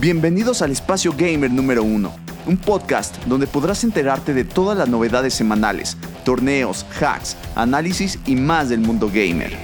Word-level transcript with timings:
Bienvenidos 0.00 0.62
al 0.62 0.70
Espacio 0.70 1.12
Gamer 1.14 1.50
número 1.50 1.82
1, 1.82 2.10
un 2.46 2.56
podcast 2.56 3.22
donde 3.26 3.46
podrás 3.46 3.84
enterarte 3.84 4.32
de 4.32 4.44
todas 4.44 4.78
las 4.78 4.88
novedades 4.88 5.34
semanales, 5.34 5.98
torneos, 6.24 6.86
hacks, 6.98 7.36
análisis 7.54 8.18
y 8.24 8.34
más 8.34 8.70
del 8.70 8.80
mundo 8.80 9.10
gamer. 9.12 9.54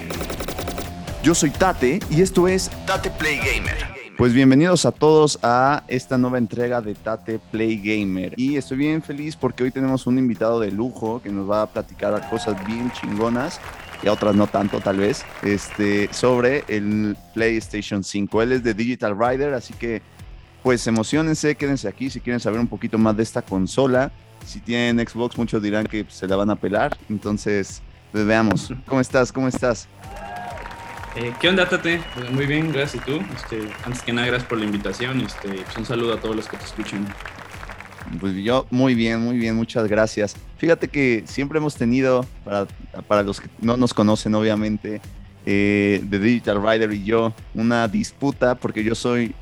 Yo 1.23 1.35
soy 1.35 1.49
Tate 1.49 2.01
y 2.11 2.21
esto 2.21 2.49
es 2.49 2.71
Tate 2.87 3.11
Play 3.13 3.39
Gamer. 3.39 3.97
Pues 4.19 4.35
bienvenidos 4.35 4.85
a 4.85 4.93
todos 4.93 5.39
a 5.43 5.85
esta 5.89 6.19
nueva 6.19 6.37
entrega 6.37 6.83
de 6.83 6.95
Tate 6.95 7.39
Play 7.51 7.79
Gamer. 7.79 8.35
Y 8.37 8.57
estoy 8.57 8.77
bien 8.77 9.03
feliz 9.03 9.37
porque 9.37 9.65
hoy 9.65 9.71
tenemos 9.71 10.07
un 10.07 10.19
invitado 10.19 10.61
de 10.61 10.71
lujo 10.71 11.23
que 11.23 11.31
nos 11.31 11.51
va 11.51 11.63
a 11.63 11.67
platicar 11.67 12.29
cosas 12.29 12.63
bien 12.67 12.93
chingonas 12.93 13.59
y 14.03 14.09
a 14.09 14.13
otras 14.13 14.35
no 14.35 14.47
tanto 14.47 14.81
tal 14.81 14.99
vez, 14.99 15.25
este, 15.43 16.13
sobre 16.13 16.63
el 16.69 17.17
PlayStation 17.33 18.05
5. 18.05 18.43
Él 18.43 18.53
es 18.53 18.63
de 18.63 18.75
Digital 18.75 19.17
Rider, 19.19 19.55
así 19.55 19.73
que 19.73 20.03
pues 20.67 20.85
emocionense, 20.89 21.55
quédense 21.55 21.87
aquí 21.87 22.11
si 22.11 22.19
quieren 22.19 22.41
saber 22.41 22.59
un 22.59 22.67
poquito 22.67 22.99
más 22.99 23.17
de 23.17 23.23
esta 23.23 23.41
consola. 23.41 24.11
Si 24.45 24.59
tienen 24.59 24.99
Xbox, 25.07 25.39
muchos 25.39 25.63
dirán 25.63 25.87
que 25.87 26.05
se 26.09 26.27
la 26.27 26.35
van 26.35 26.51
a 26.51 26.57
pelar. 26.57 26.99
Entonces, 27.09 27.83
pues 28.11 28.27
veamos. 28.27 28.73
¿Cómo 28.85 29.01
estás? 29.01 29.31
¿Cómo 29.31 29.47
estás? 29.47 29.87
Eh, 31.15 31.33
¿Qué 31.41 31.51
onda, 31.51 31.69
Tate? 31.69 32.01
Pues 32.15 32.33
muy 32.33 32.47
bien, 32.47 32.73
gracias. 32.73 33.01
¿Y 33.01 33.13
tú? 33.13 33.21
Este, 33.37 33.61
antes 33.85 34.03
que 34.03 34.13
nada, 34.13 34.27
gracias 34.27 34.49
por 34.49 34.59
la 34.59 34.65
invitación. 34.65 35.21
Este, 35.21 35.51
pues 35.51 35.77
un 35.77 35.87
saludo 35.87 36.15
a 36.15 36.21
todos 36.21 36.35
los 36.35 36.49
que 36.49 36.57
te 36.57 36.65
escuchan. 36.65 37.15
Pues 38.19 38.35
yo 38.35 38.67
muy 38.71 38.97
bien, 38.97 39.21
muy 39.21 39.39
bien, 39.39 39.55
muchas 39.55 39.87
gracias. 39.87 40.35
Fíjate 40.59 40.89
que 40.89 41.23
siempre 41.27 41.59
hemos 41.59 41.77
tenido, 41.77 42.27
para, 42.45 42.67
para 43.07 43.23
los 43.23 43.41
que 43.41 43.49
no 43.61 43.77
nos 43.77 43.95
conocen 43.95 44.35
obviamente, 44.35 45.01
eh, 45.45 46.01
de 46.03 46.19
Digital 46.19 46.61
Rider 46.61 46.93
y 46.93 47.05
yo, 47.05 47.33
una 47.55 47.87
disputa 47.87 48.57
porque 48.57 48.83
yo 48.83 48.97
soy 48.97 49.33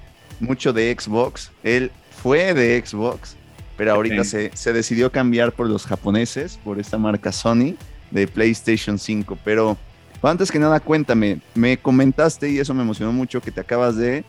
mucho 0.40 0.72
de 0.72 0.94
Xbox, 0.98 1.50
él 1.62 1.90
fue 2.22 2.54
de 2.54 2.82
Xbox, 2.84 3.36
pero 3.76 3.92
ahorita 3.92 4.24
se, 4.24 4.50
se 4.54 4.72
decidió 4.72 5.10
cambiar 5.10 5.52
por 5.52 5.68
los 5.68 5.86
japoneses, 5.86 6.58
por 6.62 6.78
esta 6.78 6.98
marca 6.98 7.32
Sony 7.32 7.74
de 8.10 8.26
PlayStation 8.26 8.98
5, 8.98 9.38
pero 9.44 9.76
antes 10.22 10.50
que 10.50 10.58
nada, 10.58 10.80
cuéntame, 10.80 11.40
me 11.54 11.76
comentaste 11.76 12.50
y 12.50 12.58
eso 12.58 12.72
me 12.72 12.82
emocionó 12.82 13.12
mucho 13.12 13.40
que 13.40 13.50
te 13.50 13.60
acabas 13.60 13.96
de 13.96 14.24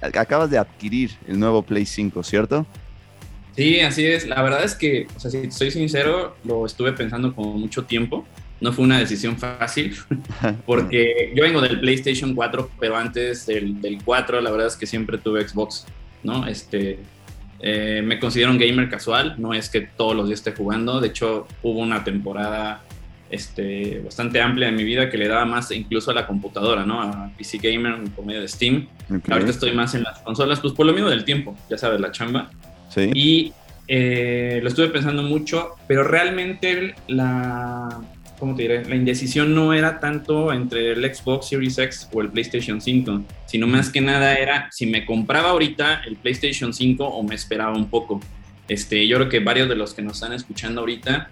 acabas 0.00 0.50
de 0.50 0.58
adquirir 0.58 1.10
el 1.26 1.38
nuevo 1.38 1.62
Play 1.62 1.86
5, 1.86 2.22
¿cierto? 2.22 2.66
Sí, 3.56 3.80
así 3.80 4.04
es. 4.06 4.26
La 4.26 4.42
verdad 4.42 4.64
es 4.64 4.74
que, 4.74 5.06
o 5.16 5.20
sea, 5.20 5.30
si 5.30 5.50
soy 5.50 5.70
sincero, 5.70 6.36
lo 6.44 6.66
estuve 6.66 6.92
pensando 6.92 7.34
con 7.34 7.60
mucho 7.60 7.84
tiempo. 7.84 8.26
No 8.60 8.72
fue 8.72 8.84
una 8.84 8.98
decisión 8.98 9.36
fácil, 9.36 9.94
porque 10.66 11.32
yo 11.34 11.42
vengo 11.42 11.60
del 11.60 11.80
PlayStation 11.80 12.34
4, 12.34 12.70
pero 12.80 12.96
antes 12.96 13.46
del, 13.46 13.80
del 13.80 14.02
4, 14.02 14.40
la 14.40 14.50
verdad 14.50 14.68
es 14.68 14.76
que 14.76 14.86
siempre 14.86 15.18
tuve 15.18 15.46
Xbox, 15.46 15.86
¿no? 16.22 16.46
Este, 16.46 16.98
eh, 17.60 18.02
me 18.04 18.18
considero 18.18 18.50
un 18.50 18.58
gamer 18.58 18.88
casual, 18.88 19.36
no 19.38 19.54
es 19.54 19.70
que 19.70 19.80
todos 19.80 20.14
los 20.14 20.26
días 20.26 20.40
esté 20.40 20.52
jugando. 20.52 21.00
De 21.00 21.08
hecho, 21.08 21.46
hubo 21.62 21.80
una 21.80 22.04
temporada 22.04 22.82
este, 23.30 24.00
bastante 24.04 24.40
amplia 24.40 24.68
en 24.68 24.76
mi 24.76 24.84
vida 24.84 25.08
que 25.08 25.16
le 25.16 25.28
daba 25.28 25.44
más 25.44 25.70
incluso 25.70 26.10
a 26.10 26.14
la 26.14 26.26
computadora, 26.26 26.84
¿no? 26.84 27.00
A 27.00 27.30
PC 27.36 27.58
Gamer 27.58 27.96
por 28.14 28.26
medio 28.26 28.40
de 28.40 28.48
Steam. 28.48 28.86
Ahorita 29.30 29.50
estoy 29.50 29.72
más 29.72 29.94
en 29.94 30.02
las 30.02 30.20
consolas, 30.20 30.60
pues 30.60 30.72
por 30.74 30.86
lo 30.86 30.92
mismo 30.92 31.08
del 31.08 31.24
tiempo, 31.24 31.56
ya 31.70 31.78
sabes, 31.78 32.00
la 32.00 32.12
chamba. 32.12 32.50
Sí. 32.90 33.10
Y 33.14 33.52
eh, 33.88 34.60
lo 34.62 34.68
estuve 34.68 34.88
pensando 34.88 35.22
mucho, 35.22 35.70
pero 35.88 36.04
realmente 36.04 36.94
la, 37.08 38.00
¿cómo 38.38 38.54
te 38.54 38.62
diré? 38.62 38.84
La 38.84 38.96
indecisión 38.96 39.54
no 39.54 39.72
era 39.72 40.00
tanto 40.00 40.52
entre 40.52 40.92
el 40.92 41.14
Xbox 41.14 41.48
Series 41.48 41.78
X 41.78 42.08
o 42.12 42.20
el 42.20 42.30
PlayStation 42.30 42.80
5, 42.80 43.22
sino 43.46 43.66
más 43.66 43.90
que 43.90 44.00
nada 44.00 44.34
era 44.34 44.68
si 44.70 44.86
me 44.86 45.04
compraba 45.04 45.50
ahorita 45.50 46.02
el 46.06 46.16
PlayStation 46.16 46.72
5 46.72 47.04
o 47.04 47.22
me 47.22 47.34
esperaba 47.34 47.76
un 47.76 47.88
poco. 47.88 48.20
Este, 48.68 49.06
yo 49.06 49.16
creo 49.16 49.28
que 49.28 49.40
varios 49.40 49.68
de 49.68 49.76
los 49.76 49.94
que 49.94 50.02
nos 50.02 50.14
están 50.14 50.32
escuchando 50.32 50.80
ahorita 50.80 51.30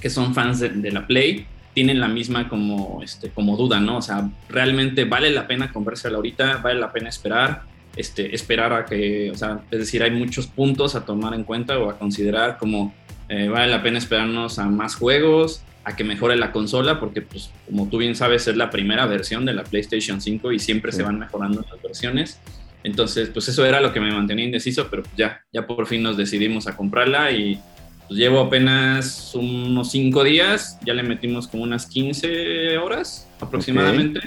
que 0.00 0.10
son 0.10 0.34
fans 0.34 0.60
de, 0.60 0.92
la 0.92 1.06
Play 1.06 1.46
tienen 1.72 1.98
la 1.98 2.08
misma 2.08 2.48
como, 2.48 3.00
este, 3.02 3.30
como 3.30 3.56
duda, 3.56 3.80
¿no? 3.80 3.96
O 3.98 4.02
sea, 4.02 4.28
realmente 4.50 5.04
vale 5.04 5.30
la 5.30 5.46
pena 5.46 5.72
comprársela 5.72 6.16
ahorita, 6.16 6.58
vale 6.58 6.78
la 6.78 6.92
pena 6.92 7.08
esperar, 7.08 7.62
este, 7.96 8.34
esperar 8.34 8.72
a 8.74 8.84
que, 8.84 9.30
o 9.30 9.34
sea, 9.34 9.60
es 9.70 9.78
decir, 9.78 10.02
hay 10.02 10.10
muchos 10.10 10.46
puntos 10.46 10.94
a 10.94 11.06
tomar 11.06 11.32
en 11.32 11.44
cuenta 11.44 11.78
o 11.78 11.88
a 11.88 11.98
considerar 11.98 12.58
como 12.58 12.92
eh, 13.28 13.48
vale 13.48 13.68
la 13.68 13.82
pena 13.82 13.96
esperarnos 13.96 14.58
a 14.58 14.66
más 14.66 14.94
juegos, 14.94 15.62
a 15.84 15.94
que 15.94 16.04
mejore 16.04 16.36
la 16.36 16.50
consola, 16.50 16.98
porque 16.98 17.22
pues 17.22 17.50
como 17.66 17.88
tú 17.88 17.98
bien 17.98 18.14
sabes 18.16 18.48
es 18.48 18.56
la 18.56 18.70
primera 18.70 19.06
versión 19.06 19.44
de 19.44 19.52
la 19.52 19.64
PlayStation 19.64 20.20
5 20.20 20.52
y 20.52 20.58
siempre 20.58 20.92
se 20.92 21.02
van 21.02 21.18
mejorando 21.18 21.64
las 21.70 21.82
versiones. 21.82 22.40
Entonces, 22.82 23.30
pues 23.30 23.48
eso 23.48 23.64
era 23.64 23.80
lo 23.80 23.92
que 23.92 24.00
me 24.00 24.12
mantenía 24.12 24.44
indeciso, 24.44 24.88
pero 24.90 25.02
ya, 25.16 25.42
ya 25.52 25.66
por 25.66 25.86
fin 25.86 26.02
nos 26.02 26.16
decidimos 26.16 26.66
a 26.66 26.76
comprarla 26.76 27.32
y 27.32 27.58
pues 28.06 28.18
llevo 28.18 28.40
apenas 28.40 29.34
unos 29.34 29.90
5 29.90 30.24
días, 30.24 30.78
ya 30.84 30.92
le 30.92 31.02
metimos 31.02 31.48
como 31.48 31.62
unas 31.62 31.86
15 31.86 32.76
horas 32.78 33.26
aproximadamente. 33.40 34.20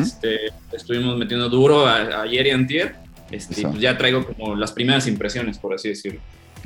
este, 0.00 0.52
estuvimos 0.72 1.16
metiendo 1.16 1.48
duro 1.48 1.86
ayer 1.86 2.46
y 2.46 2.50
antier. 2.50 2.96
Este, 3.30 3.62
pues 3.62 3.80
ya 3.80 3.96
traigo 3.96 4.24
como 4.24 4.54
las 4.54 4.72
primeras 4.72 5.06
impresiones, 5.06 5.58
por 5.58 5.74
así 5.74 5.88
decirlo. 5.88 6.20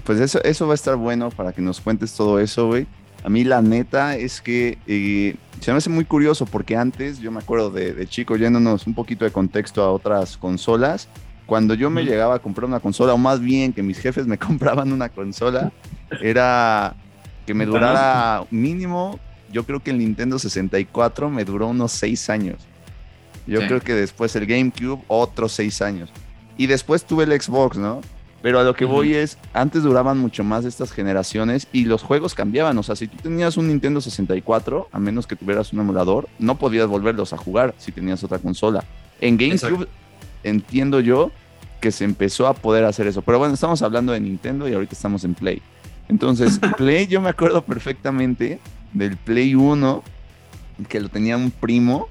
Pues 0.04 0.20
eso, 0.20 0.42
eso 0.42 0.66
va 0.66 0.72
a 0.72 0.74
estar 0.74 0.96
bueno 0.96 1.30
para 1.30 1.52
que 1.52 1.62
nos 1.62 1.80
cuentes 1.80 2.14
todo 2.14 2.40
eso, 2.40 2.66
güey. 2.66 2.86
A 3.24 3.28
mí 3.28 3.44
la 3.44 3.62
neta 3.62 4.16
es 4.16 4.40
que 4.40 4.78
eh, 4.86 5.36
se 5.60 5.72
me 5.72 5.78
hace 5.78 5.90
muy 5.90 6.04
curioso 6.04 6.46
porque 6.46 6.76
antes, 6.76 7.18
yo 7.18 7.30
me 7.30 7.40
acuerdo 7.40 7.70
de, 7.70 7.92
de 7.92 8.06
chico, 8.06 8.36
yéndonos 8.36 8.86
un 8.86 8.94
poquito 8.94 9.24
de 9.24 9.30
contexto 9.30 9.82
a 9.82 9.92
otras 9.92 10.36
consolas, 10.36 11.08
cuando 11.48 11.72
yo 11.72 11.88
me 11.88 12.04
llegaba 12.04 12.34
a 12.34 12.38
comprar 12.40 12.66
una 12.66 12.78
consola, 12.78 13.14
o 13.14 13.18
más 13.18 13.40
bien 13.40 13.72
que 13.72 13.82
mis 13.82 13.98
jefes 13.98 14.26
me 14.26 14.36
compraban 14.38 14.92
una 14.92 15.08
consola, 15.08 15.72
era 16.20 16.94
que 17.46 17.54
me 17.54 17.64
durara 17.64 18.44
mínimo, 18.50 19.18
yo 19.50 19.64
creo 19.64 19.80
que 19.80 19.90
el 19.90 19.98
Nintendo 19.98 20.38
64 20.38 21.30
me 21.30 21.46
duró 21.46 21.68
unos 21.68 21.92
seis 21.92 22.28
años. 22.28 22.58
Yo 23.46 23.60
creo 23.60 23.80
que 23.80 23.94
después 23.94 24.36
el 24.36 24.44
GameCube, 24.44 25.02
otros 25.08 25.52
seis 25.52 25.80
años. 25.80 26.10
Y 26.58 26.66
después 26.66 27.06
tuve 27.06 27.24
el 27.24 27.40
Xbox, 27.40 27.78
¿no? 27.78 28.02
Pero 28.40 28.60
a 28.60 28.62
lo 28.62 28.74
que 28.74 28.84
voy 28.84 29.14
es, 29.14 29.36
antes 29.52 29.82
duraban 29.82 30.18
mucho 30.18 30.44
más 30.44 30.64
estas 30.64 30.92
generaciones 30.92 31.66
y 31.72 31.86
los 31.86 32.02
juegos 32.02 32.34
cambiaban. 32.34 32.78
O 32.78 32.82
sea, 32.82 32.94
si 32.94 33.08
tú 33.08 33.16
tenías 33.20 33.56
un 33.56 33.68
Nintendo 33.68 34.00
64, 34.00 34.88
a 34.92 34.98
menos 35.00 35.26
que 35.26 35.34
tuvieras 35.34 35.72
un 35.72 35.80
emulador, 35.80 36.28
no 36.38 36.56
podías 36.56 36.86
volverlos 36.86 37.32
a 37.32 37.36
jugar 37.36 37.74
si 37.78 37.90
tenías 37.90 38.22
otra 38.22 38.38
consola. 38.38 38.84
En 39.20 39.36
GameCube 39.36 39.88
entiendo 40.44 41.00
yo 41.00 41.32
que 41.80 41.92
se 41.92 42.04
empezó 42.04 42.46
a 42.46 42.54
poder 42.54 42.84
hacer 42.84 43.06
eso. 43.06 43.22
Pero 43.22 43.38
bueno, 43.38 43.54
estamos 43.54 43.82
hablando 43.82 44.12
de 44.12 44.20
Nintendo 44.20 44.68
y 44.68 44.74
ahorita 44.74 44.94
estamos 44.94 45.24
en 45.24 45.34
Play. 45.34 45.62
Entonces, 46.08 46.60
Play, 46.76 47.06
yo 47.06 47.20
me 47.20 47.28
acuerdo 47.28 47.62
perfectamente 47.62 48.60
del 48.92 49.16
Play 49.16 49.54
1, 49.54 50.02
que 50.88 51.00
lo 51.00 51.08
tenía 51.08 51.36
un 51.36 51.50
primo, 51.50 52.08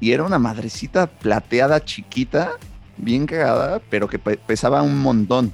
y 0.00 0.12
era 0.12 0.24
una 0.24 0.38
madrecita 0.38 1.06
plateada 1.06 1.84
chiquita, 1.84 2.52
bien 2.96 3.26
cagada, 3.26 3.80
pero 3.90 4.08
que 4.08 4.18
pesaba 4.18 4.82
un 4.82 4.98
montón. 5.00 5.52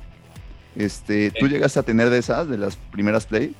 Este, 0.77 1.31
¿Tú 1.31 1.47
llegaste 1.47 1.79
a 1.79 1.83
tener 1.83 2.11
de 2.11 2.19
esas, 2.19 2.49
de 2.49 2.59
las 2.59 2.77
primeras 2.77 3.27
Play? 3.27 3.55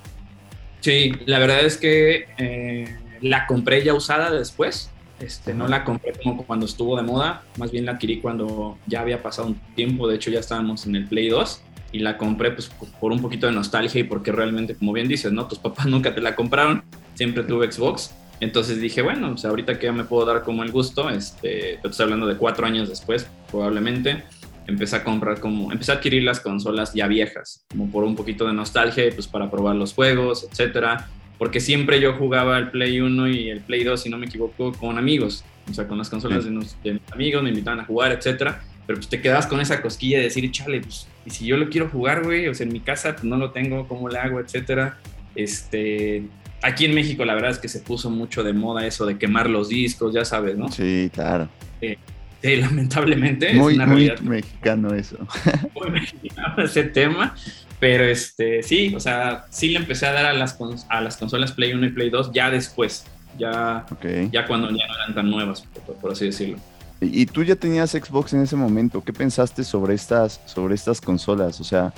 Sí, 0.81 1.13
la 1.25 1.39
verdad 1.39 1.65
es 1.65 1.77
que 1.77 2.27
eh, 2.37 2.95
la 3.21 3.47
compré 3.47 3.83
ya 3.83 3.93
usada 3.93 4.31
después. 4.31 4.89
Este, 5.19 5.53
no 5.53 5.67
la 5.67 5.85
compré 5.85 6.13
como 6.21 6.45
cuando 6.45 6.65
estuvo 6.65 6.97
de 6.97 7.03
moda, 7.03 7.43
más 7.57 7.71
bien 7.71 7.85
la 7.85 7.93
adquirí 7.93 8.19
cuando 8.19 8.77
ya 8.85 8.99
había 8.99 9.23
pasado 9.23 9.47
un 9.47 9.55
tiempo, 9.73 10.09
de 10.09 10.15
hecho 10.15 10.29
ya 10.29 10.41
estábamos 10.41 10.85
en 10.85 10.95
el 10.97 11.07
Play 11.07 11.29
2 11.29 11.61
y 11.93 11.99
la 11.99 12.17
compré 12.17 12.51
pues 12.51 12.69
por 12.99 13.13
un 13.13 13.21
poquito 13.21 13.47
de 13.47 13.53
nostalgia 13.53 14.01
y 14.01 14.03
porque 14.03 14.33
realmente, 14.33 14.75
como 14.75 14.91
bien 14.91 15.07
dices, 15.07 15.31
¿no? 15.31 15.47
Tus 15.47 15.59
papás 15.59 15.85
nunca 15.87 16.13
te 16.13 16.19
la 16.19 16.35
compraron, 16.35 16.83
siempre 17.13 17.43
tuve 17.43 17.71
Xbox, 17.71 18.13
entonces 18.41 18.81
dije, 18.81 19.01
bueno, 19.01 19.31
o 19.31 19.37
sea, 19.37 19.51
ahorita 19.51 19.79
que 19.79 19.85
ya 19.85 19.93
me 19.93 20.03
puedo 20.03 20.25
dar 20.25 20.43
como 20.43 20.63
el 20.63 20.71
gusto, 20.71 21.09
este, 21.09 21.79
te 21.81 21.87
estoy 21.87 22.03
hablando 22.03 22.27
de 22.27 22.35
cuatro 22.35 22.65
años 22.65 22.89
después, 22.89 23.27
probablemente, 23.49 24.23
empecé 24.67 24.97
a 24.97 25.03
comprar 25.03 25.39
como, 25.39 25.71
empecé 25.71 25.91
a 25.91 25.95
adquirir 25.95 26.23
las 26.23 26.39
consolas 26.39 26.93
ya 26.93 27.07
viejas, 27.07 27.65
como 27.69 27.91
por 27.91 28.03
un 28.03 28.15
poquito 28.15 28.47
de 28.47 28.53
nostalgia, 28.53 29.05
pues 29.13 29.27
para 29.27 29.49
probar 29.49 29.75
los 29.75 29.93
juegos, 29.93 30.47
etcétera 30.49 31.07
porque 31.37 31.59
siempre 31.59 31.99
yo 31.99 32.13
jugaba 32.13 32.57
el 32.57 32.69
Play 32.69 33.01
1 33.01 33.27
y 33.29 33.49
el 33.49 33.61
Play 33.61 33.83
2, 33.83 34.01
si 34.01 34.09
no 34.09 34.17
me 34.17 34.25
equivoco, 34.25 34.71
con 34.73 34.97
amigos, 34.97 35.43
o 35.69 35.73
sea, 35.73 35.87
con 35.87 35.97
las 35.97 36.09
consolas 36.09 36.45
de, 36.45 36.51
mis 36.51 36.75
amigos, 37.11 37.43
me 37.43 37.49
invitaban 37.49 37.79
a 37.79 37.85
jugar, 37.85 38.11
etcétera, 38.11 38.61
pero 38.87 38.97
pues 38.97 39.09
te 39.09 39.21
quedas 39.21 39.47
con 39.47 39.59
esa 39.59 39.81
cosquilla 39.81 40.19
de 40.19 40.25
decir, 40.25 40.49
chale, 40.51 40.81
pues, 40.81 41.07
y 41.25 41.31
si 41.31 41.45
yo 41.45 41.57
lo 41.57 41.69
quiero 41.69 41.89
jugar, 41.89 42.23
güey, 42.23 42.47
o 42.47 42.53
sea, 42.53 42.65
en 42.65 42.73
mi 42.73 42.79
casa 42.79 43.13
pues 43.13 43.25
no 43.25 43.37
lo 43.37 43.51
tengo, 43.51 43.87
¿cómo 43.87 44.07
le 44.09 44.19
hago, 44.19 44.39
etcétera? 44.39 44.97
Este, 45.35 46.23
aquí 46.61 46.85
en 46.85 46.93
México 46.93 47.25
la 47.25 47.33
verdad 47.35 47.51
es 47.51 47.57
que 47.57 47.67
se 47.67 47.79
puso 47.79 48.09
mucho 48.09 48.43
de 48.43 48.53
moda 48.53 48.85
eso 48.85 49.05
de 49.05 49.17
quemar 49.17 49.49
los 49.49 49.69
discos, 49.69 50.13
ya 50.13 50.23
sabes, 50.23 50.57
¿no? 50.57 50.71
Sí, 50.71 51.09
claro. 51.13 51.49
Eh, 51.81 51.97
sí, 52.45 52.55
lamentablemente 52.61 53.53
muy, 53.53 53.73
es 53.73 53.79
una 53.79 53.87
muy 53.87 54.11
mexicano 54.21 54.93
eso. 54.93 55.17
Muy 55.75 55.91
mexicano 55.91 56.63
ese 56.63 56.83
tema, 56.83 57.35
pero 57.79 58.05
este, 58.05 58.63
sí, 58.63 58.93
o 58.95 58.99
sea, 58.99 59.45
sí 59.49 59.69
le 59.69 59.79
empecé 59.79 60.05
a 60.05 60.13
dar 60.13 60.25
a 60.25 60.33
las, 60.33 60.57
a 60.89 61.01
las 61.01 61.17
consolas 61.17 61.51
Play 61.51 61.73
1 61.73 61.85
y 61.87 61.89
Play 61.89 62.09
2 62.09 62.31
ya 62.33 62.49
después, 62.49 63.05
ya, 63.37 63.85
ya 64.31 64.47
cuando 64.47 64.69
ya 64.69 64.87
no 64.87 64.95
eran 64.95 65.15
tan 65.15 65.29
nuevas, 65.29 65.65
por, 66.01 66.11
así 66.11 66.25
decirlo. 66.25 66.57
Y 67.01 67.25
tú 67.25 67.43
ya 67.43 67.55
tenías 67.55 67.91
Xbox 67.91 68.33
en 68.33 68.41
ese 68.41 68.55
momento. 68.55 69.03
¿Qué 69.03 69.11
pensaste 69.11 69.65
sobre 69.65 69.93
estas, 69.93 70.39
sobre 70.45 70.75
estas 70.75 71.01
consolas? 71.01 71.59
O 71.59 71.63
sea, 71.65 71.93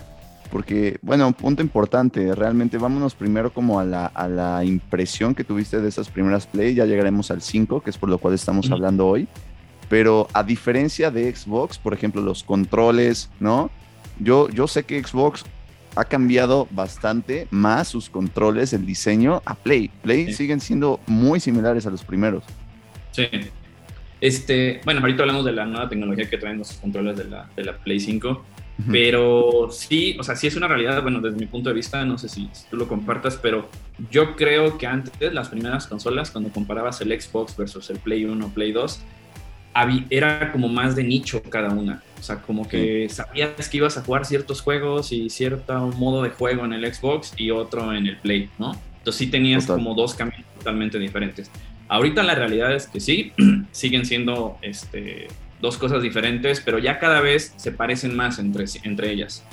porque, 0.50 0.98
bueno, 1.04 1.32
punto 1.34 1.62
importante, 1.62 2.34
realmente 2.34 2.80
vámonos 2.80 3.14
primero 3.14 3.54
como 3.54 3.80
a 3.80 3.86
la, 3.86 4.08
a 4.08 4.28
la 4.28 4.66
impresión 4.66 5.36
que 5.36 5.44
tuviste 5.44 5.80
de 5.80 5.88
esas 5.88 6.10
primeras 6.10 6.48
Play, 6.48 6.74
ya 6.74 6.86
llegaremos 6.86 7.30
al 7.30 7.44
5, 7.44 7.82
que 7.84 7.92
es 7.92 7.98
por 7.98 8.10
lo 8.10 8.18
cual 8.18 8.34
estamos 8.34 8.72
hablando 8.72 9.08
hoy, 9.08 9.28
pero 9.90 10.28
a 10.34 10.44
diferencia 10.44 11.12
de 11.12 11.34
Xbox, 11.34 11.78
por 11.78 11.94
ejemplo, 11.94 12.22
los 12.22 12.44
controles, 12.44 13.30
¿no? 13.40 13.70
Yo, 14.20 14.50
yo 14.50 14.68
sé 14.68 14.84
que 14.84 15.02
Xbox 15.02 15.46
ha 15.96 16.06
cambiado 16.06 16.68
bastante 16.72 17.48
más 17.50 17.88
sus 17.88 18.10
controles, 18.10 18.74
el 18.74 18.86
diseño 18.86 19.42
a 19.46 19.56
Play. 19.56 19.90
Play 20.02 20.34
siguen 20.34 20.60
siendo 20.60 21.00
muy 21.08 21.40
similares 21.40 21.86
a 21.88 21.90
los 21.90 22.04
primeros. 22.04 22.44
Sí. 23.12 23.28
Este, 24.20 24.82
bueno, 24.86 25.02
ahorita 25.02 25.24
hablamos 25.24 25.46
de 25.46 25.52
la 25.52 25.66
nueva 25.66 25.90
tecnología 25.90 26.30
que 26.30 26.38
traen 26.38 26.58
los 26.58 26.74
controles 26.74 27.18
de 27.18 27.26
la, 27.26 27.50
de 27.56 27.64
la 27.64 27.78
Play 27.78 28.00
5 28.00 28.46
pero 28.92 29.70
sí, 29.72 30.16
o 30.20 30.24
sea, 30.24 30.36
sí 30.36 30.46
es 30.46 30.56
una 30.56 30.68
realidad, 30.68 31.02
bueno, 31.02 31.20
desde 31.20 31.38
mi 31.38 31.48
punto 31.48 31.70
de 31.70 31.76
vista, 31.76 32.06
no 32.06 32.18
sé 32.18 32.30
si, 32.30 32.50
tú 32.70 32.78
lo 32.78 32.88
compartas, 32.88 33.36
pero 33.38 33.70
yo 34.12 34.36
creo 34.36 34.78
que 34.78 34.86
antes, 34.86 35.34
las 35.34 35.50
primeras 35.50 35.88
consolas, 35.88 36.30
cuando 36.30 36.52
comparabas 36.52 37.02
el 37.02 37.20
Xbox 37.20 37.58
versus 37.58 37.90
el 37.90 37.98
Play 37.98 38.26
1, 38.26 38.50
Play 38.50 38.72
2, 38.72 39.00
era 40.10 40.52
como 40.52 40.68
más 40.68 40.96
de 40.96 41.04
nicho 41.04 41.42
cada 41.44 41.70
una. 41.70 42.02
O 42.20 42.24
sea, 42.24 42.42
como 42.42 42.68
que 42.68 43.08
sabías 43.10 43.70
que 43.70 43.78
ibas 43.78 43.98
a 43.98 44.02
jugar 44.02 44.26
ciertos 44.26 44.62
juegos 44.62 45.12
y 45.12 45.30
cierto 45.30 45.92
modo 45.98 46.24
de 46.24 46.30
juego 46.30 46.66
en 46.66 46.74
el 46.74 46.94
Xbox 46.94 47.34
y 47.38 47.52
otro 47.52 47.94
en 47.94 48.08
el 48.08 48.18
Play, 48.18 48.50
¿no? 48.58 48.72
Entonces 48.98 49.20
sí 49.20 49.28
tenías 49.28 49.68
como 49.68 49.94
dos 49.94 50.16
caminos 50.16 50.46
totalmente 50.58 51.00
diferentes. 51.00 51.52
Ahorita 51.88 52.24
la 52.24 52.36
realidad 52.36 52.76
es 52.76 52.88
que 52.88 53.00
sí, 53.00 53.32
siguen 53.72 54.06
siendo 54.06 54.58
este, 54.62 55.28
dos 55.62 55.78
cosas 55.78 56.02
diferentes, 56.02 56.60
pero 56.60 56.80
ya 56.80 57.00
cada 57.00 57.22
vez 57.22 57.54
se 57.56 57.72
parecen 57.72 58.16
más 58.16 58.40
entre, 58.40 58.66
entre 58.84 59.12
ellas. 59.12 59.44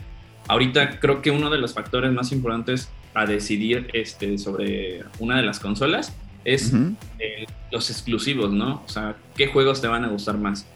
Ahorita 0.49 0.99
creo 1.00 1.23
que 1.23 1.31
uno 1.31 1.50
de 1.50 1.59
los 1.59 1.75
factores 1.75 2.12
más 2.12 2.32
importantes 2.32 2.91
a 3.15 3.27
decidir 3.27 3.88
este, 3.93 4.38
sobre 4.38 5.05
una 5.19 5.37
de 5.37 5.43
las 5.43 5.61
consolas 5.61 6.15
es 6.44 6.73
los 7.70 7.91
exclusivos, 7.91 8.52
¿no? 8.52 8.82
O 8.85 8.88
sea, 8.88 9.17
¿qué 9.37 9.49
juegos 9.49 9.81
te 9.81 9.88
van 9.88 10.05
a 10.05 10.08
gustar 10.08 10.38
más? 10.38 10.67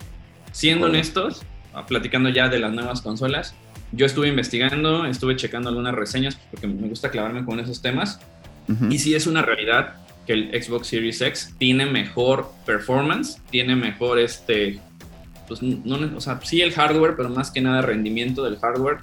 Siendo 0.53 0.87
honestos, 0.87 1.43
ah, 1.75 1.87
platicando 1.87 2.29
ya 2.29 2.49
de 2.49 2.59
las 2.59 2.73
nuevas 2.73 3.03
consolas, 3.03 3.55
yo 3.93 4.07
estuve 4.07 4.29
investigando, 4.29 5.07
estuve 5.07 5.37
checando 5.37 5.69
algunas 5.69 5.95
reseñas 5.95 6.37
porque 6.51 6.67
me 6.67 6.89
gusta 6.89 7.11
clavarme 7.11 7.45
con 7.45 7.61
esos 7.61 7.81
temas. 7.83 8.21
Y 8.91 8.99
sí 8.99 9.15
es 9.15 9.27
una 9.27 9.41
realidad 9.41 9.95
que 10.27 10.35
el 10.35 10.63
Xbox 10.63 10.89
Series 10.89 11.23
X 11.23 11.55
tiene 11.57 11.87
mejor 11.87 12.53
performance, 12.67 13.41
tiene 13.51 13.75
mejor 13.75 14.19
este, 14.19 14.79
pues 15.49 15.63
no, 15.63 15.99
o 16.15 16.21
sea, 16.21 16.39
sí 16.43 16.61
el 16.61 16.73
hardware, 16.73 17.17
pero 17.17 17.31
más 17.31 17.51
que 17.51 17.63
nada 17.63 17.81
rendimiento 17.81 18.45
del 18.45 18.59
hardware 18.59 18.99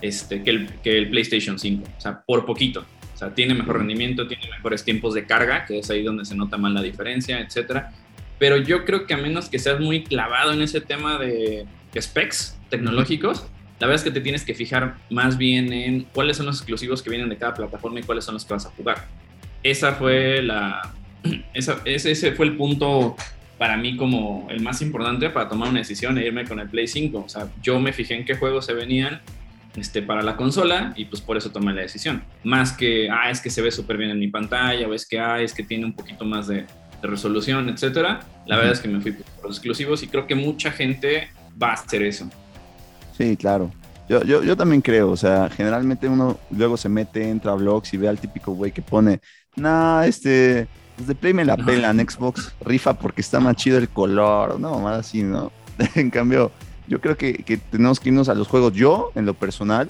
este, 0.00 0.42
que, 0.42 0.50
el, 0.50 0.68
que 0.82 0.96
el 0.96 1.10
PlayStation 1.10 1.58
5, 1.58 1.84
o 1.98 2.00
sea, 2.00 2.22
por 2.22 2.46
poquito. 2.46 2.86
Sea, 3.20 3.34
tiene 3.34 3.52
mejor 3.52 3.76
rendimiento, 3.76 4.26
tiene 4.26 4.48
mejores 4.48 4.82
tiempos 4.82 5.12
de 5.12 5.26
carga, 5.26 5.66
que 5.66 5.78
es 5.78 5.90
ahí 5.90 6.02
donde 6.02 6.24
se 6.24 6.34
nota 6.34 6.56
más 6.56 6.72
la 6.72 6.80
diferencia, 6.80 7.38
etcétera. 7.38 7.92
Pero 8.38 8.56
yo 8.56 8.86
creo 8.86 9.06
que 9.06 9.12
a 9.12 9.18
menos 9.18 9.50
que 9.50 9.58
seas 9.58 9.78
muy 9.78 10.04
clavado 10.04 10.52
en 10.52 10.62
ese 10.62 10.80
tema 10.80 11.18
de 11.18 11.66
specs 12.00 12.58
tecnológicos, 12.70 13.46
la 13.78 13.86
verdad 13.86 13.96
es 13.96 14.04
que 14.04 14.10
te 14.10 14.22
tienes 14.22 14.42
que 14.42 14.54
fijar 14.54 14.96
más 15.10 15.36
bien 15.36 15.70
en 15.70 16.04
cuáles 16.14 16.38
son 16.38 16.46
los 16.46 16.56
exclusivos 16.56 17.02
que 17.02 17.10
vienen 17.10 17.28
de 17.28 17.36
cada 17.36 17.52
plataforma 17.52 18.00
y 18.00 18.04
cuáles 18.04 18.24
son 18.24 18.32
los 18.34 18.44
que 18.46 18.54
vas 18.54 18.64
a 18.64 18.70
jugar. 18.70 19.06
Esa 19.62 19.92
fue 19.92 20.40
la, 20.40 20.94
esa, 21.52 21.82
ese 21.84 22.32
fue 22.32 22.46
el 22.46 22.56
punto 22.56 23.16
para 23.58 23.76
mí 23.76 23.98
como 23.98 24.48
el 24.48 24.62
más 24.62 24.80
importante 24.80 25.28
para 25.28 25.46
tomar 25.46 25.68
una 25.68 25.80
decisión 25.80 26.16
e 26.16 26.24
irme 26.24 26.46
con 26.46 26.58
el 26.58 26.70
Play 26.70 26.88
5. 26.88 27.18
O 27.18 27.28
sea, 27.28 27.48
yo 27.62 27.78
me 27.78 27.92
fijé 27.92 28.14
en 28.14 28.24
qué 28.24 28.34
juegos 28.34 28.64
se 28.64 28.72
venían 28.72 29.20
este, 29.76 30.02
para 30.02 30.22
la 30.22 30.36
consola 30.36 30.92
y 30.96 31.04
pues 31.04 31.22
por 31.22 31.36
eso 31.36 31.50
tomé 31.50 31.72
la 31.72 31.82
decisión. 31.82 32.22
Más 32.44 32.72
que, 32.72 33.08
ah, 33.10 33.30
es 33.30 33.40
que 33.40 33.50
se 33.50 33.62
ve 33.62 33.70
súper 33.70 33.96
bien 33.96 34.10
en 34.10 34.18
mi 34.18 34.28
pantalla 34.28 34.88
o 34.88 34.94
es 34.94 35.06
que, 35.06 35.18
ah, 35.18 35.40
es 35.40 35.54
que 35.54 35.62
tiene 35.62 35.84
un 35.84 35.92
poquito 35.92 36.24
más 36.24 36.48
de, 36.48 36.66
resolución, 37.02 37.68
etcétera. 37.70 38.20
La 38.46 38.56
verdad 38.56 38.72
es 38.74 38.80
que 38.80 38.88
me 38.88 39.00
fui 39.00 39.12
por 39.12 39.46
los 39.46 39.56
exclusivos 39.56 40.02
y 40.02 40.08
creo 40.08 40.26
que 40.26 40.34
mucha 40.34 40.70
gente 40.70 41.28
va 41.60 41.70
a 41.70 41.72
hacer 41.72 42.02
eso. 42.02 42.28
Sí, 43.16 43.36
claro. 43.38 43.70
Yo, 44.06 44.22
yo, 44.24 44.42
yo 44.42 44.56
también 44.56 44.82
creo, 44.82 45.10
o 45.10 45.16
sea, 45.16 45.48
generalmente 45.48 46.08
uno 46.08 46.38
luego 46.50 46.76
se 46.76 46.88
mete, 46.88 47.30
entra 47.30 47.52
a 47.52 47.54
blogs 47.54 47.94
y 47.94 47.96
ve 47.96 48.08
al 48.08 48.18
típico 48.18 48.52
güey 48.52 48.72
que 48.72 48.82
pone, 48.82 49.20
nah, 49.56 50.04
este, 50.04 50.66
pues 50.96 51.06
de 51.06 51.14
Play 51.14 51.32
me 51.32 51.44
la 51.44 51.56
pelan, 51.56 51.98
Xbox 52.00 52.52
rifa 52.60 52.92
porque 52.94 53.20
está 53.20 53.38
más 53.38 53.56
chido 53.56 53.78
el 53.78 53.88
color, 53.88 54.58
no, 54.58 54.80
más 54.80 54.98
así, 54.98 55.22
¿no? 55.22 55.52
en 55.94 56.10
cambio, 56.10 56.50
yo 56.90 57.00
creo 57.00 57.16
que, 57.16 57.60
tenemos 57.70 58.00
que 58.00 58.08
irnos 58.08 58.28
a 58.28 58.34
los 58.34 58.48
juegos. 58.48 58.72
Yo, 58.72 59.12
en 59.14 59.24
lo 59.24 59.34
personal, 59.34 59.88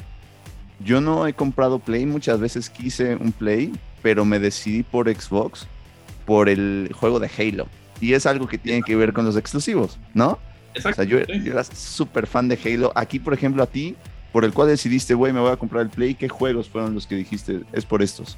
yo 0.85 1.01
no 1.01 1.27
he 1.27 1.33
comprado 1.33 1.79
Play, 1.79 2.05
muchas 2.05 2.39
veces 2.39 2.69
quise 2.69 3.17
un 3.17 3.33
Play, 3.33 3.73
pero 4.03 4.27
me 4.27 4.39
decidí 4.39 4.83
por 4.83 5.09
Xbox 5.09 5.67
por 6.27 6.51
el 6.51 6.91
juego 6.95 7.19
de 7.19 7.31
Halo. 7.39 7.69
Y 8.03 8.13
es 8.13 8.27
algo 8.27 8.47
que 8.47 8.59
tiene 8.59 8.83
que 8.83 8.97
ver 8.97 9.15
con 9.15 9.25
los 9.25 9.39
exclusivos, 9.39 9.99
¿no? 10.13 10.39
Exacto. 10.75 11.03
O 11.03 11.05
sea, 11.05 11.05
yo, 11.05 11.27
yo 11.27 11.53
era 11.53 11.65
súper 11.65 12.27
fan 12.27 12.49
de 12.49 12.59
Halo. 12.63 12.93
Aquí, 12.95 13.19
por 13.19 13.33
ejemplo, 13.33 13.63
a 13.63 13.67
ti, 13.67 13.97
por 14.31 14.45
el 14.45 14.53
cual 14.53 14.69
decidiste, 14.69 15.15
güey, 15.15 15.33
me 15.33 15.41
voy 15.41 15.53
a 15.53 15.57
comprar 15.57 15.83
el 15.85 15.89
Play, 15.89 16.15
¿qué 16.15 16.29
juegos 16.29 16.69
fueron 16.69 16.95
los 16.95 17.07
que 17.07 17.15
dijiste? 17.15 17.63
Es 17.73 17.87
por 17.87 18.03
estos. 18.03 18.37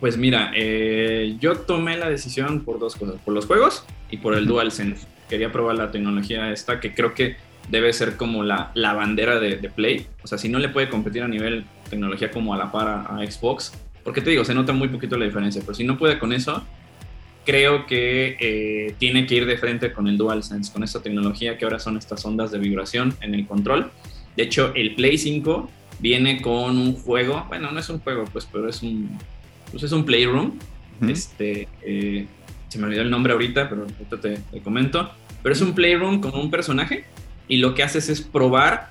Pues 0.00 0.16
mira, 0.16 0.50
eh, 0.56 1.36
yo 1.38 1.58
tomé 1.58 1.96
la 1.96 2.10
decisión 2.10 2.64
por 2.64 2.80
dos 2.80 2.96
cosas, 2.96 3.20
por 3.24 3.32
los 3.32 3.46
juegos 3.46 3.84
y 4.10 4.16
por 4.16 4.34
el 4.34 4.46
DualSense. 4.46 5.06
Quería 5.28 5.50
probar 5.50 5.76
la 5.76 5.90
tecnología 5.90 6.52
esta 6.52 6.80
que 6.80 6.94
creo 6.94 7.14
que 7.14 7.36
debe 7.68 7.92
ser 7.92 8.16
como 8.16 8.42
la, 8.42 8.70
la 8.74 8.92
bandera 8.94 9.40
de, 9.40 9.56
Play. 9.74 10.06
O 10.22 10.26
sea, 10.26 10.38
si 10.38 10.48
no 10.48 10.58
le 10.58 10.68
puede 10.68 10.88
competir 10.88 11.22
a 11.22 11.28
nivel 11.28 11.64
tecnología 11.90 12.30
como 12.30 12.54
a 12.54 12.56
la 12.56 12.70
par 12.70 12.88
a, 12.88 13.26
Xbox, 13.26 13.72
porque 14.04 14.20
te 14.20 14.30
digo, 14.30 14.44
se 14.44 14.54
nota 14.54 14.72
muy 14.72 14.88
poquito 14.88 15.16
la 15.16 15.24
diferencia, 15.24 15.60
pero 15.62 15.74
si 15.74 15.84
no 15.84 15.98
puede 15.98 16.18
con 16.18 16.32
eso, 16.32 16.64
creo 17.44 17.86
que 17.86 18.36
eh, 18.40 18.94
tiene 18.98 19.26
que 19.26 19.34
ir 19.34 19.46
de 19.46 19.58
frente 19.58 19.92
con 19.92 20.06
el 20.06 20.16
DualSense, 20.16 20.72
con 20.72 20.84
esta 20.84 21.02
tecnología 21.02 21.58
que 21.58 21.64
ahora 21.64 21.78
son 21.78 21.96
estas 21.96 22.24
ondas 22.24 22.50
de 22.52 22.58
vibración 22.58 23.14
en 23.20 23.34
el 23.34 23.46
control. 23.46 23.90
De 24.36 24.44
hecho, 24.44 24.72
el 24.74 24.94
Play 24.94 25.18
5 25.18 25.70
viene 25.98 26.40
con 26.40 26.78
un 26.78 26.94
juego, 26.94 27.44
bueno, 27.48 27.72
no 27.72 27.80
es 27.80 27.88
un 27.88 28.00
juego, 28.00 28.24
pues, 28.32 28.46
pero 28.50 28.68
es 28.68 28.82
un, 28.82 29.18
pues 29.70 29.82
es 29.82 29.92
un 29.92 30.04
playroom. 30.04 30.58
Este, 31.06 31.68
eh, 31.82 32.26
se 32.68 32.78
me 32.78 32.86
olvidó 32.86 33.02
el 33.02 33.10
nombre 33.10 33.32
ahorita, 33.32 33.68
pero 33.68 33.82
ahorita 33.82 34.20
te, 34.20 34.60
comento. 34.60 35.10
Pero 35.42 35.54
es 35.54 35.60
un 35.60 35.74
playroom 35.74 36.20
con 36.20 36.34
un 36.34 36.50
personaje 36.50 37.04
y 37.48 37.58
lo 37.58 37.74
que 37.74 37.82
haces 37.82 38.08
es 38.08 38.20
probar 38.20 38.88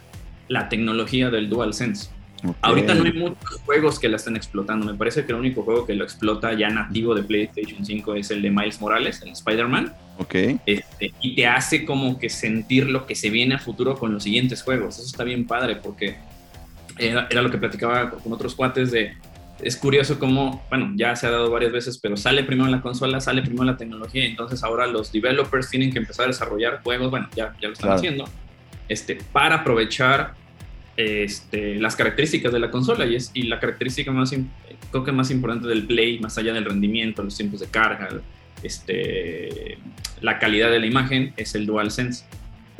la 0.48 0.70
tecnología 0.70 1.30
del 1.30 1.50
DualSense. 1.50 2.10
Ahorita 2.62 2.94
no 2.94 3.06
hay 3.06 3.14
muchos 3.14 3.60
juegos 3.66 4.00
que 4.00 4.08
la 4.08 4.18
están 4.18 4.36
explotando. 4.36 4.86
Me 4.86 4.94
parece 4.94 5.26
que 5.26 5.32
el 5.32 5.40
único 5.40 5.64
juego 5.64 5.86
que 5.86 5.96
lo 5.96 6.04
explota 6.04 6.54
ya 6.54 6.70
nativo 6.70 7.16
de 7.16 7.24
PlayStation 7.24 7.84
5 7.84 8.16
es 8.16 8.30
el 8.30 8.42
de 8.44 8.52
Miles 8.52 8.80
Morales, 8.80 9.22
el 9.24 9.30
Spider-Man. 9.30 9.94
Ok. 10.20 10.36
Este, 10.66 11.14
y 11.22 11.36
te 11.36 11.48
hace 11.48 11.86
como 11.86 12.20
que 12.20 12.30
sentir 12.30 12.88
lo 12.88 13.08
que 13.08 13.16
se 13.16 13.32
viene 13.32 13.56
a 13.56 13.60
futuro 13.60 13.98
con 13.98 14.14
los 14.14 14.24
siguientes 14.24 14.62
juegos. 14.62 15.00
Eso 15.00 15.08
está 15.08 15.24
bien 15.24 15.48
padre 15.48 15.78
porque 15.78 16.18
era, 17.00 17.28
era 17.32 17.42
lo 17.42 17.50
que 17.50 17.58
platicaba 17.58 18.12
con 18.12 18.32
otros 18.32 18.54
cuates 18.54 18.92
de 18.92 19.14
es 19.66 19.78
curioso 19.78 20.20
cómo, 20.20 20.64
bueno, 20.70 20.94
ya 20.96 21.16
se 21.16 21.26
ha 21.26 21.32
dado 21.32 21.50
varias 21.50 21.72
veces, 21.72 21.98
pero 21.98 22.16
sale 22.16 22.44
primero 22.44 22.70
la 22.70 22.82
consola, 22.82 23.20
sale 23.20 23.42
primero 23.42 23.64
la 23.64 23.76
tecnología, 23.76 24.24
entonces 24.24 24.64
ahora 24.64 24.86
los 24.86 25.12
developers 25.12 25.72
tienen 25.72 25.92
que 25.92 25.98
empezar 25.98 26.26
a 26.26 26.28
desarrollar 26.28 26.84
juegos, 26.84 27.10
bueno, 27.10 27.28
ya, 27.36 27.56
ya 27.60 27.70
lo 27.70 27.74
están 27.74 27.90
haciendo, 27.94 28.26
este, 28.88 29.18
para 29.32 29.56
aprovechar 29.56 30.36
este, 30.98 31.78
las 31.80 31.96
características 31.96 32.54
de 32.54 32.60
la 32.60 32.70
consola 32.70 33.08
y, 33.08 33.16
es, 33.16 33.32
y 33.34 33.48
la 33.48 33.60
característica 33.60 34.12
más, 34.12 34.36
creo 34.92 35.04
que 35.04 35.12
más 35.12 35.32
importante 35.32 35.68
del 35.68 35.88
Play, 35.88 36.20
más 36.20 36.38
allá 36.38 36.54
del 36.54 36.66
rendimiento, 36.66 37.24
los 37.24 37.36
tiempos 37.36 37.60
de 37.60 37.66
carga, 37.66 38.08
este, 38.62 39.80
la 40.22 40.38
calidad 40.38 40.70
de 40.70 40.80
la 40.80 40.86
imagen, 40.86 41.34
es 41.38 41.56
el 41.56 41.66
DualSense. 41.66 42.24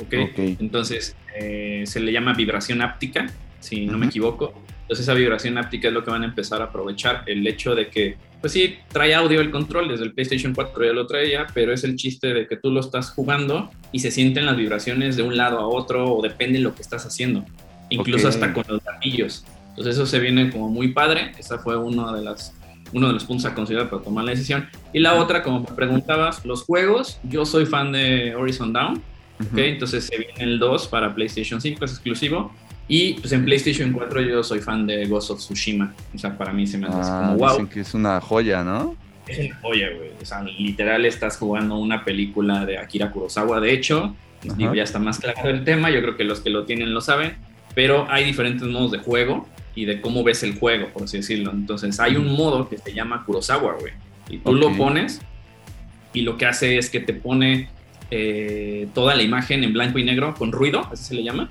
¿okay? 0.04 0.22
okay. 0.22 0.56
Entonces, 0.60 1.16
eh, 1.36 1.82
se 1.84 1.98
le 1.98 2.12
llama 2.12 2.32
vibración 2.34 2.80
áptica, 2.80 3.26
si 3.58 3.86
no 3.86 3.98
me 3.98 4.06
equivoco 4.06 4.54
entonces 4.86 5.04
esa 5.04 5.14
vibración 5.14 5.58
áptica 5.58 5.88
es 5.88 5.94
lo 5.94 6.04
que 6.04 6.12
van 6.12 6.22
a 6.22 6.26
empezar 6.26 6.62
a 6.62 6.66
aprovechar. 6.66 7.24
El 7.26 7.44
hecho 7.44 7.74
de 7.74 7.88
que, 7.88 8.16
pues 8.40 8.52
sí, 8.52 8.76
trae 8.92 9.16
audio 9.16 9.40
el 9.40 9.50
control, 9.50 9.88
desde 9.88 10.04
el 10.04 10.12
PlayStation 10.12 10.54
4 10.54 10.84
ya 10.84 10.92
lo 10.92 11.08
traía, 11.08 11.48
pero 11.52 11.72
es 11.72 11.82
el 11.82 11.96
chiste 11.96 12.32
de 12.32 12.46
que 12.46 12.56
tú 12.56 12.70
lo 12.70 12.78
estás 12.78 13.10
jugando 13.10 13.68
y 13.90 13.98
se 13.98 14.12
sienten 14.12 14.46
las 14.46 14.56
vibraciones 14.56 15.16
de 15.16 15.24
un 15.24 15.36
lado 15.36 15.58
a 15.58 15.66
otro 15.66 16.14
o 16.14 16.22
depende 16.22 16.58
de 16.58 16.62
lo 16.64 16.72
que 16.72 16.82
estás 16.82 17.04
haciendo. 17.04 17.44
Incluso 17.90 18.28
hasta 18.28 18.52
con 18.52 18.62
los 18.68 18.80
gatillos. 18.84 19.44
Entonces 19.70 19.96
eso 19.96 20.06
se 20.06 20.20
viene 20.20 20.50
como 20.52 20.68
muy 20.68 20.92
padre. 20.92 21.32
Esa 21.36 21.58
fue 21.58 21.76
uno 21.76 22.14
de 22.14 22.22
las 22.22 22.54
uno 22.92 23.08
de 23.08 23.14
los 23.14 23.24
puntos 23.24 23.44
a 23.46 23.54
considerar 23.56 23.90
para 23.90 24.02
tomar 24.02 24.24
la 24.24 24.30
decisión. 24.30 24.68
Y 24.92 25.00
la 25.00 25.14
otra, 25.14 25.42
como 25.42 25.60
me 25.62 25.66
preguntabas, 25.74 26.44
los 26.44 26.62
juegos, 26.62 27.18
yo 27.24 27.44
soy 27.44 27.66
fan 27.66 27.90
de 27.90 28.36
Horizon 28.36 28.72
Down, 28.72 29.02
entonces 29.56 30.04
se 30.04 30.16
viene 30.16 30.44
el 30.44 30.60
2 30.60 30.86
para 30.86 31.12
PlayStation 31.12 31.60
5, 31.60 31.84
es 31.84 31.90
exclusivo, 31.90 32.52
y 32.88 33.14
pues 33.14 33.32
en 33.32 33.44
PlayStation 33.44 33.92
4 33.92 34.20
yo 34.22 34.42
soy 34.44 34.60
fan 34.60 34.86
de 34.86 35.06
Ghost 35.06 35.30
of 35.30 35.38
Tsushima. 35.38 35.92
O 36.14 36.18
sea, 36.18 36.36
para 36.36 36.52
mí 36.52 36.66
se 36.66 36.78
me 36.78 36.86
hace 36.86 37.10
como 37.10 37.36
wow. 37.36 37.46
Ah, 37.46 37.50
dicen 37.52 37.66
que 37.68 37.80
es 37.80 37.94
una 37.94 38.20
joya, 38.20 38.62
¿no? 38.62 38.96
Es 39.26 39.50
una 39.50 39.56
joya, 39.60 39.88
güey. 39.96 40.10
O 40.20 40.24
sea, 40.24 40.42
literal 40.42 41.04
estás 41.04 41.36
jugando 41.36 41.76
una 41.78 42.04
película 42.04 42.64
de 42.64 42.78
Akira 42.78 43.10
Kurosawa. 43.10 43.60
De 43.60 43.72
hecho, 43.72 44.14
digo, 44.56 44.74
ya 44.74 44.84
está 44.84 45.00
más 45.00 45.18
claro 45.18 45.50
el 45.50 45.64
tema. 45.64 45.90
Yo 45.90 46.00
creo 46.00 46.16
que 46.16 46.24
los 46.24 46.40
que 46.40 46.50
lo 46.50 46.64
tienen 46.64 46.94
lo 46.94 47.00
saben. 47.00 47.34
Pero 47.74 48.06
hay 48.08 48.24
diferentes 48.24 48.66
modos 48.68 48.92
de 48.92 48.98
juego 48.98 49.48
y 49.74 49.84
de 49.84 50.00
cómo 50.00 50.22
ves 50.22 50.42
el 50.44 50.58
juego, 50.58 50.88
por 50.88 51.02
así 51.02 51.18
decirlo. 51.18 51.50
Entonces, 51.50 51.98
hay 51.98 52.16
un 52.16 52.32
modo 52.34 52.68
que 52.68 52.78
se 52.78 52.94
llama 52.94 53.24
Kurosawa, 53.24 53.74
güey. 53.80 53.92
Y 54.30 54.38
tú 54.38 54.54
lo 54.54 54.74
pones 54.76 55.20
y 56.12 56.22
lo 56.22 56.38
que 56.38 56.46
hace 56.46 56.78
es 56.78 56.88
que 56.88 57.00
te 57.00 57.12
pone 57.12 57.68
eh, 58.10 58.88
toda 58.94 59.14
la 59.14 59.22
imagen 59.22 59.64
en 59.64 59.72
blanco 59.72 59.98
y 59.98 60.04
negro 60.04 60.34
con 60.34 60.50
ruido, 60.50 60.88
así 60.90 61.04
se 61.04 61.14
le 61.14 61.22
llama, 61.22 61.50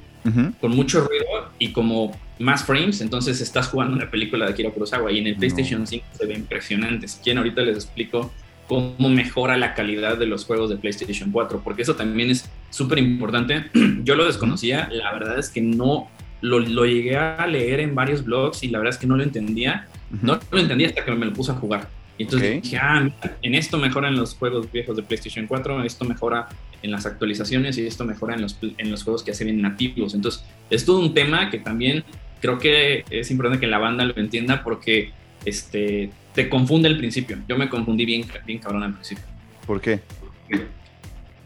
con 0.59 0.75
mucho 0.75 1.01
ruido 1.01 1.25
y 1.59 1.71
como 1.71 2.17
más 2.39 2.63
frames, 2.65 3.01
entonces 3.01 3.41
estás 3.41 3.67
jugando 3.67 3.95
una 3.95 4.09
película 4.09 4.45
de 4.45 4.51
Akira 4.51 4.71
Kurosawa 4.71 5.11
y 5.11 5.19
en 5.19 5.27
el 5.27 5.35
PlayStation 5.35 5.85
5 5.85 6.05
se 6.17 6.25
ve 6.25 6.33
impresionante. 6.33 7.07
Si 7.07 7.19
quieren, 7.19 7.37
ahorita 7.39 7.61
les 7.61 7.75
explico 7.75 8.31
cómo 8.67 9.09
mejora 9.09 9.57
la 9.57 9.73
calidad 9.73 10.17
de 10.17 10.25
los 10.25 10.45
juegos 10.45 10.69
de 10.69 10.77
PlayStation 10.77 11.31
4, 11.31 11.61
porque 11.63 11.83
eso 11.83 11.95
también 11.95 12.29
es 12.29 12.49
súper 12.69 12.99
importante. 12.99 13.65
Yo 14.03 14.15
lo 14.15 14.25
desconocía, 14.25 14.89
la 14.91 15.13
verdad 15.13 15.39
es 15.39 15.49
que 15.49 15.61
no 15.61 16.09
lo, 16.41 16.59
lo, 16.59 16.85
llegué 16.85 17.17
a 17.17 17.45
leer 17.47 17.79
en 17.79 17.95
varios 17.95 18.23
blogs 18.23 18.63
y 18.63 18.67
la 18.69 18.79
verdad 18.79 18.93
es 18.93 18.99
que 18.99 19.07
no 19.07 19.15
lo 19.15 19.23
entendía. 19.23 19.87
No 20.21 20.39
lo 20.51 20.59
entendía 20.59 20.87
hasta 20.87 21.03
que 21.03 21.11
me 21.11 21.25
lo 21.25 21.33
puse 21.33 21.51
a 21.51 21.55
jugar. 21.55 21.89
Y 22.17 22.23
entonces 22.23 22.61
dije, 22.61 22.77
ah, 22.77 23.09
en 23.41 23.55
esto 23.55 23.77
mejoran 23.77 24.15
los 24.15 24.35
juegos 24.35 24.71
viejos 24.71 24.95
de 24.95 25.03
PlayStation 25.03 25.47
4, 25.47 25.83
esto 25.83 26.05
mejora 26.05 26.47
en 26.81 26.91
las 26.91 27.05
actualizaciones 27.05 27.77
y 27.77 27.85
esto 27.85 28.05
mejora 28.05 28.35
en 28.35 28.41
los, 28.41 28.57
en 28.61 28.91
los 28.91 29.03
juegos 29.03 29.23
que 29.23 29.33
se 29.33 29.43
ven 29.43 29.61
nativos. 29.61 30.13
Entonces, 30.13 30.45
es 30.69 30.85
todo 30.85 30.99
un 30.99 31.13
tema 31.13 31.49
que 31.49 31.59
también 31.59 32.03
creo 32.39 32.57
que 32.57 33.03
es 33.09 33.31
importante 33.31 33.59
que 33.59 33.67
la 33.67 33.79
banda 33.79 34.05
lo 34.05 34.15
entienda 34.17 34.63
porque 34.63 35.11
este, 35.45 36.11
te 36.33 36.47
confunde 36.49 36.87
al 36.87 36.97
principio. 36.97 37.37
Yo 37.47 37.57
me 37.57 37.69
confundí 37.69 38.05
bien, 38.05 38.25
bien 38.45 38.59
cabrón 38.59 38.83
al 38.83 38.93
principio. 38.93 39.23
¿Por 39.65 39.81
qué? 39.81 39.99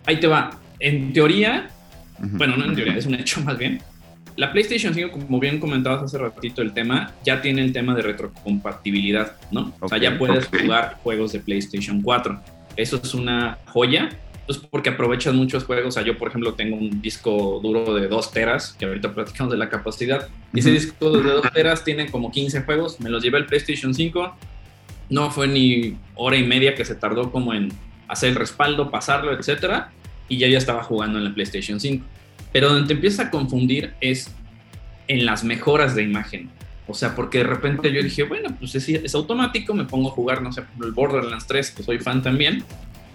Ahí 0.06 0.20
te 0.20 0.28
va. 0.28 0.60
En 0.80 1.14
teoría, 1.14 1.70
bueno, 2.20 2.58
no 2.58 2.66
en 2.66 2.76
teoría, 2.76 2.96
es 2.96 3.06
un 3.06 3.16
hecho 3.16 3.42
más 3.42 3.58
bien. 3.58 3.82
La 4.36 4.52
PlayStation 4.52 4.94
5, 4.94 5.12
como 5.12 5.40
bien 5.40 5.60
comentabas 5.60 6.04
hace 6.04 6.18
ratito 6.18 6.62
el 6.62 6.74
tema, 6.74 7.14
ya 7.26 7.42
tiene 7.42 7.62
el 7.62 7.74
tema 7.74 7.94
de 7.96 8.02
retrocompatibilidad, 8.04 9.36
¿no? 9.52 9.74
o 9.80 9.90
sea, 9.90 9.98
ya 9.98 10.18
puedes 10.18 10.48
jugar 10.48 10.98
juegos 11.04 11.34
de 11.34 11.40
PlayStation 11.40 12.02
4. 12.02 12.40
Eso 12.78 13.02
es 13.04 13.14
una 13.14 13.58
joya, 13.66 14.10
pues 14.46 14.58
porque 14.58 14.90
aprovechas 14.90 15.34
muchos 15.36 15.64
juegos. 15.64 15.90
O 15.90 15.92
sea, 15.92 16.04
yo, 16.04 16.18
por 16.18 16.30
ejemplo, 16.30 16.54
tengo 16.54 16.76
un 16.76 17.02
disco 17.02 17.60
duro 17.62 17.94
de 17.94 18.08
2 18.08 18.32
teras, 18.32 18.74
que 18.80 18.86
ahorita 18.86 19.14
platicamos 19.14 19.52
de 19.52 19.58
la 19.58 19.70
capacidad. 19.70 20.28
Y 20.54 20.60
ese 20.60 20.72
disco 20.72 21.12
de 21.12 21.22
2 21.22 21.52
teras 21.54 21.84
tiene 21.84 22.10
como 22.10 22.32
15 22.32 22.62
juegos. 22.62 23.00
Me 23.00 23.10
los 23.10 23.22
llevé 23.22 23.38
al 23.38 23.46
PlayStation 23.46 23.94
5. 23.94 24.36
No 25.10 25.30
fue 25.30 25.48
ni 25.48 25.98
hora 26.16 26.38
y 26.38 26.44
media 26.44 26.74
que 26.74 26.86
se 26.86 26.96
tardó 26.96 27.32
como 27.32 27.54
en 27.54 27.70
hacer 28.08 28.30
el 28.30 28.36
respaldo, 28.36 28.90
pasarlo, 28.90 29.34
etcétera. 29.34 29.92
Y 30.28 30.38
ya 30.38 30.48
ya 30.48 30.58
estaba 30.58 30.84
jugando 30.84 31.20
en 31.20 31.26
la 31.26 31.34
PlayStation 31.34 31.80
5. 31.80 32.06
Pero 32.52 32.70
donde 32.70 32.88
te 32.88 32.94
empieza 32.94 33.24
a 33.24 33.32
confundir 33.32 33.94
es 34.02 34.32
en 35.08 35.26
las 35.26 35.44
mejoras 35.44 35.96
de 35.96 36.04
imagen. 36.04 36.50
O 36.88 36.94
sea, 36.94 37.16
porque 37.16 37.40
de 37.40 37.44
repente 37.44 37.92
yo 37.92 38.02
dije, 38.02 38.24
bueno, 38.24 38.56
pues 38.60 38.74
es, 38.76 38.90
es 38.90 39.14
automático, 39.14 39.74
me 39.74 39.86
pongo 39.86 40.10
a 40.10 40.12
jugar, 40.12 40.42
no 40.42 40.52
sé, 40.52 40.64
el 40.84 40.92
Borderlands 40.92 41.46
3, 41.46 41.72
que 41.72 41.84
soy 41.84 42.00
fan 42.00 42.24
también. 42.24 42.64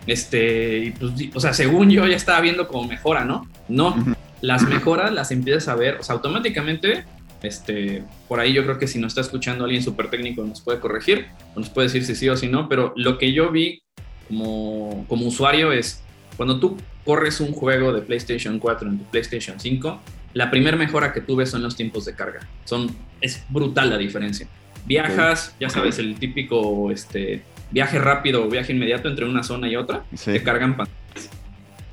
Este, 0.06 0.78
y 0.78 0.90
pues, 0.92 1.12
o 1.34 1.40
sea, 1.40 1.52
según 1.54 1.90
yo 1.90 2.06
ya 2.06 2.16
estaba 2.16 2.40
viendo 2.40 2.68
como 2.68 2.86
mejora, 2.86 3.24
¿no? 3.24 3.48
No, 3.68 3.96
las 4.40 4.62
mejoras 4.68 5.12
las 5.12 5.30
empiezas 5.30 5.68
a 5.68 5.74
ver, 5.74 5.96
o 5.96 6.02
sea, 6.02 6.16
automáticamente, 6.16 7.04
este, 7.42 8.04
por 8.28 8.40
ahí 8.40 8.52
yo 8.52 8.62
creo 8.64 8.78
que 8.78 8.86
si 8.86 8.98
nos 8.98 9.12
está 9.12 9.22
escuchando 9.22 9.64
alguien 9.64 9.82
súper 9.82 10.10
técnico 10.10 10.44
nos 10.44 10.60
puede 10.60 10.80
corregir, 10.80 11.26
o 11.54 11.60
nos 11.60 11.70
puede 11.70 11.88
decir 11.88 12.04
si 12.04 12.14
sí 12.14 12.28
o 12.28 12.36
si 12.36 12.48
no, 12.48 12.68
pero 12.68 12.92
lo 12.96 13.18
que 13.18 13.32
yo 13.32 13.50
vi 13.50 13.82
como, 14.28 15.06
como 15.08 15.26
usuario 15.26 15.72
es, 15.72 16.02
cuando 16.36 16.58
tú 16.58 16.76
corres 17.04 17.40
un 17.40 17.52
juego 17.52 17.92
de 17.92 18.02
PlayStation 18.02 18.58
4 18.58 18.88
en 18.88 18.98
tu 18.98 19.04
PlayStation 19.04 19.58
5, 19.58 20.00
la 20.34 20.50
primera 20.50 20.76
mejora 20.76 21.12
que 21.12 21.20
tuve 21.20 21.46
son 21.46 21.62
los 21.62 21.76
tiempos 21.76 22.04
de 22.04 22.14
carga. 22.14 22.40
Son, 22.64 22.94
es 23.20 23.44
brutal 23.48 23.90
la 23.90 23.98
diferencia. 23.98 24.48
Viajas, 24.86 25.54
ya 25.58 25.70
sabes, 25.70 25.98
el 25.98 26.16
típico 26.16 26.90
este, 26.90 27.42
viaje 27.70 27.98
rápido 27.98 28.44
o 28.44 28.48
viaje 28.48 28.72
inmediato 28.72 29.08
entre 29.08 29.24
una 29.24 29.42
zona 29.42 29.68
y 29.68 29.76
otra, 29.76 30.04
te 30.24 30.42
cargan 30.42 30.76
pantallas. 30.76 31.30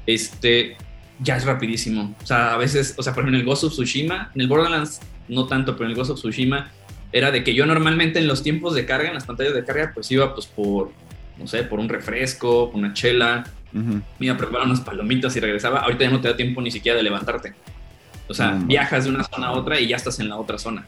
Este, 0.06 0.76
ya 1.20 1.38
es 1.38 1.46
rapidísimo. 1.46 2.16
O 2.22 2.26
sea, 2.26 2.54
a 2.54 2.58
veces, 2.58 2.96
o 2.98 3.04
sea, 3.04 3.14
por 3.14 3.24
ejemplo, 3.24 3.38
en 3.38 3.42
el 3.42 3.46
Ghost 3.46 3.64
of 3.64 3.74
Tsushima, 3.74 4.32
en 4.36 4.42
el 4.42 4.48
Borderlands 4.48 5.00
no 5.28 5.48
tanto, 5.48 5.74
pero 5.74 5.86
en 5.86 5.92
el 5.92 5.98
Ghost 5.98 6.12
of 6.12 6.20
Tsushima 6.20 6.72
era 7.14 7.32
de 7.32 7.44
que 7.44 7.54
yo 7.54 7.66
normalmente 7.66 8.20
en 8.20 8.28
los 8.28 8.44
tiempos 8.44 8.74
de 8.74 8.86
carga, 8.86 9.10
en 9.10 9.14
las 9.14 9.26
pantallas 9.26 9.54
de 9.54 9.64
carga, 9.64 9.92
pues 9.94 10.12
iba 10.12 10.34
pues 10.34 10.48
por, 10.48 10.92
no 11.38 11.48
sé, 11.48 11.64
por 11.64 11.80
un 11.80 11.90
refresco, 11.90 12.72
una 12.74 12.94
chela, 12.94 13.46
me 13.74 14.26
iba 14.26 14.36
a 14.36 14.38
preparar 14.38 14.66
unas 14.66 14.82
palomitas 14.82 15.36
y 15.36 15.40
regresaba. 15.40 15.80
Ahorita 15.80 16.04
ya 16.04 16.12
no 16.12 16.22
te 16.22 16.28
da 16.28 16.36
tiempo 16.36 16.62
ni 16.62 16.72
siquiera 16.72 16.98
de 16.98 17.04
levantarte. 17.04 17.54
O 18.28 18.34
sea, 18.34 18.52
viajas 18.52 19.06
de 19.06 19.10
una 19.10 19.24
zona 19.24 19.48
a 19.48 19.52
otra 19.52 19.80
y 19.80 19.88
ya 19.88 19.96
estás 19.96 20.20
en 20.20 20.30
la 20.30 20.38
otra 20.38 20.58
zona. 20.58 20.86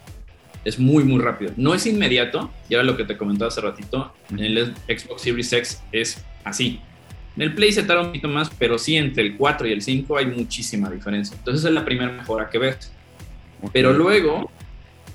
Es 0.63 0.80
muy, 0.80 1.04
muy 1.04 1.22
rápido. 1.22 1.52
No 1.58 1.74
es 1.74 1.86
inmediato, 1.86 2.52
y 2.70 2.74
era 2.74 2.84
lo 2.84 2.96
que 2.96 3.04
te 3.04 3.18
comentaba 3.18 3.50
hace 3.50 3.62
ratito. 3.62 4.13
En 4.30 4.40
el 4.40 4.74
Xbox 4.88 5.22
Series 5.22 5.52
X 5.52 5.84
es 5.92 6.24
así. 6.44 6.80
En 7.36 7.42
el 7.42 7.54
Play 7.54 7.72
se 7.74 7.84
tarda 7.84 8.02
un 8.02 8.08
poquito 8.08 8.28
más, 8.28 8.50
pero 8.58 8.78
sí 8.78 8.96
entre 8.96 9.24
el 9.24 9.36
4 9.36 9.68
y 9.68 9.74
el 9.74 9.82
5 9.82 10.18
hay 10.18 10.28
muchísima 10.28 10.90
diferencia. 10.90 11.36
Entonces 11.36 11.66
es 11.66 11.72
la 11.72 11.84
primera 11.84 12.12
mejora 12.12 12.50
que 12.50 12.60
ves. 12.60 12.92
Pero 13.72 13.94
luego, 13.94 14.52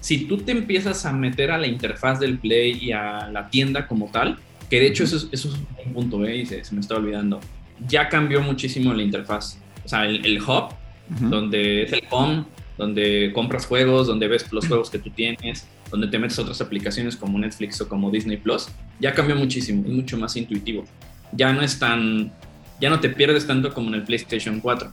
si 0.01 0.27
tú 0.27 0.39
te 0.39 0.53
empiezas 0.53 1.07
a 1.07 1.13
meter 1.13 1.51
a 1.51 1.59
la 1.59 1.67
interfaz 1.67 2.19
del 2.21 2.39
Play 2.39 2.79
y 2.81 2.93
a 2.93 3.29
la 3.31 3.49
tienda 3.49 3.87
como 3.87 4.11
tal, 4.11 4.39
que 4.69 4.81
de 4.81 4.87
hecho 4.87 5.05
eso 5.05 5.17
es, 5.17 5.29
eso 5.33 5.49
es 5.49 5.55
un 5.87 5.93
punto, 5.93 6.25
¿eh? 6.27 6.39
y 6.39 6.47
se, 6.47 6.63
me 6.73 6.81
está 6.81 6.97
olvidando 6.97 7.41
ya 7.87 8.09
cambió 8.09 8.41
muchísimo 8.41 8.93
la 8.93 9.03
interfaz. 9.03 9.59
O 9.85 9.89
sea, 9.89 10.05
el, 10.05 10.43
hub, 10.43 10.75
donde 11.21 11.85
es 11.85 11.93
el 11.93 12.03
home, 12.11 12.45
donde 12.77 13.33
compras 13.35 13.67
juegos, 13.67 14.07
donde 14.07 14.29
ves 14.29 14.51
los 14.53 14.67
juegos 14.67 14.91
que 14.91 14.99
tú 14.99 15.11
tienes, 15.11 15.67
donde 15.91 16.09
te 16.09 16.19
metes 16.19 16.39
otras 16.39 16.61
aplicaciones 16.61 17.17
como 17.17 17.39
Netflix 17.39 17.81
o 17.81 17.89
como 17.89 18.11
Disney 18.11 18.37
Plus, 18.37 18.69
ya 19.01 19.15
cambió 19.15 19.37
muchísimo, 19.37 19.85
es 19.87 19.93
mucho 19.93 20.19
más 20.19 20.37
intuitivo. 20.37 20.85
Ya 21.33 21.53
no 21.53 21.63
es 21.63 21.79
tan, 21.79 22.33
ya 22.81 22.91
no 22.91 23.01
te 23.01 23.09
pierdes 23.09 23.47
tanto 23.47 23.73
como 23.73 23.89
en 23.89 23.95
el 23.95 24.03
PlayStation 24.03 24.61
4. 24.61 24.91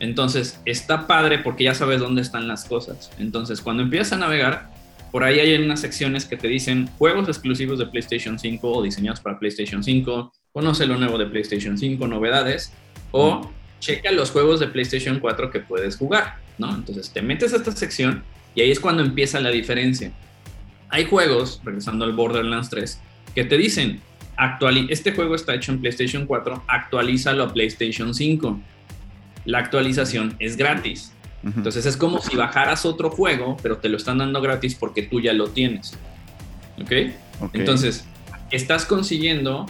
Entonces, 0.00 0.60
está 0.64 1.06
padre 1.06 1.38
porque 1.38 1.64
ya 1.64 1.74
sabes 1.74 2.00
dónde 2.00 2.22
están 2.22 2.46
las 2.48 2.64
cosas. 2.64 3.10
Entonces, 3.18 3.60
cuando 3.60 3.82
empiezas 3.82 4.12
a 4.12 4.16
navegar, 4.16 4.70
por 5.10 5.24
ahí 5.24 5.40
hay 5.40 5.54
unas 5.54 5.80
secciones 5.80 6.24
que 6.24 6.36
te 6.36 6.48
dicen 6.48 6.88
juegos 6.98 7.28
exclusivos 7.28 7.78
de 7.78 7.86
PlayStation 7.86 8.38
5 8.38 8.70
o 8.70 8.82
diseñados 8.82 9.20
para 9.20 9.38
PlayStation 9.38 9.82
5, 9.82 10.32
conoce 10.52 10.86
lo 10.86 10.96
nuevo 10.98 11.18
de 11.18 11.26
PlayStation 11.26 11.78
5, 11.78 12.06
novedades, 12.06 12.72
o 13.10 13.50
checa 13.80 14.10
los 14.12 14.30
juegos 14.30 14.60
de 14.60 14.68
PlayStation 14.68 15.20
4 15.20 15.50
que 15.50 15.60
puedes 15.60 15.96
jugar, 15.96 16.36
¿no? 16.58 16.74
Entonces 16.74 17.10
te 17.10 17.22
metes 17.22 17.52
a 17.52 17.56
esta 17.56 17.72
sección 17.72 18.24
y 18.54 18.62
ahí 18.62 18.70
es 18.70 18.80
cuando 18.80 19.02
empieza 19.02 19.40
la 19.40 19.50
diferencia. 19.50 20.12
Hay 20.88 21.04
juegos, 21.04 21.60
regresando 21.64 22.04
al 22.04 22.12
Borderlands 22.12 22.70
3, 22.70 23.00
que 23.34 23.44
te 23.44 23.56
dicen, 23.56 24.00
este 24.88 25.12
juego 25.12 25.34
está 25.34 25.54
hecho 25.54 25.72
en 25.72 25.80
PlayStation 25.80 26.26
4, 26.26 26.64
actualízalo 26.66 27.44
a 27.44 27.52
PlayStation 27.52 28.14
5. 28.14 28.60
La 29.44 29.58
actualización 29.58 30.34
es 30.38 30.56
gratis. 30.56 31.12
Entonces 31.44 31.86
es 31.86 31.96
como 31.96 32.20
si 32.20 32.36
bajaras 32.36 32.84
otro 32.84 33.10
juego, 33.10 33.56
pero 33.62 33.78
te 33.78 33.88
lo 33.88 33.96
están 33.96 34.18
dando 34.18 34.40
gratis 34.40 34.74
porque 34.74 35.02
tú 35.02 35.20
ya 35.20 35.32
lo 35.32 35.48
tienes. 35.48 35.96
¿Ok? 36.80 36.92
Entonces, 37.52 38.06
estás 38.50 38.84
consiguiendo 38.84 39.66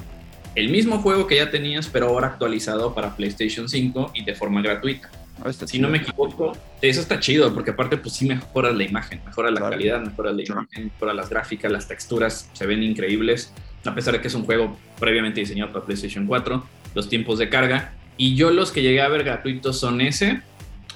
el 0.58 0.70
mismo 0.70 0.98
juego 0.98 1.28
que 1.28 1.36
ya 1.36 1.50
tenías, 1.50 1.86
pero 1.86 2.08
ahora 2.08 2.26
actualizado 2.26 2.92
para 2.92 3.14
PlayStation 3.14 3.68
5 3.68 4.10
y 4.14 4.24
de 4.24 4.34
forma 4.34 4.60
gratuita. 4.60 5.08
Ah, 5.44 5.52
si 5.52 5.78
no 5.78 5.88
me 5.88 5.98
equivoco, 5.98 6.52
eso 6.82 7.00
está 7.00 7.20
chido, 7.20 7.54
porque 7.54 7.70
aparte 7.70 7.96
pues 7.96 8.14
sí 8.14 8.26
mejora 8.26 8.72
la 8.72 8.82
imagen, 8.82 9.20
mejora 9.24 9.52
la 9.52 9.60
calidad, 9.60 10.00
mejora 10.00 10.32
la 10.32 10.42
imagen, 10.42 10.86
mejora 10.86 11.14
las 11.14 11.30
gráficas, 11.30 11.70
las 11.70 11.86
texturas 11.86 12.50
se 12.52 12.66
ven 12.66 12.82
increíbles, 12.82 13.52
a 13.84 13.94
pesar 13.94 14.14
de 14.14 14.20
que 14.20 14.26
es 14.26 14.34
un 14.34 14.44
juego 14.44 14.76
previamente 14.98 15.38
diseñado 15.38 15.72
para 15.72 15.84
PlayStation 15.84 16.26
4, 16.26 16.64
los 16.96 17.08
tiempos 17.08 17.38
de 17.38 17.48
carga. 17.48 17.92
Y 18.16 18.34
yo 18.34 18.50
los 18.50 18.72
que 18.72 18.82
llegué 18.82 19.00
a 19.00 19.08
ver 19.08 19.22
gratuitos 19.22 19.78
son 19.78 20.00
ese, 20.00 20.42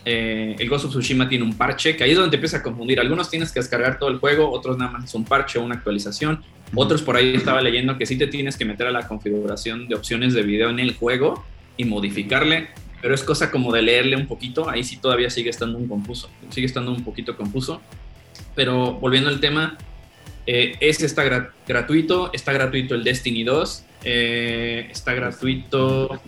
eh, 0.05 0.57
el 0.59 0.69
Ghost 0.69 0.87
of 0.87 0.91
Tsushima 0.91 1.29
tiene 1.29 1.45
un 1.45 1.55
parche, 1.55 1.97
que 1.97 2.05
ahí 2.05 2.11
es 2.11 2.17
donde 2.17 2.31
te 2.31 2.37
empieza 2.37 2.59
a 2.59 2.63
confundir. 2.63 2.99
Algunos 3.01 3.31
tienes 3.31 3.53
que 3.53 3.61
descargar 3.61 3.99
todo 3.99 4.11
el 4.11 4.19
juego, 4.19 4.51
otros 4.51 4.77
nada 4.79 4.91
más 4.91 5.05
es 5.05 5.15
un 5.15 5.25
parche 5.25 5.59
o 5.59 5.63
una 5.63 5.77
actualización. 5.77 6.43
Otros 6.75 7.03
por 7.03 7.17
ahí 7.17 7.35
estaba 7.35 7.61
leyendo 7.61 7.99
que 7.99 8.07
sí 8.07 8.17
te 8.17 8.27
tienes 8.27 8.57
que 8.57 8.65
meter 8.65 8.87
a 8.87 8.91
la 8.91 9.07
configuración 9.07 9.89
de 9.89 9.95
opciones 9.95 10.35
de 10.35 10.43
video 10.43 10.71
en 10.71 10.81
el 10.81 10.95
juego 10.97 11.45
y 11.77 11.85
modificarle, 11.85 12.69
pero 13.01 13.15
es 13.15 13.23
cosa 13.23 13.51
como 13.51 13.73
de 13.73 13.83
leerle 13.83 14.17
un 14.17 14.27
poquito, 14.27 14.69
ahí 14.69 14.83
sí 14.83 14.97
todavía 14.97 15.29
sigue 15.31 15.51
estando 15.51 15.79
un 15.79 15.89
confuso, 15.89 16.31
sigue 16.51 16.67
estando 16.67 16.93
un 16.93 17.05
poquito 17.05 17.37
confuso. 17.37 17.81
Pero 18.55 18.95
volviendo 18.95 19.29
al 19.29 19.41
tema, 19.41 19.77
eh, 20.47 20.77
este 20.81 21.07
está 21.07 21.25
gratuito, 21.67 22.31
está 22.33 22.53
gratuito 22.53 22.95
el 22.95 23.05
Destiny 23.05 23.45
2, 23.45 23.85
eh, 24.05 24.89
está 24.91 25.15
gratuito, 25.15 26.21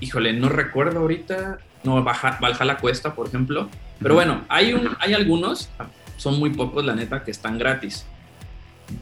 híjole, 0.00 0.32
no 0.32 0.48
recuerdo 0.48 1.00
ahorita, 1.00 1.58
no, 1.82 2.02
Valhalla 2.02 2.76
cuesta, 2.76 3.14
por 3.14 3.28
ejemplo. 3.28 3.68
Pero 4.00 4.14
bueno, 4.14 4.42
hay, 4.48 4.72
un, 4.72 4.90
hay 4.98 5.14
algunos, 5.14 5.68
son 6.16 6.38
muy 6.38 6.50
pocos, 6.50 6.84
la 6.84 6.94
neta, 6.94 7.22
que 7.24 7.30
están 7.30 7.58
gratis. 7.58 8.06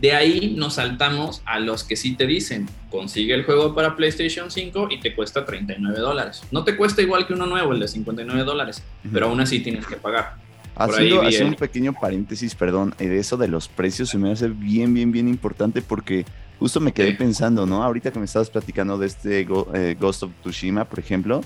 De 0.00 0.12
ahí 0.12 0.54
nos 0.56 0.74
saltamos 0.74 1.42
a 1.46 1.58
los 1.58 1.82
que 1.82 1.96
sí 1.96 2.14
te 2.14 2.26
dicen, 2.26 2.68
consigue 2.90 3.32
el 3.34 3.44
juego 3.44 3.74
para 3.74 3.96
PlayStation 3.96 4.50
5 4.50 4.88
y 4.90 5.00
te 5.00 5.14
cuesta 5.14 5.46
39 5.46 5.98
dólares. 5.98 6.42
No 6.50 6.62
te 6.62 6.76
cuesta 6.76 7.00
igual 7.00 7.26
que 7.26 7.32
uno 7.32 7.46
nuevo, 7.46 7.72
el 7.72 7.80
de 7.80 7.88
59 7.88 8.44
dólares, 8.44 8.82
pero 9.12 9.26
aún 9.26 9.40
así 9.40 9.60
tienes 9.60 9.86
que 9.86 9.96
pagar. 9.96 10.36
Haciendo, 10.76 11.22
haciendo 11.22 11.48
un 11.48 11.54
pequeño 11.54 11.92
paréntesis, 11.94 12.54
perdón, 12.54 12.94
de 12.98 13.18
eso 13.18 13.36
de 13.36 13.48
los 13.48 13.66
precios 13.66 14.10
se 14.10 14.18
me 14.18 14.30
hace 14.30 14.48
bien, 14.48 14.94
bien, 14.94 15.10
bien 15.10 15.26
importante 15.26 15.82
porque 15.82 16.24
justo 16.58 16.80
me 16.80 16.92
quedé 16.92 17.14
pensando, 17.14 17.66
¿no? 17.66 17.82
Ahorita 17.82 18.12
que 18.12 18.18
me 18.18 18.26
estabas 18.26 18.50
platicando 18.50 18.98
de 18.98 19.06
este 19.06 19.40
eh, 19.74 19.96
Ghost 19.98 20.24
of 20.24 20.32
Tsushima, 20.42 20.84
por 20.84 20.98
ejemplo, 20.98 21.40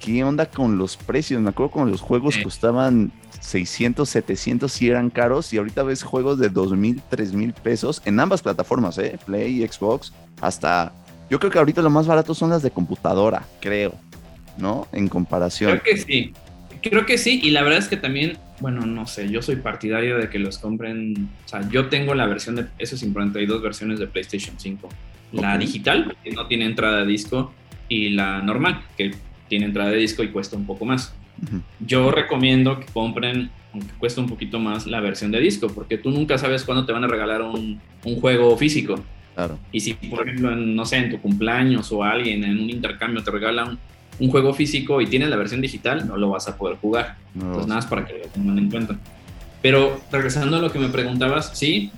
¿qué 0.00 0.24
onda 0.24 0.46
con 0.46 0.78
los 0.78 0.96
precios? 0.96 1.40
Me 1.40 1.50
acuerdo 1.50 1.72
cuando 1.72 1.92
los 1.92 2.00
juegos 2.00 2.36
costaban 2.38 3.12
600, 3.40 4.08
700 4.08 4.82
y 4.82 4.88
eran 4.88 5.10
caros 5.10 5.52
y 5.52 5.58
ahorita 5.58 5.82
ves 5.82 6.02
juegos 6.02 6.38
de 6.38 6.50
2.000, 6.50 7.02
3.000 7.10 7.54
pesos 7.54 8.02
en 8.04 8.20
ambas 8.20 8.42
plataformas, 8.42 8.98
¿eh? 8.98 9.18
Play 9.24 9.62
y 9.62 9.66
Xbox, 9.66 10.12
hasta... 10.40 10.92
Yo 11.30 11.38
creo 11.38 11.52
que 11.52 11.58
ahorita 11.58 11.82
lo 11.82 11.90
más 11.90 12.06
barato 12.06 12.34
son 12.34 12.50
las 12.50 12.62
de 12.62 12.70
computadora, 12.70 13.44
creo, 13.60 13.94
¿no? 14.56 14.88
En 14.92 15.08
comparación. 15.08 15.78
Creo 15.78 15.82
que 15.82 16.00
sí. 16.00 16.32
Creo 16.80 17.04
que 17.04 17.18
sí, 17.18 17.40
y 17.42 17.50
la 17.50 17.62
verdad 17.62 17.80
es 17.80 17.88
que 17.88 17.96
también, 17.96 18.38
bueno, 18.60 18.86
no 18.86 19.06
sé, 19.06 19.28
yo 19.28 19.42
soy 19.42 19.56
partidario 19.56 20.16
de 20.16 20.30
que 20.30 20.38
los 20.38 20.58
compren, 20.58 21.28
o 21.44 21.48
sea, 21.48 21.68
yo 21.68 21.88
tengo 21.88 22.14
la 22.14 22.26
versión 22.26 22.54
de, 22.54 22.66
eso 22.78 22.94
es 22.94 23.02
importante, 23.02 23.40
hay 23.40 23.46
dos 23.46 23.60
versiones 23.60 23.98
de 23.98 24.06
PlayStation 24.06 24.54
5. 24.58 24.88
La 25.32 25.58
digital, 25.58 26.16
que 26.22 26.30
no 26.30 26.46
tiene 26.46 26.66
entrada 26.66 27.00
de 27.00 27.06
disco, 27.06 27.52
y 27.88 28.10
la 28.10 28.40
normal, 28.42 28.82
que 28.96 29.10
tiene 29.48 29.66
entrada 29.66 29.90
de 29.90 29.96
disco 29.96 30.22
y 30.22 30.28
cuesta 30.28 30.56
un 30.56 30.66
poco 30.66 30.84
más. 30.84 31.14
Yo 31.80 32.10
recomiendo 32.10 32.80
que 32.80 32.86
compren, 32.86 33.50
aunque 33.72 33.92
cuesta 33.98 34.20
un 34.20 34.28
poquito 34.28 34.58
más, 34.58 34.86
la 34.86 35.00
versión 35.00 35.30
de 35.30 35.40
disco, 35.40 35.68
porque 35.68 35.98
tú 35.98 36.10
nunca 36.10 36.36
sabes 36.38 36.64
cuándo 36.64 36.84
te 36.84 36.92
van 36.92 37.04
a 37.04 37.08
regalar 37.08 37.42
un, 37.42 37.80
un 38.04 38.20
juego 38.20 38.56
físico. 38.56 38.96
Claro. 39.34 39.58
Y 39.70 39.80
si, 39.80 39.94
por 39.94 40.26
ejemplo, 40.26 40.54
no 40.54 40.84
sé, 40.84 40.96
en 40.96 41.10
tu 41.10 41.20
cumpleaños 41.20 41.92
o 41.92 42.02
alguien 42.02 42.42
en 42.42 42.58
un 42.58 42.70
intercambio 42.70 43.22
te 43.22 43.30
regala 43.30 43.64
un, 43.64 43.78
un 44.18 44.30
juego 44.30 44.52
físico 44.52 45.00
y 45.00 45.06
tienes 45.06 45.28
la 45.28 45.36
versión 45.36 45.60
digital, 45.60 46.06
no 46.06 46.16
lo 46.16 46.30
vas 46.30 46.48
a 46.48 46.56
poder 46.56 46.76
jugar. 46.78 47.16
Entonces, 47.34 47.66
nada 47.66 47.80
más 47.80 47.86
para 47.86 48.04
que 48.04 48.18
lo 48.18 48.26
tengan 48.26 48.58
en 48.58 48.70
cuenta. 48.70 48.98
Pero 49.62 50.00
regresando 50.10 50.56
a 50.56 50.60
lo 50.60 50.72
que 50.72 50.78
me 50.78 50.88
preguntabas, 50.88 51.56
sí, 51.56 51.90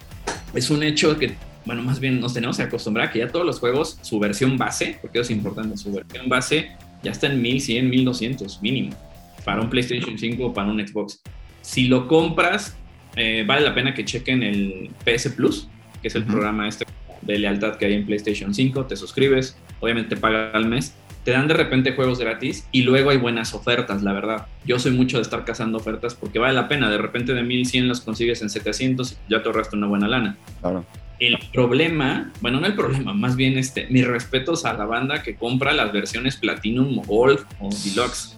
es 0.54 0.71
un 0.71 0.83
hecho 0.83 1.19
que, 1.19 1.35
bueno, 1.64 1.83
más 1.83 2.00
bien 2.00 2.21
nos 2.21 2.35
tenemos 2.35 2.57
que 2.57 2.62
acostumbrar 2.62 3.09
a 3.09 3.11
que 3.11 3.21
ya 3.21 3.28
todos 3.28 3.47
los 3.47 3.59
juegos, 3.59 3.99
su 4.02 4.19
versión 4.19 4.59
base, 4.59 4.99
porque 5.00 5.19
eso 5.19 5.30
es 5.33 5.37
importante, 5.37 5.76
su 5.76 5.92
versión 5.92 6.28
base 6.28 6.71
ya 7.02 7.12
está 7.12 7.26
en 7.26 7.40
1100, 7.40 7.88
1200 7.88 8.62
mínimo, 8.62 8.97
para 9.45 9.61
un 9.61 9.71
PlayStation 9.71 10.19
5 10.19 10.47
o 10.47 10.54
para 10.54 10.71
un 10.71 10.87
Xbox. 10.87 11.23
Si 11.62 11.87
lo 11.87 12.09
compras, 12.09 12.76
eh, 13.16 13.45
vale 13.47 13.62
la 13.62 13.75
pena 13.75 13.95
que 13.95 14.04
chequen 14.04 14.42
el 14.42 14.90
PS 15.04 15.30
Plus, 15.30 15.69
que 16.02 16.09
es 16.09 16.14
el 16.14 16.25
programa 16.25 16.69
este 16.69 16.85
de 17.23 17.38
lealtad 17.38 17.76
que 17.76 17.87
hay 17.87 17.95
en 17.95 18.07
PlayStation 18.07 18.54
5, 18.54 18.87
te 18.87 18.97
suscribes, 18.97 19.57
obviamente 19.80 20.16
paga 20.16 20.50
al 20.52 20.66
mes 20.66 20.95
te 21.30 21.34
dan 21.34 21.46
de 21.46 21.54
repente 21.54 21.92
juegos 21.92 22.18
gratis 22.18 22.66
y 22.72 22.82
luego 22.82 23.10
hay 23.10 23.16
buenas 23.16 23.54
ofertas, 23.54 24.02
la 24.02 24.12
verdad. 24.12 24.49
Yo 24.66 24.80
soy 24.80 24.90
mucho 24.90 25.18
de 25.18 25.22
estar 25.22 25.44
cazando 25.44 25.78
ofertas 25.78 26.16
porque 26.16 26.40
vale 26.40 26.54
la 26.54 26.66
pena. 26.66 26.90
De 26.90 26.99
repente 26.99 27.34
de 27.34 27.44
1100 27.44 27.87
las 27.87 28.00
consigues 28.00 28.42
en 28.42 28.50
700 28.50 29.12
y 29.12 29.30
ya 29.30 29.40
te 29.40 29.49
ahorraste 29.49 29.76
una 29.76 29.87
buena 29.87 30.08
lana. 30.08 30.37
Claro. 30.60 30.84
El 31.20 31.38
problema, 31.52 32.32
bueno, 32.40 32.58
no 32.58 32.66
el 32.66 32.75
problema, 32.75 33.14
más 33.14 33.37
bien 33.37 33.58
este, 33.58 33.87
mis 33.90 34.04
respetos 34.08 34.64
a 34.64 34.72
la 34.72 34.87
banda 34.87 35.22
que 35.22 35.37
compra 35.37 35.72
las 35.72 35.92
versiones 35.92 36.37
Platinum, 36.37 37.00
Gold 37.06 37.38
o 37.60 37.68
Deluxe. 37.84 38.37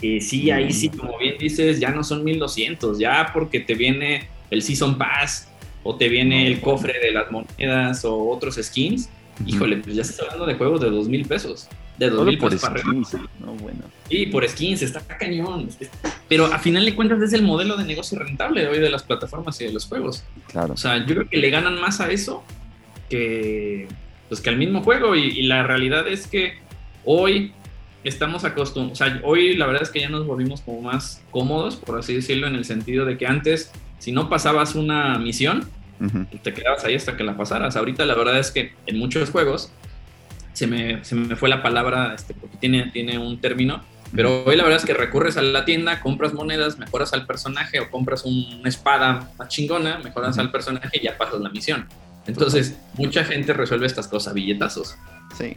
Que 0.00 0.20
sí, 0.20 0.52
ahí 0.52 0.72
sí, 0.72 0.90
como 0.90 1.18
bien 1.18 1.38
dices, 1.40 1.80
ya 1.80 1.90
no 1.90 2.04
son 2.04 2.22
1200, 2.22 3.00
ya 3.00 3.32
porque 3.34 3.58
te 3.58 3.74
viene 3.74 4.28
el 4.52 4.62
Season 4.62 4.96
Pass 4.96 5.48
o 5.82 5.96
te 5.96 6.08
viene 6.08 6.46
el 6.46 6.60
cofre 6.60 7.00
de 7.00 7.10
las 7.10 7.32
monedas 7.32 8.04
o 8.04 8.28
otros 8.28 8.60
skins. 8.62 9.10
Híjole, 9.44 9.78
pues 9.78 9.96
ya 9.96 10.04
se 10.04 10.12
está 10.12 10.22
hablando 10.22 10.46
de 10.46 10.54
juegos 10.54 10.80
de 10.80 10.90
2000 10.90 11.26
pesos 11.26 11.68
de 11.98 12.10
2000 12.10 12.38
por 12.38 12.58
skins, 12.58 13.16
no, 13.40 13.52
bueno. 13.54 13.80
Y 14.08 14.26
por 14.26 14.48
skins, 14.48 14.82
está 14.82 15.00
cañón. 15.00 15.68
Pero 16.28 16.46
a 16.46 16.58
final 16.58 16.84
de 16.84 16.94
cuentas 16.94 17.20
es 17.20 17.32
el 17.32 17.42
modelo 17.42 17.76
de 17.76 17.84
negocio 17.84 18.18
rentable 18.18 18.68
hoy 18.68 18.78
de 18.78 18.88
las 18.88 19.02
plataformas 19.02 19.60
y 19.60 19.64
de 19.64 19.72
los 19.72 19.86
juegos. 19.86 20.22
Claro. 20.46 20.74
O 20.74 20.76
sea, 20.76 20.98
yo 20.98 21.14
creo 21.14 21.28
que 21.28 21.38
le 21.38 21.50
ganan 21.50 21.80
más 21.80 22.00
a 22.00 22.10
eso 22.10 22.44
que, 23.08 23.88
pues, 24.28 24.40
que 24.40 24.50
al 24.50 24.56
mismo 24.56 24.82
juego. 24.82 25.16
Y, 25.16 25.42
la 25.42 25.64
realidad 25.64 26.06
es 26.06 26.28
que 26.28 26.58
hoy 27.04 27.52
estamos 28.04 28.44
acostumbrados, 28.44 29.00
o 29.00 29.04
sea, 29.04 29.20
hoy 29.24 29.56
la 29.56 29.66
verdad 29.66 29.82
es 29.82 29.90
que 29.90 30.00
ya 30.00 30.08
nos 30.08 30.24
volvimos 30.24 30.60
como 30.60 30.80
más 30.82 31.22
cómodos, 31.32 31.76
por 31.76 31.98
así 31.98 32.14
decirlo, 32.14 32.46
en 32.46 32.54
el 32.54 32.64
sentido 32.64 33.04
de 33.04 33.18
que 33.18 33.26
antes, 33.26 33.72
si 33.98 34.12
no 34.12 34.28
pasabas 34.28 34.76
una 34.76 35.18
misión, 35.18 35.68
te 36.44 36.54
quedabas 36.54 36.84
ahí 36.84 36.94
hasta 36.94 37.16
que 37.16 37.24
la 37.24 37.36
pasaras. 37.36 37.74
Ahorita 37.74 38.06
la 38.06 38.14
verdad 38.14 38.38
es 38.38 38.52
que 38.52 38.72
en 38.86 38.98
muchos 39.00 39.30
juegos 39.30 39.72
se 40.58 40.66
me, 40.66 41.04
se 41.04 41.14
me 41.14 41.36
fue 41.36 41.48
la 41.48 41.62
palabra, 41.62 42.14
este, 42.14 42.34
porque 42.34 42.56
tiene, 42.56 42.90
tiene 42.90 43.16
un 43.16 43.40
término, 43.40 43.80
pero 44.12 44.42
hoy 44.44 44.56
la 44.56 44.64
verdad 44.64 44.80
es 44.80 44.84
que 44.84 44.92
recurres 44.92 45.36
a 45.36 45.42
la 45.42 45.64
tienda, 45.64 46.00
compras 46.00 46.34
monedas, 46.34 46.78
mejoras 46.78 47.12
al 47.12 47.26
personaje 47.26 47.78
o 47.78 47.88
compras 47.90 48.24
una 48.24 48.68
espada 48.68 49.30
más 49.38 49.48
chingona, 49.48 50.00
mejoras 50.00 50.36
al 50.38 50.50
personaje 50.50 50.98
y 50.98 51.04
ya 51.04 51.16
pasas 51.16 51.40
la 51.40 51.50
misión. 51.50 51.86
Entonces, 52.26 52.76
mucha 52.94 53.24
gente 53.24 53.52
resuelve 53.52 53.86
estas 53.86 54.08
cosas 54.08 54.34
billetazos. 54.34 54.96
Sí, 55.38 55.56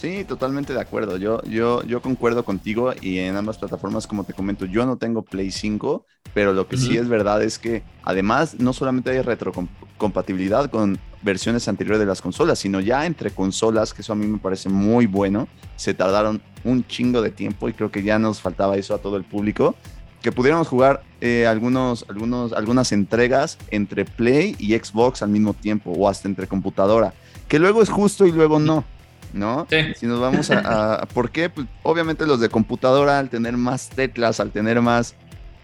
Sí, 0.00 0.24
totalmente 0.24 0.72
de 0.72 0.80
acuerdo. 0.80 1.18
Yo, 1.18 1.42
yo, 1.42 1.82
yo 1.82 2.00
concuerdo 2.00 2.42
contigo 2.42 2.94
y 3.02 3.18
en 3.18 3.36
ambas 3.36 3.58
plataformas, 3.58 4.06
como 4.06 4.24
te 4.24 4.32
comento, 4.32 4.64
yo 4.64 4.86
no 4.86 4.96
tengo 4.96 5.20
Play 5.20 5.50
5, 5.50 6.06
pero 6.32 6.54
lo 6.54 6.66
que 6.68 6.78
sí 6.78 6.96
es 6.96 7.06
verdad 7.06 7.42
es 7.42 7.58
que 7.58 7.82
además 8.02 8.58
no 8.58 8.72
solamente 8.72 9.10
hay 9.10 9.20
retrocompatibilidad 9.20 10.70
con 10.70 10.98
versiones 11.22 11.68
anteriores 11.68 12.00
de 12.00 12.06
las 12.06 12.22
consolas, 12.22 12.58
sino 12.58 12.80
ya 12.80 13.06
entre 13.06 13.30
consolas, 13.30 13.92
que 13.92 14.02
eso 14.02 14.12
a 14.12 14.16
mí 14.16 14.26
me 14.26 14.38
parece 14.38 14.68
muy 14.68 15.06
bueno. 15.06 15.48
Se 15.76 15.94
tardaron 15.94 16.40
un 16.64 16.86
chingo 16.86 17.22
de 17.22 17.30
tiempo 17.30 17.68
y 17.68 17.72
creo 17.72 17.90
que 17.90 18.02
ya 18.02 18.18
nos 18.18 18.40
faltaba 18.40 18.76
eso 18.76 18.94
a 18.94 18.98
todo 18.98 19.16
el 19.16 19.24
público. 19.24 19.74
Que 20.22 20.32
pudiéramos 20.32 20.68
jugar 20.68 21.02
eh, 21.20 21.46
algunos, 21.46 22.04
algunos, 22.08 22.52
algunas 22.52 22.92
entregas 22.92 23.56
entre 23.70 24.04
Play 24.04 24.54
y 24.58 24.76
Xbox 24.76 25.22
al 25.22 25.30
mismo 25.30 25.54
tiempo 25.54 25.92
o 25.92 26.08
hasta 26.08 26.28
entre 26.28 26.46
computadora, 26.46 27.14
que 27.48 27.58
luego 27.58 27.82
es 27.82 27.88
justo 27.88 28.26
y 28.26 28.32
luego 28.32 28.58
no. 28.58 28.84
¿no? 29.32 29.66
Si 29.96 30.06
nos 30.06 30.20
vamos 30.20 30.50
a, 30.50 31.06
¿Por 31.14 31.30
qué? 31.30 31.48
Pues 31.48 31.66
obviamente 31.82 32.26
los 32.26 32.40
de 32.40 32.48
computadora, 32.48 33.18
al 33.18 33.30
tener 33.30 33.56
más 33.56 33.88
teclas, 33.88 34.40
al 34.40 34.50
tener 34.50 34.80
más... 34.82 35.14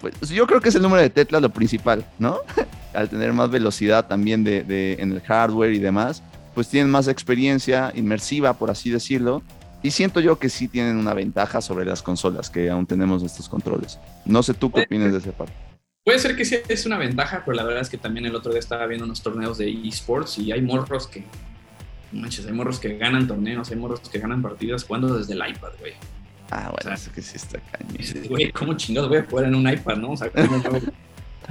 Pues 0.01 0.29
yo 0.29 0.47
creo 0.47 0.61
que 0.61 0.69
es 0.69 0.75
el 0.75 0.83
número 0.83 1.03
de 1.03 1.11
teclas 1.11 1.43
lo 1.43 1.51
principal, 1.51 2.07
¿no? 2.19 2.39
al 2.97 3.09
tener 3.09 3.33
más 3.33 3.51
velocidad 3.51 4.07
también 4.07 4.43
de, 4.45 4.97
en 4.99 5.13
el 5.13 5.21
hardware 5.21 5.73
y 5.73 5.79
demás, 5.79 6.23
pues 6.55 6.69
tienen 6.69 6.91
más 6.91 7.09
experiencia 7.09 7.93
inmersiva, 7.95 8.55
por 8.55 8.71
así 8.71 8.91
decirlo. 8.91 9.43
Y 9.83 9.91
siento 9.91 10.21
yo 10.21 10.39
que 10.39 10.49
sí 10.49 10.69
tienen 10.69 10.97
una 10.97 11.15
ventaja 11.15 11.61
sobre 11.61 11.85
las 11.85 12.03
consolas, 12.03 12.51
que 12.51 12.71
aún 12.71 12.87
tenemos 12.87 13.23
estos 13.23 13.49
controles. 13.49 13.99
No 14.25 14.43
sé 14.43 14.55
tú 14.55 14.73
qué 14.73 14.83
opinas 14.83 15.13
de 15.13 15.19
esa 15.19 15.33
parte. 15.33 15.53
Puede 16.05 16.19
ser 16.19 16.37
que 16.37 16.45
sí 16.45 16.57
es 16.69 16.87
una 16.87 16.99
ventaja, 16.99 17.43
pero 17.45 17.57
la 17.57 17.65
verdad 17.65 17.83
es 17.83 17.91
que 17.91 17.99
también 17.99 18.27
el 18.27 18.35
otro 18.35 18.53
día 18.53 18.61
estaba 18.61 18.87
viendo 18.87 19.05
unos 19.05 19.23
torneos 19.23 19.59
de 19.59 19.71
esports 19.71 20.39
y 20.39 20.53
hay 20.53 20.63
morros 20.63 21.07
que 21.07 21.25
manches, 22.13 22.47
hay 22.47 22.53
morros 22.53 22.79
que 22.79 22.97
ganan 22.97 23.27
torneos, 23.27 23.71
hay 23.71 23.77
morros 23.77 24.01
que 24.01 24.19
ganan 24.19 24.41
partidas 24.41 24.85
jugando 24.85 25.17
desde 25.19 25.35
el 25.35 25.41
iPad, 25.41 25.73
güey. 25.81 25.93
Ah, 26.51 26.73
bueno, 26.73 26.95
eso 26.95 27.11
que 27.13 27.23
sí 27.23 27.37
está 27.37 27.59
cañón. 27.59 28.29
Güey, 28.29 28.53
¿cómo 28.53 28.75
chingados 28.75 29.09
voy 29.09 29.19
a 29.19 29.25
jugar 29.25 29.47
en 29.47 29.57
un 29.57 29.69
iPad, 29.69 29.97
no? 29.97 30.13
O 30.13 30.17
sea, 30.17 30.31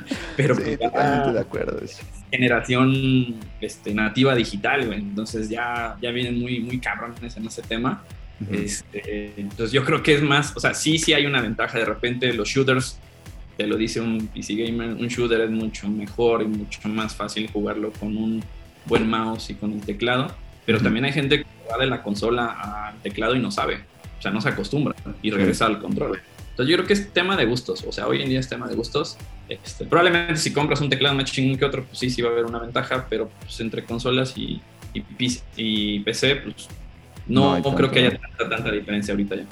Pero 0.38 0.56
sí, 0.56 0.78
totalmente 0.78 1.34
de 1.34 1.40
acuerdo. 1.40 1.80
Generación 2.32 3.36
este, 3.62 3.94
nativa 3.94 4.36
digital, 4.36 4.86
güey. 4.88 5.00
Entonces 5.00 5.50
ya, 5.50 5.98
ya 6.02 6.12
vienen 6.12 6.40
muy, 6.40 6.60
muy 6.60 6.80
cabrones 6.80 7.36
en 7.38 7.46
ese 7.46 7.62
tema. 7.62 8.04
este, 8.52 9.34
entonces 9.38 9.72
yo 9.72 9.86
creo 9.86 10.04
que 10.04 10.16
es 10.16 10.22
más, 10.22 10.56
o 10.56 10.60
sea, 10.60 10.74
sí, 10.74 10.98
sí 10.98 11.14
hay 11.14 11.26
una 11.26 11.42
ventaja. 11.42 11.80
De 11.80 11.86
repente 11.86 12.32
los 12.34 12.50
shooters, 12.50 13.00
te 13.58 13.66
lo 13.66 13.78
dice 13.78 14.02
un 14.02 14.28
PC 14.28 14.56
gamer, 14.56 14.90
un 14.90 15.08
shooter 15.08 15.42
es 15.42 15.52
mucho 15.52 15.88
mejor 15.88 16.42
y 16.42 16.48
mucho 16.48 16.88
más 16.90 17.16
fácil 17.16 17.50
jugarlo 17.52 17.92
con 17.92 18.18
un 18.18 18.44
buen 18.86 19.08
mouse 19.10 19.50
y 19.50 19.56
con 19.56 19.72
el 19.74 19.82
teclado 19.82 20.36
pero 20.66 20.80
también 20.82 21.06
hay 21.06 21.14
gente 21.14 21.40
que 21.40 21.46
va 21.72 21.78
de 21.78 21.86
la 21.86 22.02
consola 22.02 22.88
al 22.88 23.02
teclado 23.02 23.36
y 23.36 23.40
no 23.40 23.52
sabe, 23.52 23.76
o 24.18 24.22
sea, 24.22 24.32
no 24.32 24.42
se 24.42 24.50
acostumbra 24.50 24.96
y 25.22 25.32
regresa 25.32 25.68
al 25.68 25.80
control. 25.80 26.20
Entonces 26.56 26.72
yo 26.72 26.78
creo 26.78 26.88
que 26.88 26.94
es 26.94 27.12
tema 27.12 27.36
de 27.36 27.46
gustos, 27.46 27.84
o 27.86 27.92
sea, 27.92 28.08
hoy 28.08 28.22
en 28.22 28.30
día 28.30 28.40
es 28.40 28.48
tema 28.48 28.66
de 28.66 28.76
gustos. 28.76 29.18
Este, 29.50 29.84
probablemente 29.84 30.38
si 30.38 30.54
compras 30.54 30.80
un 30.80 30.90
teclado 30.90 31.14
más 31.14 31.26
chingón 31.26 31.58
que 31.58 31.66
otro, 31.66 31.84
pues 31.84 32.00
sí, 32.00 32.10
sí 32.10 32.22
va 32.22 32.30
a 32.30 32.32
haber 32.32 32.46
una 32.46 32.60
ventaja, 32.60 33.08
pero 33.10 33.30
pues 33.42 33.60
entre 33.60 33.84
consolas 33.84 34.38
y, 34.38 34.62
y, 35.58 36.00
PC, 36.00 36.38
pues 36.38 36.70
no, 37.28 37.62
creo 37.76 37.92
que 37.92 38.00
haya 38.00 38.18
tanta, 38.18 38.48
tanta 38.56 38.72
diferencia 38.72 39.14
ahorita 39.14 39.36
ya. 39.36 39.44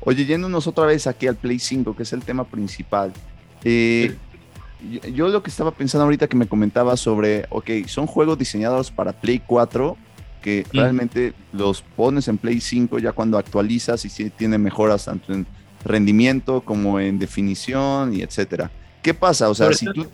Oye, 0.00 0.26
yéndonos 0.26 0.66
otra 0.66 0.84
vez 0.84 1.06
aquí 1.06 1.26
al 1.28 1.36
Play 1.36 1.58
5, 1.58 1.96
que 1.96 2.02
es 2.02 2.12
el 2.12 2.22
tema 2.22 2.44
principal. 2.44 3.10
Eh, 3.64 4.14
yo, 5.14 5.28
lo 5.28 5.42
que 5.42 5.48
estaba 5.48 5.70
pensando 5.70 6.04
ahorita 6.04 6.28
que 6.28 6.36
me 6.36 6.46
comentaba 6.46 6.94
sobre, 6.98 7.46
ok, 7.48 7.70
son 7.86 8.06
juegos 8.06 8.36
diseñados 8.36 8.90
para 8.90 9.14
Play 9.14 9.40
4, 9.46 9.96
que 10.42 10.66
realmente 10.74 11.32
los 11.54 11.80
pones 11.80 12.28
en 12.28 12.36
Play 12.36 12.60
5 12.60 12.98
ya 12.98 13.12
cuando 13.12 13.38
actualizas 13.38 14.04
y 14.04 14.10
si 14.10 14.28
tiene 14.28 14.58
mejoras 14.58 15.06
tanto 15.06 15.32
en 15.32 15.46
rendimiento 15.84 16.62
como 16.62 17.00
en 17.00 17.18
definición 17.18 18.14
y 18.14 18.22
etcétera. 18.22 18.70
¿Qué 19.02 19.14
pasa? 19.14 19.48
O 19.50 19.54
sea, 19.54 19.72
si 19.72 19.86
tú... 19.86 20.06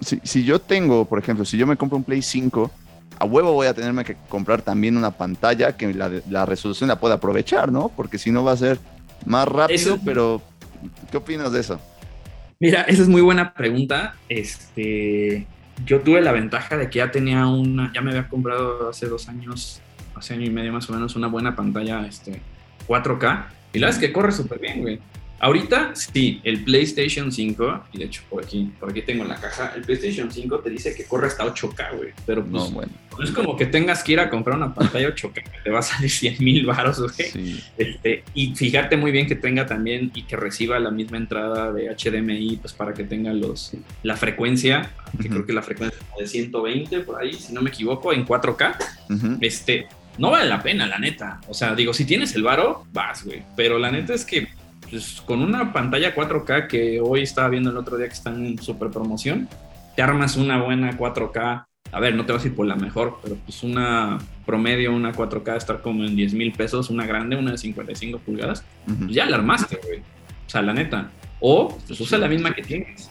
si, 0.00 0.20
si, 0.22 0.44
yo 0.44 0.60
tengo, 0.60 1.04
por 1.04 1.18
ejemplo, 1.18 1.44
si 1.44 1.56
yo 1.56 1.66
me 1.66 1.76
compro 1.76 1.98
un 1.98 2.04
Play 2.04 2.22
5, 2.22 2.70
a 3.18 3.24
huevo 3.24 3.52
voy 3.52 3.66
a 3.66 3.74
tenerme 3.74 4.04
que 4.04 4.16
comprar 4.28 4.62
también 4.62 4.96
una 4.96 5.10
pantalla 5.10 5.76
que 5.76 5.92
la, 5.92 6.10
la 6.30 6.46
resolución 6.46 6.88
la 6.88 7.00
pueda 7.00 7.16
aprovechar, 7.16 7.72
¿no? 7.72 7.88
Porque 7.88 8.18
si 8.18 8.30
no 8.30 8.44
va 8.44 8.52
a 8.52 8.56
ser 8.56 8.78
más 9.26 9.48
rápido, 9.48 9.98
pero 10.04 10.40
¿qué 11.10 11.16
opinas 11.16 11.52
de 11.52 11.60
eso? 11.60 11.80
Mira, 12.60 12.82
esa 12.82 13.02
es 13.02 13.08
muy 13.08 13.20
buena 13.20 13.54
pregunta. 13.54 14.14
Este, 14.28 15.46
yo 15.84 16.00
tuve 16.00 16.20
la 16.20 16.32
ventaja 16.32 16.76
de 16.76 16.90
que 16.90 16.98
ya 16.98 17.10
tenía 17.10 17.46
una, 17.46 17.92
ya 17.92 18.00
me 18.00 18.10
había 18.10 18.28
comprado 18.28 18.88
hace 18.88 19.06
dos 19.06 19.28
años, 19.28 19.80
hace 20.14 20.34
año 20.34 20.46
y 20.46 20.50
medio 20.50 20.72
más 20.72 20.88
o 20.90 20.92
menos, 20.92 21.16
una 21.16 21.28
buena 21.28 21.54
pantalla 21.54 22.06
este, 22.06 22.40
4K. 22.86 23.46
Y 23.72 23.78
la 23.78 23.86
verdad 23.86 24.02
es 24.02 24.08
que 24.08 24.12
corre 24.12 24.32
súper 24.32 24.58
bien, 24.58 24.80
güey. 24.80 24.98
Ahorita, 25.40 25.92
sí, 25.94 26.40
el 26.42 26.64
PlayStation 26.64 27.30
5, 27.30 27.84
y 27.92 27.98
de 27.98 28.04
hecho 28.06 28.22
por 28.28 28.42
aquí, 28.42 28.72
por 28.80 28.90
aquí 28.90 29.02
tengo 29.02 29.22
la 29.22 29.36
caja, 29.36 29.72
el 29.76 29.82
PlayStation 29.82 30.32
5 30.32 30.58
te 30.58 30.70
dice 30.70 30.96
que 30.96 31.04
corre 31.04 31.28
hasta 31.28 31.44
8K, 31.44 31.96
güey. 31.96 32.10
Pero 32.26 32.42
pues, 32.42 32.52
no, 32.52 32.70
bueno. 32.72 32.92
no 33.16 33.24
es 33.24 33.30
como 33.30 33.56
que 33.56 33.66
tengas 33.66 34.02
que 34.02 34.12
ir 34.12 34.20
a 34.20 34.30
comprar 34.30 34.56
una 34.56 34.74
pantalla 34.74 35.08
8K, 35.14 35.32
que 35.34 35.58
te 35.62 35.70
va 35.70 35.78
a 35.78 35.82
salir 35.82 36.10
100 36.10 36.36
mil 36.40 36.66
baros, 36.66 37.00
güey. 37.00 37.62
Este, 37.76 38.24
y 38.34 38.52
fíjate 38.56 38.96
muy 38.96 39.12
bien 39.12 39.28
que 39.28 39.36
tenga 39.36 39.64
también 39.64 40.10
y 40.12 40.24
que 40.24 40.34
reciba 40.34 40.80
la 40.80 40.90
misma 40.90 41.18
entrada 41.18 41.72
de 41.72 41.88
HDMI, 41.94 42.56
pues 42.56 42.72
para 42.72 42.92
que 42.92 43.04
tenga 43.04 43.32
los, 43.32 43.74
la 44.02 44.16
frecuencia, 44.16 44.90
que 45.22 45.28
creo 45.28 45.46
que 45.46 45.52
la 45.52 45.62
frecuencia 45.62 46.00
de 46.18 46.26
120 46.26 47.00
por 47.00 47.22
ahí, 47.22 47.32
si 47.34 47.52
no 47.52 47.62
me 47.62 47.70
equivoco, 47.70 48.12
en 48.12 48.26
4K. 48.26 48.76
Este, 49.40 49.86
no 50.18 50.30
vale 50.30 50.48
la 50.48 50.62
pena, 50.62 50.86
la 50.86 50.98
neta. 50.98 51.40
O 51.48 51.54
sea, 51.54 51.74
digo, 51.74 51.94
si 51.94 52.04
tienes 52.04 52.34
el 52.34 52.42
varo, 52.42 52.84
vas, 52.92 53.24
güey. 53.24 53.42
Pero 53.56 53.78
la 53.78 53.90
neta 53.90 54.14
es 54.14 54.24
que 54.24 54.48
pues, 54.90 55.22
con 55.24 55.42
una 55.42 55.72
pantalla 55.72 56.14
4K 56.14 56.66
que 56.66 57.00
hoy 57.00 57.22
estaba 57.22 57.48
viendo 57.48 57.70
el 57.70 57.76
otro 57.76 57.96
día 57.96 58.08
que 58.08 58.14
está 58.14 58.30
en 58.30 58.58
super 58.58 58.90
promoción, 58.90 59.48
te 59.96 60.02
armas 60.02 60.36
una 60.36 60.62
buena 60.62 60.96
4K. 60.96 61.64
A 61.90 62.00
ver, 62.00 62.14
no 62.14 62.26
te 62.26 62.32
vas 62.32 62.44
a 62.44 62.48
ir 62.48 62.54
por 62.54 62.66
la 62.66 62.76
mejor, 62.76 63.18
pero 63.22 63.36
pues 63.36 63.62
una 63.62 64.18
promedio, 64.44 64.92
una 64.92 65.12
4K, 65.12 65.56
estar 65.56 65.80
como 65.80 66.04
en 66.04 66.16
10 66.16 66.34
mil 66.34 66.52
pesos, 66.52 66.90
una 66.90 67.06
grande, 67.06 67.36
una 67.36 67.52
de 67.52 67.58
55 67.58 68.18
pulgadas, 68.18 68.64
pues 68.84 69.10
ya 69.10 69.24
la 69.26 69.36
armaste, 69.36 69.78
güey. 69.86 70.00
O 70.00 70.50
sea, 70.50 70.62
la 70.62 70.74
neta. 70.74 71.10
O 71.40 71.78
pues 71.86 72.00
usa 72.00 72.18
la 72.18 72.28
misma 72.28 72.52
que 72.52 72.62
tienes. 72.62 73.08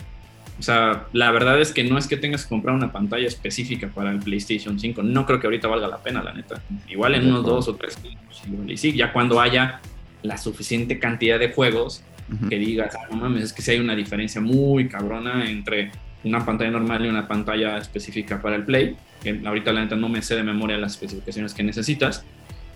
O 0.59 0.61
sea, 0.61 1.05
la 1.13 1.31
verdad 1.31 1.61
es 1.61 1.71
que 1.71 1.83
no 1.83 1.97
es 1.97 2.07
que 2.07 2.17
tengas 2.17 2.43
que 2.43 2.49
comprar 2.49 2.75
una 2.75 2.91
pantalla 2.91 3.27
específica 3.27 3.89
para 3.93 4.11
el 4.11 4.19
PlayStation 4.19 4.79
5. 4.79 5.03
No 5.03 5.25
creo 5.25 5.39
que 5.39 5.47
ahorita 5.47 5.67
valga 5.67 5.87
la 5.87 5.97
pena, 5.97 6.23
la 6.23 6.33
neta. 6.33 6.61
Igual 6.89 7.15
en 7.15 7.27
unos 7.27 7.45
dos 7.45 7.67
o 7.67 7.75
tres 7.75 7.97
años. 7.97 8.43
Y 8.67 8.77
sí, 8.77 8.93
ya 8.93 9.13
cuando 9.13 9.39
haya 9.39 9.81
la 10.23 10.37
suficiente 10.37 10.99
cantidad 10.99 11.39
de 11.39 11.51
juegos 11.51 12.03
que 12.49 12.57
digas, 12.57 12.93
ah, 12.95 13.07
no 13.09 13.17
mames, 13.17 13.43
es 13.43 13.53
que 13.53 13.61
si 13.61 13.71
hay 13.71 13.79
una 13.79 13.95
diferencia 13.95 14.41
muy 14.41 14.89
cabrona 14.89 15.49
entre 15.49 15.91
una 16.25 16.45
pantalla 16.45 16.71
normal 16.71 17.05
y 17.05 17.09
una 17.09 17.25
pantalla 17.27 17.77
específica 17.77 18.41
para 18.41 18.57
el 18.57 18.63
Play, 18.63 18.97
que 19.23 19.39
ahorita 19.45 19.71
la 19.71 19.81
neta 19.81 19.95
no 19.95 20.09
me 20.09 20.21
sé 20.21 20.35
de 20.35 20.43
memoria 20.43 20.77
las 20.77 20.93
especificaciones 20.93 21.53
que 21.53 21.63
necesitas, 21.63 22.25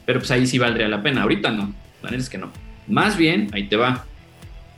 pero 0.05 0.19
pues 0.19 0.31
ahí 0.31 0.47
sí 0.47 0.57
valdría 0.57 0.87
la 0.87 1.03
pena, 1.03 1.23
ahorita 1.23 1.51
no, 1.51 1.73
la 2.01 2.11
neta 2.11 2.23
es 2.23 2.29
que 2.29 2.37
no. 2.37 2.49
Más 2.87 3.17
bien, 3.17 3.49
ahí 3.51 3.67
te 3.67 3.75
va, 3.75 4.05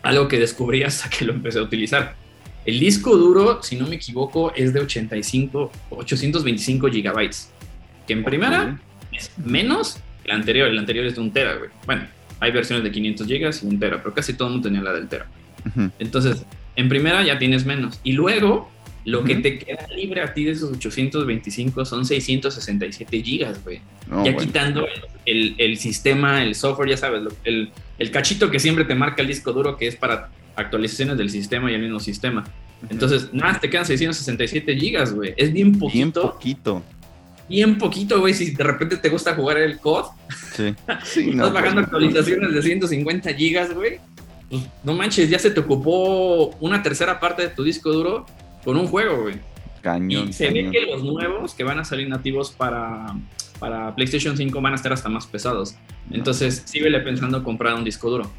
algo 0.02 0.28
que 0.28 0.40
descubrí 0.40 0.82
hasta 0.84 1.10
que 1.10 1.26
lo 1.26 1.34
empecé 1.34 1.60
a 1.60 1.62
utilizar. 1.62 2.16
El 2.66 2.80
disco 2.80 3.18
duro, 3.18 3.62
si 3.62 3.76
no 3.76 3.88
me 3.88 3.96
equivoco, 3.96 4.54
es 4.56 4.74
de 4.74 4.80
85, 4.80 5.72
825 5.90 6.90
gigabytes, 6.90 7.50
que 8.08 8.14
en 8.14 8.24
primera 8.24 8.80
es 9.12 9.32
menos 9.38 9.98
que 10.24 10.32
el 10.32 10.38
anterior, 10.38 10.70
el 10.70 10.80
anterior 10.80 11.06
es 11.06 11.16
de 11.16 11.22
un 11.22 11.32
tera, 11.32 11.56
güey. 11.56 11.70
Bueno, 11.86 12.08
hay 12.40 12.52
versiones 12.52 12.84
de 12.84 12.92
500 12.92 13.28
GB 13.28 13.64
y 13.64 13.66
un 13.68 13.80
tera, 13.80 14.02
pero 14.02 14.14
casi 14.14 14.34
todo 14.34 14.48
el 14.48 14.54
mundo 14.54 14.70
tenía 14.70 14.82
la 14.82 14.94
del 14.94 15.08
tera. 15.08 15.28
Entonces, 16.00 16.46
en 16.76 16.90
primera 16.90 17.24
ya 17.24 17.38
tienes 17.38 17.66
menos. 17.66 18.00
Y 18.04 18.14
luego, 18.14 18.70
lo 19.06 19.24
que 19.24 19.36
te 19.36 19.60
queda 19.60 19.88
libre 19.96 20.22
a 20.22 20.34
ti 20.34 20.46
de 20.46 20.52
esos 20.52 20.72
825 20.72 21.86
son 21.86 22.06
667 22.06 23.22
gigas, 23.22 23.64
güey. 23.64 23.82
ya 24.24 24.36
quitando 24.38 24.88
el, 25.26 25.56
el, 25.58 25.78
sistema, 25.78 26.44
el 26.44 26.56
software, 26.56 26.90
ya 26.90 26.98
sabes, 26.98 27.24
el, 27.44 27.72
el, 27.98 28.12
cachito 28.12 28.50
que 28.50 28.60
siempre 28.60 28.86
te 28.86 28.96
marca 28.96 29.22
el 29.22 29.28
disco 29.28 29.52
duro 29.52 29.78
que 29.78 29.88
es 29.88 29.96
para 29.96 30.30
actualizaciones 30.56 31.18
del 31.18 31.30
sistema 31.30 31.72
y 31.72 31.76
el 31.76 31.82
mismo 31.82 32.00
sistema. 32.00 32.44
Entonces, 32.90 33.34
nada, 33.34 33.60
te 33.60 33.70
quedan 33.70 33.86
667 33.86 34.76
gigas, 34.76 35.14
güey. 35.14 35.34
Es 35.38 35.54
bien 35.54 35.78
poquito. 35.80 35.94
Bien 35.94 36.12
poquito 36.12 36.84
bien 37.48 37.78
poquito, 37.78 38.20
güey, 38.20 38.34
si 38.34 38.52
de 38.52 38.64
repente 38.64 38.98
te 38.98 39.10
gusta 39.10 39.36
jugar 39.36 39.58
el 39.58 39.80
COD. 39.80 40.06
Sí. 40.56 40.76
sí 41.04 41.30
estás 41.32 41.54
bajando 41.54 41.76
pues, 41.76 41.86
actualizaciones 41.86 42.54
de 42.54 42.62
150 42.62 43.34
gigas, 43.34 43.74
güey. 43.74 44.00
Pues, 44.50 44.64
no 44.84 44.94
manches, 44.94 45.30
ya 45.30 45.40
se 45.40 45.52
te 45.52 45.60
ocupó 45.60 46.48
una 46.60 46.82
tercera 46.82 47.20
parte 47.20 47.44
de 47.44 47.50
tu 47.50 47.64
disco 47.64 47.92
duro 47.92 48.26
con 48.64 48.78
un 48.78 48.88
juego, 48.88 49.24
güey. 49.24 49.36
Cañón. 49.82 50.30
Y 50.30 50.34
se 50.34 50.50
ve 50.50 50.70
que 50.72 50.86
los 50.86 51.04
nuevos 51.04 51.54
que 51.54 51.64
van 51.64 51.80
a 51.80 51.84
salir 51.84 52.08
nativos 52.08 52.52
para, 52.52 53.16
para 53.60 53.94
PlayStation 53.94 54.38
5 54.38 54.62
van 54.62 54.74
a 54.74 54.76
estar 54.76 54.94
hasta 54.94 55.10
más 55.10 55.28
pesados. 55.28 55.76
Entonces, 56.10 56.64
síguele 56.66 57.00
pensando 57.02 57.44
comprar 57.44 57.76
un 57.76 57.84
disco 57.84 58.10
duro. 58.10 58.32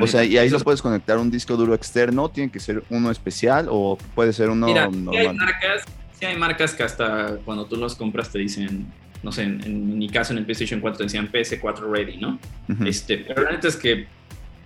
O 0.00 0.06
sea, 0.06 0.24
y 0.24 0.38
ahí 0.38 0.50
lo 0.50 0.60
puedes 0.60 0.82
conectar 0.82 1.18
un 1.18 1.30
disco 1.30 1.56
duro 1.56 1.74
externo, 1.74 2.28
tiene 2.28 2.50
que 2.50 2.60
ser 2.60 2.84
uno 2.90 3.10
especial 3.10 3.66
o 3.70 3.98
puede 4.14 4.32
ser 4.32 4.50
uno 4.50 4.66
normal. 4.68 5.16
Hay 5.16 5.34
marcas 5.34 5.84
hay 6.26 6.36
marcas 6.36 6.74
que 6.74 6.82
hasta 6.82 7.38
cuando 7.44 7.66
tú 7.66 7.76
los 7.76 7.94
compras 7.94 8.30
te 8.30 8.38
dicen, 8.38 8.86
no 9.22 9.32
sé, 9.32 9.42
en, 9.42 9.98
mi 9.98 10.08
caso 10.08 10.32
en 10.32 10.38
el 10.38 10.44
PlayStation 10.44 10.80
4 10.80 10.98
te 10.98 11.04
decían 11.04 11.30
PS4 11.30 11.90
ready, 11.90 12.16
¿no? 12.18 12.38
este, 12.84 13.18
pero 13.18 13.42
la 13.42 13.52
neta 13.52 13.68
es 13.68 13.76
que 13.76 14.06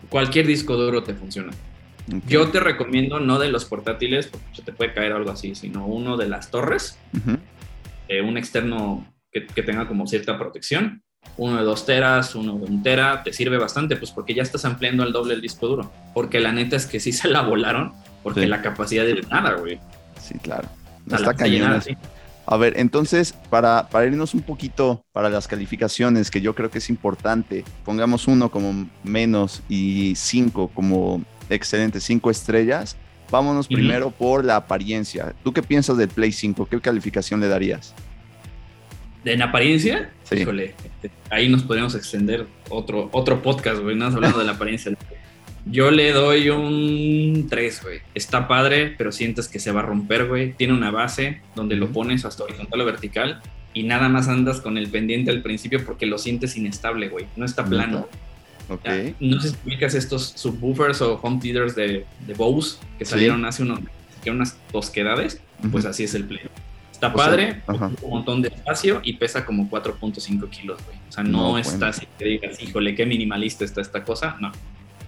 cualquier 0.08 0.46
disco 0.46 0.76
duro 0.76 1.02
te 1.02 1.14
funciona. 1.14 1.52
Yo 2.26 2.50
te 2.50 2.60
recomiendo 2.60 3.18
no 3.18 3.38
de 3.38 3.50
los 3.50 3.64
portátiles, 3.64 4.26
porque 4.26 4.46
se 4.52 4.62
te 4.62 4.72
puede 4.72 4.92
caer 4.92 5.12
algo 5.12 5.30
así, 5.30 5.54
sino 5.54 5.86
uno 5.86 6.16
de 6.16 6.28
las 6.28 6.50
torres, 6.50 6.98
eh, 8.08 8.20
un 8.20 8.36
externo 8.36 9.06
que, 9.32 9.46
que, 9.46 9.62
tenga 9.62 9.88
como 9.88 10.06
cierta 10.06 10.38
protección, 10.38 11.02
uno 11.36 11.56
de 11.56 11.64
dos 11.64 11.84
teras, 11.84 12.34
uno 12.34 12.58
de 12.58 12.66
un 12.66 12.82
tera, 12.82 13.22
te 13.22 13.32
sirve 13.32 13.58
bastante, 13.58 13.96
pues 13.96 14.10
porque 14.10 14.34
ya 14.34 14.42
estás 14.42 14.64
ampliando 14.64 15.02
al 15.02 15.12
doble 15.12 15.34
el 15.34 15.40
disco 15.40 15.66
duro. 15.66 15.92
Porque 16.12 16.40
la 16.40 16.52
neta 16.52 16.76
es 16.76 16.86
que 16.86 17.00
sí 17.00 17.12
se 17.12 17.28
la 17.28 17.42
volaron, 17.42 17.92
porque 18.22 18.46
la 18.46 18.62
capacidad 18.62 19.04
de 19.04 19.20
nada, 19.30 19.54
güey. 19.54 19.80
Sí, 20.20 20.38
claro. 20.38 20.68
Está 21.10 21.34
cañón. 21.34 21.82
A 22.46 22.58
ver, 22.58 22.74
entonces, 22.76 23.32
para, 23.48 23.88
para 23.88 24.06
irnos 24.06 24.34
un 24.34 24.42
poquito 24.42 25.02
para 25.12 25.30
las 25.30 25.48
calificaciones, 25.48 26.30
que 26.30 26.42
yo 26.42 26.54
creo 26.54 26.70
que 26.70 26.78
es 26.78 26.90
importante, 26.90 27.64
pongamos 27.84 28.28
uno 28.28 28.50
como 28.50 28.86
menos 29.02 29.62
y 29.68 30.14
cinco 30.16 30.70
como 30.74 31.22
excelente, 31.48 32.00
cinco 32.00 32.30
estrellas. 32.30 32.96
Vámonos 33.30 33.66
primero 33.66 34.10
por 34.10 34.44
la 34.44 34.56
apariencia. 34.56 35.34
¿Tú 35.42 35.52
qué 35.52 35.62
piensas 35.62 35.96
del 35.96 36.08
Play 36.08 36.30
5? 36.30 36.66
¿Qué 36.66 36.80
calificación 36.80 37.40
le 37.40 37.48
darías? 37.48 37.94
¿En 39.24 39.42
apariencia? 39.42 40.10
Sí. 40.24 40.36
Híjole, 40.36 40.74
ahí 41.30 41.48
nos 41.48 41.62
podríamos 41.62 41.94
extender 41.94 42.46
otro, 42.68 43.08
otro 43.12 43.42
podcast, 43.42 43.80
güey, 43.80 43.96
no 43.96 44.06
hablando 44.06 44.38
de 44.38 44.44
la 44.44 44.52
apariencia 44.52 44.92
yo 45.66 45.90
le 45.90 46.12
doy 46.12 46.50
un 46.50 47.46
3, 47.48 47.82
güey. 47.82 48.00
Está 48.14 48.48
padre, 48.48 48.94
pero 48.98 49.12
sientes 49.12 49.48
que 49.48 49.58
se 49.58 49.72
va 49.72 49.80
a 49.80 49.84
romper, 49.84 50.26
güey. 50.28 50.52
Tiene 50.52 50.74
una 50.74 50.90
base 50.90 51.40
donde 51.54 51.76
lo 51.76 51.90
pones 51.90 52.24
hasta 52.24 52.44
horizontal 52.44 52.80
o 52.80 52.84
vertical 52.84 53.40
y 53.72 53.84
nada 53.84 54.08
más 54.08 54.28
andas 54.28 54.60
con 54.60 54.76
el 54.76 54.88
pendiente 54.88 55.30
al 55.30 55.42
principio 55.42 55.84
porque 55.84 56.06
lo 56.06 56.18
sientes 56.18 56.56
inestable, 56.56 57.08
güey. 57.08 57.26
No 57.36 57.46
está 57.46 57.64
plano. 57.64 58.08
Okay. 58.66 59.14
no 59.20 59.38
sé 59.40 59.50
si 59.50 59.56
ubicas 59.66 59.94
estos 59.94 60.32
subwoofers 60.36 61.02
o 61.02 61.20
home 61.22 61.38
theaters 61.38 61.74
de, 61.74 62.06
de 62.26 62.34
Bose 62.34 62.78
que 62.98 63.04
salieron 63.04 63.44
hace 63.44 63.62
unos, 63.62 63.80
que 64.22 64.30
unas 64.30 64.56
tosquedades. 64.72 65.40
Pues 65.70 65.84
así 65.86 66.04
es 66.04 66.14
el 66.14 66.24
Play. 66.24 66.40
Está 67.06 67.12
padre, 67.12 67.62
un 68.02 68.10
montón 68.10 68.42
de 68.42 68.48
espacio 68.48 69.00
y 69.02 69.14
pesa 69.14 69.44
como 69.44 69.68
4.5 69.68 70.48
kilos, 70.50 70.78
güey. 70.84 70.96
O 71.08 71.12
sea, 71.12 71.24
no, 71.24 71.58
está 71.58 71.88
así 71.88 72.06
que 72.18 72.24
digas, 72.24 72.62
híjole, 72.62 72.94
qué 72.94 73.06
minimalista 73.06 73.64
está 73.64 73.80
esta 73.80 74.04
cosa. 74.04 74.36
No. 74.40 74.52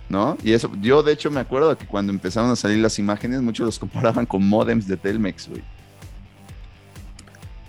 ¿no? 0.09 0.37
Y 0.43 0.53
eso, 0.53 0.71
yo 0.81 1.03
de 1.03 1.13
hecho 1.13 1.31
me 1.31 1.41
acuerdo 1.41 1.77
que 1.77 1.87
cuando 1.87 2.13
empezaron 2.13 2.51
a 2.51 2.57
salir 2.57 2.79
las 2.79 2.99
imágenes, 2.99 3.43
muchos 3.43 3.67
los 3.67 3.79
comparaban 3.79 4.27
con 4.27 4.47
modems 4.47 4.87
de 4.87 4.97
Telmex, 4.97 5.49
güey. 5.49 5.63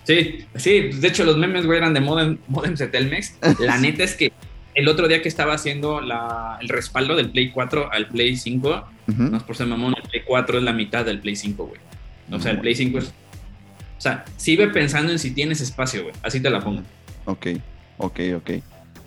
Sí, 0.04 0.46
sí, 0.56 0.90
de 0.94 1.08
hecho 1.08 1.26
los 1.26 1.38
memes, 1.38 1.66
güey, 1.66 1.80
eran 1.80 1.94
de 1.94 2.00
modems 2.00 2.80
de 2.80 2.88
Telmex. 2.88 3.38
La 3.60 3.78
neta 3.80 4.04
es 4.04 4.16
que 4.16 4.32
el 4.74 4.88
otro 4.88 5.08
día 5.08 5.22
que 5.22 5.28
estaba 5.28 5.54
haciendo 5.54 6.00
el 6.00 6.70
respaldo 6.70 7.16
del 7.16 7.32
Play 7.32 7.52
4 7.52 7.92
al 7.92 8.08
Play 8.08 8.38
5, 8.38 8.88
no 9.08 9.38
es 9.38 9.44
por 9.44 9.58
ser 9.58 9.68
mamón, 9.68 9.96
el 9.98 10.10
Play 10.10 10.22
4 10.26 10.60
es 10.60 10.64
la 10.64 10.72
mitad 10.72 11.04
del 11.04 11.20
Play 11.20 11.36
5, 11.36 11.66
güey. 11.66 11.82
O 12.32 12.40
sea, 12.40 12.52
el 12.52 12.60
Play 12.60 12.76
5 12.76 12.98
es... 13.00 13.14
O 13.98 14.02
sea, 14.02 14.26
sigue 14.38 14.68
pensando 14.68 15.12
en 15.12 15.20
si 15.20 15.32
tienes 15.32 15.62
espacio, 15.62 16.04
güey. 16.04 16.14
Así 16.22 16.40
te 16.40 16.50
la 16.50 16.60
pongo. 16.60 16.84
Ok, 17.26 17.48
ok, 17.98 18.20
ok. 18.38 18.52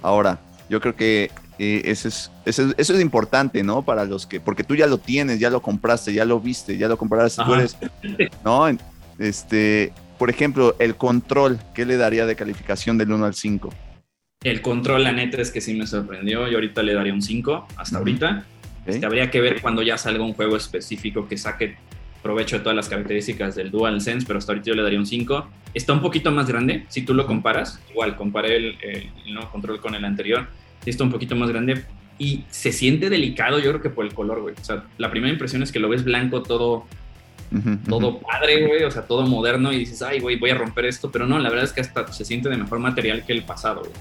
Ahora, 0.03 0.39
yo 0.69 0.81
creo 0.81 0.97
que 0.97 1.31
eh, 1.59 1.83
eso, 1.85 2.09
es, 2.09 2.31
eso, 2.45 2.73
es, 2.77 2.91
importante, 3.01 3.63
¿no? 3.63 3.83
Para 3.83 4.05
los 4.05 4.27
que, 4.27 4.41
porque 4.41 4.65
tú 4.65 4.75
ya 4.75 4.87
lo 4.87 4.99
tienes, 4.99 5.39
ya 5.39 5.51
lo 5.51 5.61
compraste, 5.61 6.13
ya 6.13 6.25
lo 6.25 6.41
viste, 6.41 6.79
ya 6.79 6.89
lo 6.89 6.97
compraste, 6.97 7.43
tú 7.45 7.55
eres, 7.55 7.77
¿no? 8.45 8.67
Este, 9.19 9.93
por 10.19 10.31
ejemplo, 10.31 10.75
el 10.79 10.97
control, 10.97 11.59
¿qué 11.75 11.85
le 11.85 11.97
daría 11.97 12.27
de 12.27 12.35
calificación 12.35 12.99
del 12.99 13.13
1 13.13 13.27
al 13.27 13.35
5? 13.35 13.71
El 14.43 14.63
control, 14.63 15.05
la 15.05 15.13
neta, 15.13 15.43
es 15.43 15.51
que 15.51 15.61
sí 15.61 15.75
me 15.75 15.87
sorprendió. 15.87 16.49
Yo 16.49 16.57
ahorita 16.57 16.83
le 16.83 16.95
daría 16.95 17.13
un 17.13 17.21
5, 17.21 17.69
hasta 17.77 17.99
ahorita. 17.99 18.45
Este, 18.87 19.05
habría 19.05 19.31
que 19.31 19.43
ver 19.43 19.61
cuando 19.61 19.83
ya 19.83 19.99
salga 19.99 20.25
un 20.25 20.33
juego 20.33 20.57
específico 20.57 21.29
que 21.29 21.37
saque 21.37 21.77
provecho 22.23 22.57
de 22.57 22.63
todas 22.63 22.77
las 22.77 22.89
características 22.89 23.55
del 23.55 23.71
DualSense, 23.71 24.27
pero 24.27 24.39
hasta 24.39 24.53
ahorita 24.53 24.67
yo 24.67 24.75
le 24.75 24.83
daría 24.83 24.99
un 24.99 25.07
5. 25.07 25.47
Está 25.75 25.93
un 25.93 26.01
poquito 26.01 26.31
más 26.31 26.49
grande, 26.49 26.85
si 26.89 27.03
tú 27.03 27.15
lo 27.15 27.27
comparas, 27.27 27.81
igual 27.91 28.17
comparé 28.17 28.57
el, 28.57 28.79
el, 28.83 29.35
nuevo 29.35 29.51
control 29.51 29.81
con 29.81 29.95
el 29.95 30.05
anterior, 30.05 30.49
está 30.85 31.05
un 31.05 31.11
poquito 31.11 31.37
más 31.37 31.49
grande 31.51 31.85
y 32.19 32.45
se 32.51 32.73
siente 32.73 33.09
delicado, 33.09 33.59
yo 33.59 33.71
creo 33.71 33.83
que 33.83 33.91
por 33.91 34.05
el 34.05 34.13
color, 34.13 34.43
güey. 34.43 34.55
O 34.61 34.65
sea, 34.65 34.85
la 34.99 35.11
primera 35.11 35.33
impresión 35.33 35.63
es 35.63 35.73
que 35.73 35.79
lo 35.79 35.89
ves 35.89 36.05
blanco, 36.05 36.43
todo, 36.43 36.87
todo 37.89 38.19
padre, 38.19 38.67
güey, 38.67 38.85
o 38.85 38.91
sea, 38.91 39.03
todo 39.03 39.27
moderno 39.27 39.73
y 39.73 39.79
dices, 39.79 40.03
ay, 40.03 40.21
güey, 40.21 40.37
voy 40.37 40.51
a 40.51 40.55
romper 40.55 40.87
esto, 40.87 41.11
pero 41.11 41.27
no, 41.27 41.39
la 41.39 41.49
verdad 41.49 41.65
es 41.65 41.73
que 41.73 41.81
hasta 41.81 42.13
se 42.13 42.25
siente 42.25 42.49
de 42.49 42.57
mejor 42.57 42.79
material 42.81 43.25
que 43.25 43.33
el 43.33 43.43
pasado, 43.43 43.81
güey. 43.81 43.93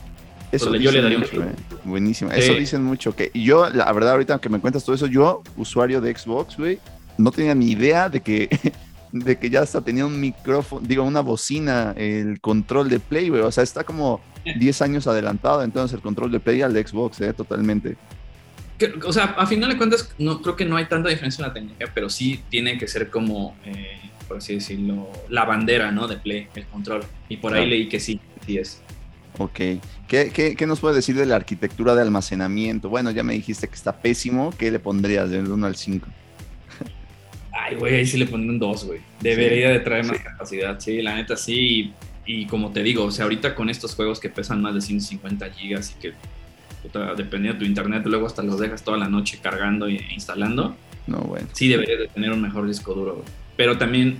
Eso 0.52 0.76
yo 0.76 0.92
le 0.92 1.02
daría 1.02 1.20
mucho, 1.20 1.38
un... 1.40 1.48
Eh. 1.48 1.56
Buenísimo. 1.84 2.32
Eso 2.32 2.54
dicen 2.54 2.84
mucho. 2.84 3.16
Que 3.16 3.32
yo, 3.34 3.70
la 3.70 3.92
verdad, 3.94 4.14
ahorita 4.14 4.40
que 4.40 4.50
me 4.50 4.60
cuentas 4.60 4.84
todo 4.84 4.96
eso, 4.96 5.06
yo, 5.06 5.44
usuario 5.58 6.02
de 6.02 6.16
Xbox, 6.16 6.58
güey, 6.58 6.80
no 7.20 7.32
tenía 7.32 7.54
ni 7.54 7.72
idea 7.72 8.10
de 8.10 8.22
que, 8.22 8.50
de 9.12 9.38
que 9.38 9.50
ya 9.50 9.62
hasta 9.62 9.82
tenía 9.82 10.06
un 10.06 10.20
micrófono, 10.20 10.86
digo, 10.88 11.04
una 11.04 11.20
bocina, 11.20 11.94
el 11.98 12.40
control 12.40 12.90
de 12.90 13.00
Play, 13.00 13.30
güey. 13.30 13.42
O 13.42 13.52
sea, 13.52 13.64
está 13.64 13.84
como 13.84 14.22
10 14.58 14.82
años 14.82 15.06
adelantado 15.06 15.62
entonces 15.64 15.96
el 15.96 16.02
control 16.02 16.32
de 16.32 16.40
Play 16.40 16.62
al 16.62 16.74
de 16.74 16.88
Xbox, 16.88 17.22
¿eh? 17.22 17.34
Totalmente. 17.34 17.98
o 19.06 19.14
sea, 19.14 19.26
a 19.38 19.46
final 19.46 19.70
de 19.70 19.78
cuentas, 19.78 20.10
no, 20.18 20.42
creo 20.42 20.56
que 20.56 20.66
no 20.66 20.78
hay 20.78 20.86
tanta 20.86 21.10
diferencia 21.10 21.44
en 21.44 21.50
la 21.50 21.54
tecnología, 21.54 21.92
pero 21.94 22.10
sí 22.10 22.42
tiene 22.50 22.78
que 22.78 22.88
ser 22.88 23.10
como, 23.10 23.56
eh, 23.66 24.00
por 24.28 24.38
así 24.38 24.56
decirlo, 24.56 25.10
la 25.28 25.44
bandera, 25.44 25.92
¿no? 25.92 26.08
De 26.08 26.18
Play, 26.18 26.48
el 26.56 26.66
control. 26.68 27.04
Y 27.28 27.38
por 27.38 27.54
ahí 27.54 27.70
leí 27.70 27.90
que 27.90 28.00
sí, 28.00 28.20
sí 28.46 28.58
es. 28.58 28.82
Ok. 29.38 29.60
¿Qué, 30.08 30.32
¿Qué, 30.34 30.56
qué, 30.56 30.68
nos 30.68 30.80
puede 30.80 30.96
decir 30.96 31.16
de 31.16 31.26
la 31.26 31.36
arquitectura 31.36 31.96
de 31.96 32.02
almacenamiento? 32.02 32.90
Bueno, 32.90 33.12
ya 33.12 33.24
me 33.24 33.34
dijiste 33.34 33.68
que 33.68 33.76
está 33.76 34.02
pésimo. 34.02 34.54
¿Qué 34.58 34.72
le 34.72 34.80
pondrías 34.80 35.30
del 35.30 35.52
1 35.52 35.68
al 35.68 35.76
5? 35.76 36.08
Ay, 37.70 37.76
güey, 37.76 37.96
ahí 37.96 38.06
sí 38.06 38.18
le 38.18 38.26
pondré 38.26 38.50
un 38.50 38.60
2, 38.60 38.86
güey. 38.86 39.00
Debería 39.22 39.70
de 39.70 39.80
traer 39.80 40.06
más 40.06 40.20
capacidad. 40.20 40.80
Sí, 40.80 41.02
la 41.02 41.16
neta 41.16 41.36
sí. 41.36 41.94
Y, 42.26 42.46
como 42.46 42.72
te 42.72 42.84
digo, 42.84 43.06
o 43.06 43.12
sea, 43.12 43.24
ahorita 43.24 43.56
con 43.56 43.70
estos 43.70 43.96
juegos 43.96 44.20
que 44.20 44.30
pesan 44.30 44.62
más 44.62 44.76
de 44.76 44.82
150 44.82 45.50
gigas 45.52 45.96
y 45.96 46.02
que 46.02 46.14
dependiendo 47.18 47.54
de 47.54 47.60
tu 47.60 47.66
internet, 47.66 48.04
luego 48.06 48.28
hasta 48.28 48.42
los 48.44 48.60
dejas 48.60 48.84
toda 48.84 48.98
la 48.98 49.10
noche 49.10 49.40
cargando 49.42 49.88
e 49.88 50.00
instalando. 50.14 50.76
No, 51.08 51.18
bueno. 51.20 51.48
Sí 51.54 51.68
debería 51.68 51.98
de 51.98 52.08
tener 52.08 52.32
un 52.32 52.42
mejor 52.42 52.68
disco 52.68 52.94
duro, 52.94 53.16
güey. 53.16 53.26
Pero 53.58 53.78
también 53.78 54.18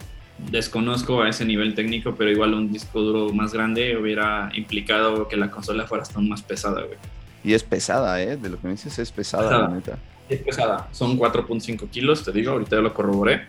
desconozco 0.52 1.22
a 1.22 1.30
ese 1.30 1.46
nivel 1.46 1.76
técnico, 1.76 2.16
pero 2.16 2.32
igual 2.32 2.54
un 2.54 2.72
disco 2.72 3.02
duro 3.02 3.32
más 3.34 3.54
grande 3.54 3.96
hubiera 3.98 4.52
implicado 4.56 5.28
que 5.28 5.38
la 5.38 5.52
consola 5.52 5.86
fuera 5.86 6.04
hasta 6.04 6.20
más 6.20 6.42
pesada, 6.42 6.84
güey. 6.84 6.98
Y 7.44 7.54
es 7.54 7.64
pesada, 7.64 8.22
¿eh? 8.22 8.36
De 8.36 8.50
lo 8.50 8.60
que 8.60 8.68
me 8.68 8.74
dices, 8.74 9.00
es 9.00 9.12
pesada, 9.12 9.60
la 9.60 9.68
neta. 9.70 9.98
Es 10.30 10.40
pesada. 10.42 10.88
Son 10.92 11.18
4.5 11.18 11.90
kilos, 11.90 12.24
te 12.24 12.32
digo, 12.32 12.52
ahorita 12.52 12.78
ya 12.78 12.82
lo 12.82 12.94
corroboré. 12.94 13.48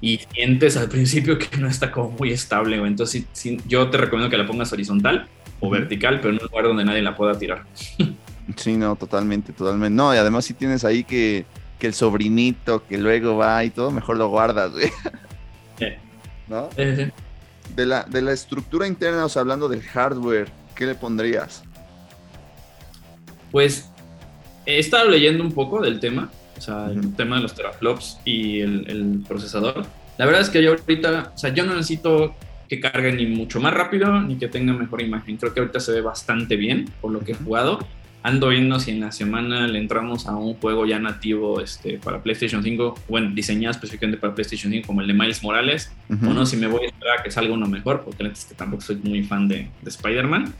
Y 0.00 0.20
sientes 0.32 0.76
al 0.76 0.88
principio 0.88 1.38
que 1.38 1.56
no 1.58 1.68
está 1.68 1.90
como 1.92 2.10
muy 2.10 2.32
estable, 2.32 2.78
güey. 2.78 2.90
Entonces, 2.90 3.24
yo 3.66 3.90
te 3.90 3.98
recomiendo 3.98 4.30
que 4.30 4.36
la 4.36 4.46
pongas 4.46 4.72
horizontal 4.72 5.28
o 5.60 5.70
vertical, 5.70 6.20
pero 6.20 6.34
en 6.34 6.40
un 6.40 6.48
lugar 6.48 6.64
donde 6.64 6.84
nadie 6.84 7.02
la 7.02 7.16
pueda 7.16 7.38
tirar. 7.38 7.64
sí, 8.56 8.76
no, 8.76 8.96
totalmente, 8.96 9.52
totalmente. 9.52 9.94
No, 9.94 10.14
y 10.14 10.18
además 10.18 10.44
si 10.44 10.54
tienes 10.54 10.84
ahí 10.84 11.04
que, 11.04 11.44
que 11.78 11.88
el 11.88 11.94
sobrinito 11.94 12.86
que 12.86 12.98
luego 12.98 13.36
va 13.36 13.64
y 13.64 13.70
todo, 13.70 13.90
mejor 13.90 14.16
lo 14.16 14.28
guardas, 14.28 14.72
güey. 14.72 14.90
¿no? 16.48 16.68
De, 16.76 17.86
la, 17.86 18.04
de 18.04 18.22
la 18.22 18.32
estructura 18.32 18.86
interna, 18.86 19.24
o 19.24 19.28
sea, 19.28 19.40
hablando 19.42 19.68
del 19.68 19.82
hardware, 19.82 20.48
¿qué 20.74 20.86
le 20.86 20.94
pondrías? 20.94 21.62
Pues 23.50 23.90
he 24.66 24.78
estado 24.78 25.08
leyendo 25.08 25.42
un 25.42 25.52
poco 25.52 25.80
del 25.80 26.00
tema, 26.00 26.30
o 26.58 26.60
sea, 26.60 26.90
el 26.90 27.14
tema 27.14 27.36
de 27.36 27.42
los 27.42 27.54
teraflops 27.54 28.18
y 28.24 28.60
el, 28.60 29.24
procesador. 29.26 29.86
La 30.18 30.26
verdad 30.26 30.42
es 30.42 30.50
que 30.50 30.62
yo 30.62 30.70
ahorita, 30.70 31.32
o 31.34 31.38
sea, 31.38 31.54
yo 31.54 31.64
no 31.64 31.74
necesito 31.74 32.34
que 32.68 32.80
cargue 32.80 33.12
ni 33.12 33.26
mucho 33.26 33.60
más 33.60 33.72
rápido 33.72 34.20
ni 34.20 34.36
que 34.36 34.48
tenga 34.48 34.72
mejor 34.72 35.00
imagen. 35.00 35.36
Creo 35.36 35.54
que 35.54 35.60
ahorita 35.60 35.78
se 35.78 35.92
ve 35.92 36.00
bastante 36.00 36.56
bien 36.56 36.86
por 37.00 37.12
lo 37.12 37.20
que 37.20 37.32
he 37.32 37.34
jugado. 37.34 37.78
Ando 38.22 38.48
viendo 38.48 38.80
si 38.80 38.90
en 38.90 38.98
la 38.98 39.12
semana 39.12 39.68
le 39.68 39.78
entramos 39.78 40.26
a 40.26 40.34
un 40.34 40.54
juego 40.54 40.84
ya 40.84 40.98
nativo 40.98 41.60
este, 41.60 41.98
para 41.98 42.24
PlayStation 42.24 42.60
5, 42.60 42.98
bueno, 43.08 43.30
diseñado 43.32 43.70
específicamente 43.70 44.18
para 44.18 44.34
PlayStation 44.34 44.72
5, 44.72 44.84
como 44.84 45.00
el 45.00 45.06
de 45.06 45.14
Miles 45.14 45.44
Morales, 45.44 45.92
o 46.10 46.14
no, 46.14 46.44
si 46.44 46.56
me 46.56 46.66
voy 46.66 46.86
a 46.86 46.86
esperar 46.86 47.20
a 47.20 47.22
que 47.22 47.30
salga 47.30 47.54
uno 47.54 47.68
mejor, 47.68 48.02
porque 48.04 48.26
es 48.26 48.46
que 48.46 48.56
tampoco 48.56 48.82
soy 48.82 48.96
muy 48.96 49.22
fan 49.22 49.46
de, 49.46 49.68
Spider-Man, 49.84 50.52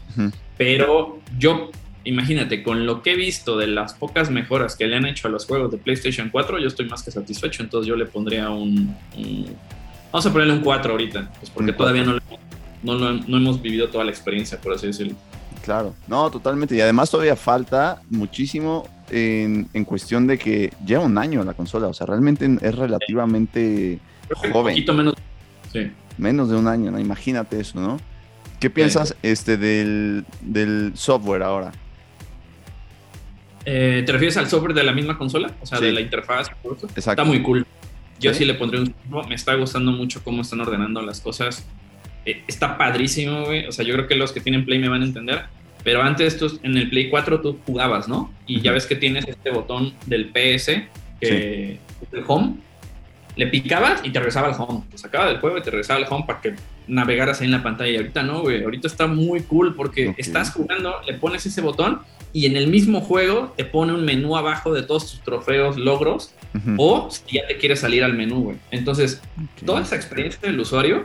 pero 0.57 1.19
yo, 1.41 1.73
imagínate, 2.07 2.63
con 2.63 2.87
lo 2.87 3.03
que 3.03 3.13
he 3.13 3.17
visto 3.17 3.57
de 3.59 3.67
las 3.67 3.95
pocas 3.95 4.31
mejoras 4.31 4.77
que 4.77 4.87
le 4.87 4.97
han 4.97 5.07
hecho 5.07 5.29
a 5.29 5.31
los 5.31 5.47
juegos 5.47 5.71
de 5.71 5.79
PlayStation 5.79 6.31
4, 6.31 6.59
yo 6.59 6.69
estoy 6.69 6.89
más 6.89 7.03
que 7.03 7.11
satisfecho, 7.11 7.63
entonces 7.63 7.89
yo 7.89 7.97
le 7.97 8.07
pondría 8.07 8.51
un... 8.51 8.97
vamos 10.13 10.27
a 10.27 10.33
ponerle 10.33 10.55
un 10.55 10.61
4 10.61 10.93
ahorita, 10.93 11.31
pues 11.39 11.51
porque 11.51 11.73
todavía 11.73 12.05
no, 12.05 12.19
no, 12.83 13.13
no 13.13 13.37
hemos 13.37 13.61
vivido 13.61 13.89
toda 13.89 14.05
la 14.05 14.11
experiencia, 14.11 14.61
por 14.61 14.73
así 14.73 14.87
decirlo. 14.87 15.15
Claro, 15.67 15.95
no, 16.07 16.31
totalmente. 16.31 16.77
Y 16.77 16.81
además 16.81 17.11
todavía 17.11 17.35
falta 17.35 18.01
muchísimo 18.09 18.89
en, 19.11 19.85
cuestión 19.85 20.29
de 20.29 20.39
que 20.39 20.73
lleva 20.87 21.05
un 21.05 21.19
año 21.19 21.43
la 21.43 21.55
consola. 21.55 21.89
O 21.89 21.93
sea, 21.93 22.07
realmente 22.07 22.49
es 22.63 22.75
relativamente 22.75 23.99
joven. 24.33 24.57
Un 24.57 24.63
poquito 24.63 24.95
menos. 24.95 25.15
Sí. 25.73 25.91
Menos 26.19 26.51
de 26.51 26.57
un 26.57 26.69
año, 26.69 26.93
¿no? 26.93 27.01
Imagínate 27.01 27.61
eso, 27.61 27.81
¿no? 27.81 27.99
¿Qué 28.61 28.71
piensas 28.71 29.17
este, 29.23 29.57
del, 29.57 30.93
software 30.95 31.43
ahora? 31.43 31.73
Eh, 33.69 34.05
¿Te 34.07 34.13
refieres 34.13 34.37
al 34.37 34.49
software 34.49 34.75
de 34.75 34.85
la 34.85 34.93
misma 34.93 35.19
consola? 35.19 35.53
O 35.61 35.67
sea, 35.67 35.81
de 35.81 35.93
la 35.93 36.01
interfaz. 36.01 36.51
Exacto. 36.65 37.11
Está 37.11 37.25
muy 37.25 37.43
cool. 37.43 37.67
Yo 38.21 38.33
¿Sí? 38.33 38.45
le 38.45 38.55
pondré 38.55 38.81
un... 38.81 38.95
Me 39.29 39.35
está 39.35 39.55
gustando 39.55 39.91
mucho 39.91 40.23
cómo 40.23 40.43
están 40.43 40.61
ordenando 40.61 41.03
las 41.03 41.21
cosas. 41.21 41.67
Eh, 42.25 42.43
está 42.47 42.79
padrísimo, 42.79 43.45
güey. 43.45 43.67
O 43.67 43.73
sea, 43.73 43.85
yo 43.85 43.93
creo 43.95 44.07
que 44.07 44.15
los 44.15 44.33
que 44.33 44.41
tienen 44.41 44.65
Play 44.65 44.79
me 44.79 44.89
van 44.89 45.03
a 45.03 45.05
entender. 45.05 45.43
Pero 45.83 46.01
antes 46.03 46.39
tú, 46.39 46.59
en 46.63 46.77
el 46.77 46.89
Play 46.89 47.11
4 47.11 47.41
tú 47.41 47.59
jugabas, 47.67 48.09
¿no? 48.09 48.33
Y 48.47 48.61
ya 48.61 48.71
ves 48.73 48.87
que 48.87 48.97
tienes 48.97 49.27
este 49.27 49.51
botón 49.51 49.93
del 50.07 50.27
PS, 50.27 50.83
que 51.21 51.73
es 51.73 52.13
el 52.13 52.25
home. 52.27 52.55
Le 53.37 53.47
picabas 53.47 54.01
y 54.03 54.11
te 54.11 54.19
regresaba 54.19 54.49
al 54.49 54.55
home. 54.59 54.83
Te 54.91 54.99
sacaba 54.99 55.27
del 55.27 55.39
juego 55.39 55.59
y 55.59 55.63
te 55.63 55.71
regresaba 55.71 56.01
al 56.01 56.07
home 56.11 56.25
para 56.27 56.41
que 56.41 56.55
navegaras 56.89 57.41
ahí 57.41 57.47
en 57.47 57.53
la 57.53 57.63
pantalla. 57.63 57.91
Y 57.91 57.97
ahorita 57.97 58.23
no, 58.23 58.41
güey. 58.41 58.65
Ahorita 58.65 58.89
está 58.89 59.07
muy 59.07 59.43
cool 59.43 59.75
porque 59.75 60.15
estás 60.17 60.53
jugando, 60.53 60.97
le 61.07 61.15
pones 61.15 61.45
ese 61.47 61.61
botón 61.61 62.01
y 62.33 62.47
en 62.47 62.57
el 62.57 62.67
mismo 62.69 63.01
juego 63.01 63.55
te 63.57 63.65
pone 63.65 63.95
un 63.95 64.05
menú 64.05 64.37
abajo 64.37 64.73
de 64.75 64.83
todos 64.83 65.11
tus 65.11 65.21
trofeos, 65.21 65.77
logros. 65.77 66.33
O 66.79 67.11
si 67.11 67.37
ya 67.37 67.47
te 67.47 67.59
quieres 67.59 67.81
salir 67.81 68.03
al 68.03 68.15
menú, 68.15 68.43
güey. 68.43 68.57
Entonces, 68.71 69.21
toda 69.65 69.83
esa 69.83 69.97
experiencia 69.97 70.41
del 70.43 70.59
usuario 70.59 71.05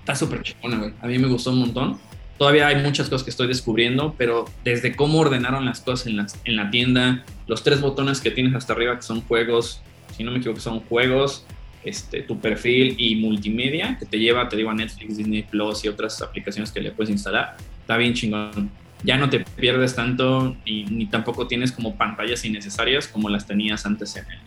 está 0.00 0.14
súper 0.14 0.42
chingona, 0.42 0.78
güey. 0.78 0.92
A 1.00 1.06
mí 1.06 1.18
me 1.18 1.28
gustó 1.28 1.50
un 1.50 1.60
montón. 1.60 1.98
Todavía 2.38 2.68
hay 2.68 2.82
muchas 2.82 3.08
cosas 3.08 3.24
que 3.24 3.30
estoy 3.30 3.48
descubriendo, 3.48 4.14
pero 4.18 4.44
desde 4.64 4.94
cómo 4.94 5.20
ordenaron 5.20 5.64
las 5.64 5.80
cosas 5.80 6.06
en, 6.06 6.26
en 6.44 6.56
la 6.56 6.70
tienda, 6.70 7.24
los 7.46 7.62
tres 7.62 7.80
botones 7.80 8.20
que 8.20 8.30
tienes 8.30 8.54
hasta 8.54 8.74
arriba 8.74 8.96
que 8.96 9.02
son 9.02 9.22
juegos, 9.22 9.80
si 10.16 10.24
no 10.24 10.32
me 10.32 10.38
equivoco, 10.38 10.60
son 10.60 10.80
juegos, 10.80 11.44
este, 11.84 12.22
tu 12.22 12.38
perfil 12.40 12.96
y 12.98 13.16
multimedia, 13.16 13.96
que 13.98 14.06
te 14.06 14.18
lleva, 14.18 14.48
te 14.48 14.56
digo, 14.56 14.70
a 14.70 14.74
Netflix, 14.74 15.16
Disney 15.16 15.42
Plus 15.42 15.84
y 15.84 15.88
otras 15.88 16.20
aplicaciones 16.22 16.72
que 16.72 16.80
le 16.80 16.90
puedes 16.90 17.10
instalar. 17.10 17.56
Está 17.80 17.96
bien 17.96 18.14
chingón. 18.14 18.70
Ya 19.04 19.16
no 19.18 19.28
te 19.28 19.40
pierdes 19.40 19.94
tanto 19.94 20.56
y 20.64 20.84
ni 20.84 21.06
tampoco 21.06 21.46
tienes 21.46 21.70
como 21.70 21.96
pantallas 21.96 22.44
innecesarias 22.44 23.06
como 23.06 23.28
las 23.28 23.46
tenías 23.46 23.84
antes 23.86 24.16
en 24.16 24.24
el, 24.24 24.38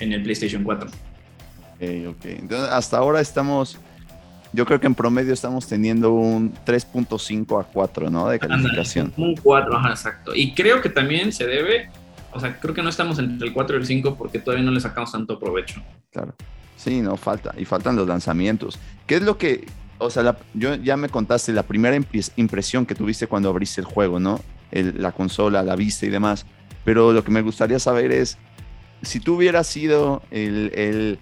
en 0.00 0.12
el 0.12 0.22
PlayStation 0.22 0.64
4. 0.64 0.88
Ok, 0.88 1.82
ok. 2.08 2.24
Entonces, 2.26 2.68
hasta 2.70 2.98
ahora 2.98 3.20
estamos 3.20 3.78
yo 4.56 4.64
creo 4.64 4.80
que 4.80 4.86
en 4.86 4.94
promedio 4.94 5.34
estamos 5.34 5.66
teniendo 5.66 6.12
un 6.12 6.52
3.5 6.64 7.60
a 7.60 7.64
4, 7.64 8.10
¿no? 8.10 8.28
De 8.28 8.38
calificación. 8.38 9.12
Un 9.16 9.36
4, 9.36 9.76
ajá, 9.76 9.90
exacto. 9.90 10.34
Y 10.34 10.54
creo 10.54 10.80
que 10.80 10.88
también 10.88 11.30
se 11.30 11.46
debe, 11.46 11.90
o 12.36 12.40
sea, 12.40 12.58
creo 12.58 12.74
que 12.74 12.82
no 12.82 12.88
estamos 12.88 13.18
entre 13.18 13.48
el 13.48 13.54
4 13.54 13.76
y 13.76 13.80
el 13.80 13.86
5 13.86 14.16
porque 14.16 14.38
todavía 14.38 14.64
no 14.64 14.72
le 14.72 14.80
sacamos 14.80 15.12
tanto 15.12 15.38
provecho. 15.38 15.82
Claro. 16.12 16.34
Sí, 16.76 17.00
no, 17.00 17.16
falta. 17.16 17.54
Y 17.58 17.64
faltan 17.64 17.96
los 17.96 18.06
lanzamientos. 18.06 18.78
¿Qué 19.06 19.16
es 19.16 19.22
lo 19.22 19.38
que, 19.38 19.66
o 19.98 20.10
sea, 20.10 20.36
yo 20.54 20.74
ya 20.76 20.96
me 20.96 21.08
contaste 21.08 21.52
la 21.52 21.62
primera 21.62 21.96
impresión 22.36 22.86
que 22.86 22.94
tuviste 22.94 23.26
cuando 23.26 23.48
abriste 23.48 23.80
el 23.80 23.86
juego, 23.86 24.20
¿no? 24.20 24.40
la 24.70 25.12
consola, 25.12 25.62
la 25.62 25.76
vista 25.76 26.06
y 26.06 26.10
demás. 26.10 26.44
Pero 26.84 27.12
lo 27.12 27.24
que 27.24 27.30
me 27.30 27.40
gustaría 27.40 27.78
saber 27.78 28.12
es, 28.12 28.36
si 29.02 29.20
tú 29.20 29.36
hubieras 29.36 29.66
sido 29.66 30.22
el 30.30 31.18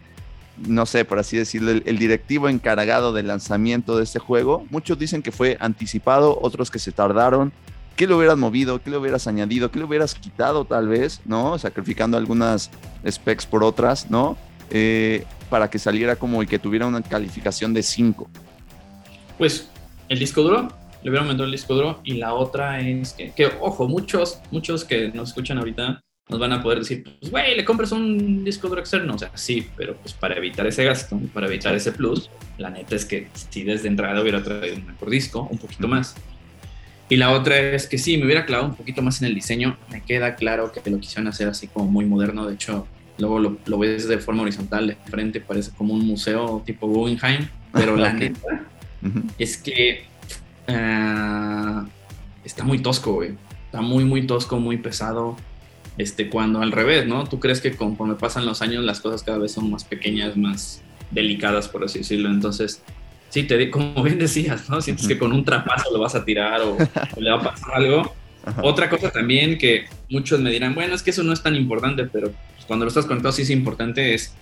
no 0.56 0.86
sé, 0.86 1.04
por 1.04 1.18
así 1.18 1.36
decirlo, 1.36 1.70
el, 1.72 1.98
directivo 1.98 2.48
encargado 2.48 3.12
del 3.12 3.26
lanzamiento 3.26 3.96
de 3.96 4.04
este 4.04 4.18
juego. 4.18 4.64
Muchos 4.70 4.98
dicen 4.98 5.22
que 5.22 5.32
fue 5.32 5.56
anticipado, 5.60 6.38
otros 6.40 6.70
que 6.70 6.78
se 6.78 6.92
tardaron. 6.92 7.52
¿Qué 7.96 8.06
le 8.06 8.14
hubieras 8.14 8.36
movido? 8.36 8.82
¿Qué 8.82 8.90
le 8.90 8.96
hubieras 8.96 9.26
añadido? 9.26 9.70
¿Qué 9.70 9.78
le 9.78 9.84
hubieras 9.84 10.14
quitado 10.14 10.64
tal 10.64 10.88
vez? 10.88 11.20
¿No? 11.24 11.58
Sacrificando 11.58 12.16
algunas 12.16 12.70
specs 13.08 13.46
por 13.46 13.62
otras, 13.62 14.10
¿no? 14.10 14.36
Eh, 14.70 15.24
para 15.48 15.70
que 15.70 15.78
saliera 15.78 16.16
como 16.16 16.42
y 16.42 16.46
que 16.46 16.58
tuviera 16.58 16.86
una 16.86 17.02
calificación 17.02 17.72
de 17.72 17.82
5. 17.82 18.28
Pues 19.38 19.68
el 20.08 20.18
disco 20.18 20.42
duro, 20.42 20.68
le 21.02 21.10
hubiera 21.10 21.22
aumentado 21.22 21.44
el 21.44 21.52
disco 21.52 21.74
duro 21.74 22.00
y 22.02 22.14
la 22.14 22.34
otra 22.34 22.80
es 22.80 23.12
que, 23.12 23.30
que, 23.32 23.46
ojo, 23.60 23.86
muchos, 23.86 24.40
muchos 24.50 24.84
que 24.84 25.08
nos 25.08 25.28
escuchan 25.28 25.58
ahorita 25.58 26.00
nos 26.28 26.40
van 26.40 26.52
a 26.52 26.62
poder 26.62 26.78
decir, 26.78 27.04
pues, 27.20 27.30
güey, 27.30 27.54
le 27.54 27.64
compras 27.64 27.92
un 27.92 28.44
disco 28.44 28.68
duro 28.68 28.80
externo. 28.80 29.14
O 29.14 29.18
sea, 29.18 29.30
sí, 29.34 29.68
pero 29.76 29.94
pues 29.96 30.14
para 30.14 30.36
evitar 30.36 30.66
ese 30.66 30.84
gasto, 30.84 31.20
para 31.32 31.46
evitar 31.46 31.74
ese 31.74 31.92
plus, 31.92 32.30
la 32.58 32.70
neta 32.70 32.96
es 32.96 33.04
que 33.04 33.28
si 33.34 33.62
desde 33.62 33.88
entrada 33.88 34.20
hubiera 34.20 34.42
traído 34.42 34.76
un 34.76 34.86
mejor 34.86 35.10
disco, 35.10 35.46
un 35.50 35.58
poquito 35.58 35.86
más. 35.86 36.16
Y 37.08 37.16
la 37.16 37.32
otra 37.32 37.58
es 37.58 37.86
que 37.86 37.98
sí, 37.98 38.16
me 38.16 38.24
hubiera 38.24 38.46
clavado 38.46 38.70
un 38.70 38.76
poquito 38.76 39.02
más 39.02 39.20
en 39.20 39.28
el 39.28 39.34
diseño. 39.34 39.76
Me 39.90 40.02
queda 40.02 40.36
claro 40.36 40.72
que 40.72 40.88
lo 40.90 40.98
quisieron 40.98 41.28
hacer 41.28 41.48
así 41.48 41.66
como 41.68 41.86
muy 41.90 42.06
moderno. 42.06 42.46
De 42.46 42.54
hecho, 42.54 42.86
luego 43.18 43.38
lo, 43.38 43.58
lo 43.66 43.78
ves 43.78 44.08
de 44.08 44.18
forma 44.18 44.42
horizontal, 44.42 44.86
de 44.86 44.96
frente, 44.96 45.40
parece 45.40 45.70
como 45.76 45.94
un 45.94 46.06
museo 46.06 46.62
tipo 46.64 46.86
Guggenheim. 46.86 47.48
Pero 47.72 47.96
la 47.98 48.12
neta 48.12 48.64
es 49.38 49.58
que 49.58 50.04
uh, 50.68 51.86
está 52.44 52.64
muy 52.64 52.78
tosco, 52.78 53.14
güey. 53.14 53.34
Está 53.66 53.80
muy, 53.82 54.04
muy 54.04 54.26
tosco, 54.26 54.58
muy 54.58 54.78
pesado 54.78 55.36
este, 55.98 56.28
cuando 56.28 56.60
al 56.60 56.72
revés, 56.72 57.06
¿no? 57.06 57.24
Tú 57.24 57.38
crees 57.40 57.60
que 57.60 57.76
conforme 57.76 58.14
pasan 58.14 58.46
los 58.46 58.62
años 58.62 58.84
las 58.84 59.00
cosas 59.00 59.22
cada 59.22 59.38
vez 59.38 59.52
son 59.52 59.70
más 59.70 59.84
pequeñas, 59.84 60.36
más 60.36 60.82
delicadas, 61.10 61.68
por 61.68 61.84
así 61.84 61.98
decirlo. 61.98 62.30
Entonces, 62.30 62.82
sí, 63.34 63.42
te 63.42 63.68
como 63.68 64.00
bien 64.04 64.20
decías, 64.20 64.70
¿no? 64.70 64.80
Sientes 64.80 65.08
que 65.08 65.18
con 65.18 65.32
un 65.32 65.44
trapazo 65.44 65.92
lo 65.92 65.98
vas 65.98 66.14
a 66.14 66.24
tirar 66.24 66.60
o, 66.60 66.78
le 67.18 67.30
va 67.30 67.36
a 67.38 67.42
pasar 67.42 67.74
algo. 67.74 68.14
Otra 68.62 68.88
cosa 68.88 69.10
también 69.10 69.58
que 69.58 69.86
muchos 70.08 70.38
me 70.38 70.50
dirán, 70.50 70.72
bueno, 70.76 70.94
es 70.94 71.02
que 71.02 71.10
eso 71.10 71.24
no 71.24 71.32
es 71.32 71.42
tan 71.42 71.56
importante, 71.56 72.04
pero 72.04 72.30
pues, 72.30 72.64
cuando 72.64 72.84
lo 72.84 72.90
estás 72.90 73.06
conectado 73.06 73.32
sí 73.32 73.42
es 73.42 73.50
importante, 73.50 74.14
es 74.14 74.34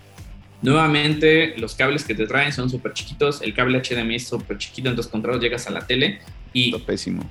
nuevamente 0.60 1.54
los 1.56 1.74
cables 1.74 2.04
que 2.04 2.14
te 2.14 2.26
traen 2.26 2.52
son 2.52 2.68
súper 2.68 2.92
chiquitos, 2.92 3.40
el 3.40 3.54
cable 3.54 3.80
HDMI 3.80 4.16
es 4.16 4.28
súper 4.28 4.58
chiquito, 4.58 4.90
entonces 4.90 5.10
contra 5.10 5.38
llegas 5.38 5.66
a 5.66 5.70
la 5.70 5.86
tele 5.86 6.18
y... 6.52 6.78
pésimo. 6.80 7.22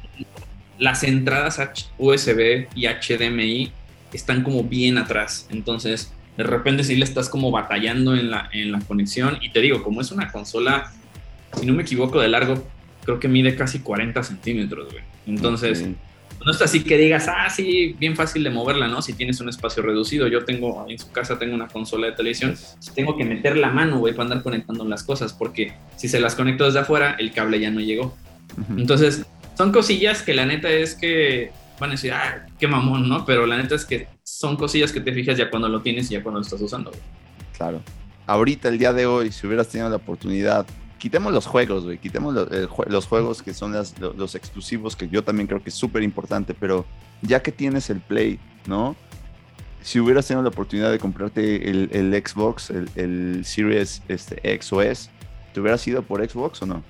Las 0.80 1.04
entradas 1.04 1.62
USB 2.00 2.66
y 2.74 2.88
HDMI 2.88 3.72
están 4.14 4.42
como 4.42 4.64
bien 4.64 4.98
atrás. 4.98 5.48
Entonces, 5.52 6.12
de 6.38 6.44
repente 6.44 6.84
sí 6.84 6.96
le 6.96 7.04
estás 7.04 7.30
como 7.30 7.52
batallando 7.52 8.16
en 8.16 8.32
la, 8.32 8.50
en 8.52 8.72
la 8.72 8.80
conexión. 8.80 9.38
Y 9.42 9.52
te 9.52 9.60
digo, 9.60 9.84
como 9.84 10.02
es 10.02 10.12
una 10.12 10.32
consola, 10.32 10.92
si 11.60 11.66
no 11.66 11.74
me 11.74 11.84
equivoco, 11.84 12.20
de 12.20 12.28
largo, 12.28 12.64
creo 13.04 13.20
que 13.20 13.28
mide 13.28 13.56
casi 13.56 13.80
40 13.80 14.24
centímetros, 14.24 14.92
güey. 14.92 15.04
Entonces, 15.28 15.86
no 16.46 16.52
está 16.52 16.66
así 16.66 16.84
que 16.84 16.98
digas, 16.98 17.28
ah, 17.28 17.50
sí, 17.50 17.96
bien 18.00 18.16
fácil 18.16 18.44
de 18.44 18.50
moverla, 18.50 18.88
¿no? 18.88 19.02
Si 19.02 19.14
tienes 19.14 19.40
un 19.42 19.50
espacio 19.50 19.84
reducido. 19.84 20.28
Yo 20.28 20.44
tengo, 20.44 20.86
en 20.90 20.98
su 20.98 21.12
casa 21.12 21.38
tengo 21.38 21.54
una 21.54 21.68
consola 21.68 22.08
de 22.08 22.14
televisión, 22.14 22.56
tengo 22.96 23.16
que 23.16 23.26
meter 23.26 23.58
la 23.58 23.70
mano, 23.70 24.00
güey, 24.00 24.14
para 24.14 24.24
andar 24.24 24.44
conectando 24.44 24.84
las 24.86 25.04
cosas, 25.04 25.34
porque 25.34 25.74
si 25.98 26.08
se 26.08 26.20
las 26.20 26.36
conecto 26.36 26.66
desde 26.66 26.80
afuera, 26.80 27.16
el 27.20 27.32
cable 27.32 27.60
ya 27.60 27.70
no 27.70 27.80
llegó. 27.80 28.16
Entonces, 28.76 29.26
son 29.58 29.72
cosillas 29.72 30.24
que 30.24 30.34
la 30.34 30.46
neta 30.46 30.70
es 30.70 30.96
que 30.96 31.52
van 31.80 31.92
a 31.92 31.94
decir, 31.94 32.12
ah, 32.14 32.46
qué 32.60 32.68
mamón, 32.68 33.08
¿no? 33.08 33.26
Pero 33.26 33.46
la 33.46 33.58
neta 33.58 33.76
es 33.76 33.86
que 33.86 34.08
son 34.24 34.56
cosillas 34.56 34.92
que 34.92 35.02
te 35.02 35.14
fijas 35.14 35.38
ya 35.38 35.50
cuando 35.50 35.70
lo 35.70 35.82
tienes 35.82 36.10
y 36.10 36.16
ya 36.16 36.24
cuando 36.24 36.40
lo 36.40 36.46
estás 36.46 36.62
usando. 36.62 36.92
Claro. 37.56 37.82
Ahorita, 38.26 38.70
el 38.70 38.78
día 38.78 38.94
de 38.94 39.06
hoy, 39.06 39.32
si 39.32 39.46
hubieras 39.46 39.68
tenido 39.68 39.90
la 39.90 39.98
oportunidad, 39.98 40.66
quitemos 41.02 41.34
los 41.34 41.48
juegos, 41.48 41.84
güey, 41.84 41.98
quitemos 41.98 42.36
los, 42.36 43.06
juegos 43.08 43.42
que 43.42 43.56
son 43.56 43.74
los, 43.74 44.36
exclusivos, 44.36 44.96
que 44.96 45.10
yo 45.10 45.24
también 45.24 45.48
creo 45.48 45.64
que 45.64 45.70
es 45.70 45.76
súper 45.76 46.04
importante, 46.04 46.54
pero 46.54 46.86
ya 47.24 47.42
que 47.42 47.52
tienes 47.52 47.90
el 47.90 48.02
Play, 48.02 48.40
¿no? 48.68 48.96
Si 49.82 50.00
hubieras 50.00 50.28
tenido 50.28 50.44
la 50.44 50.50
oportunidad 50.50 50.92
de 50.92 51.00
comprarte 51.00 51.72
el, 51.72 52.24
Xbox, 52.24 52.70
el, 52.70 53.42
Series 53.44 54.04
este, 54.10 54.40
X 54.54 54.72
o 54.74 54.84
S, 54.84 55.10
¿te 55.52 55.60
hubieras 55.60 55.88
ido 55.88 56.04
por 56.04 56.24
Xbox 56.24 56.62
o 56.62 56.68
no? 56.68 56.84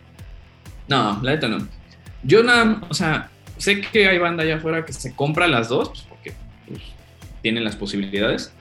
No, 0.90 1.18
la 1.24 1.32
neta 1.32 1.48
no. 1.48 1.66
Yo 2.22 2.44
nada, 2.44 2.82
o 2.90 2.94
sea, 2.94 3.30
sé 3.56 3.80
que 3.80 4.10
hay 4.10 4.18
banda 4.18 4.44
allá 4.44 4.58
afuera 4.58 4.84
que 4.84 4.92
se 4.92 5.16
compra 5.16 5.48
las 5.48 5.70
dos, 5.70 5.88
pues, 5.88 6.02
porque 6.10 6.34
pues, 6.68 6.82
tienen 7.42 7.64
las 7.64 7.78
posibilidades. 7.78 8.52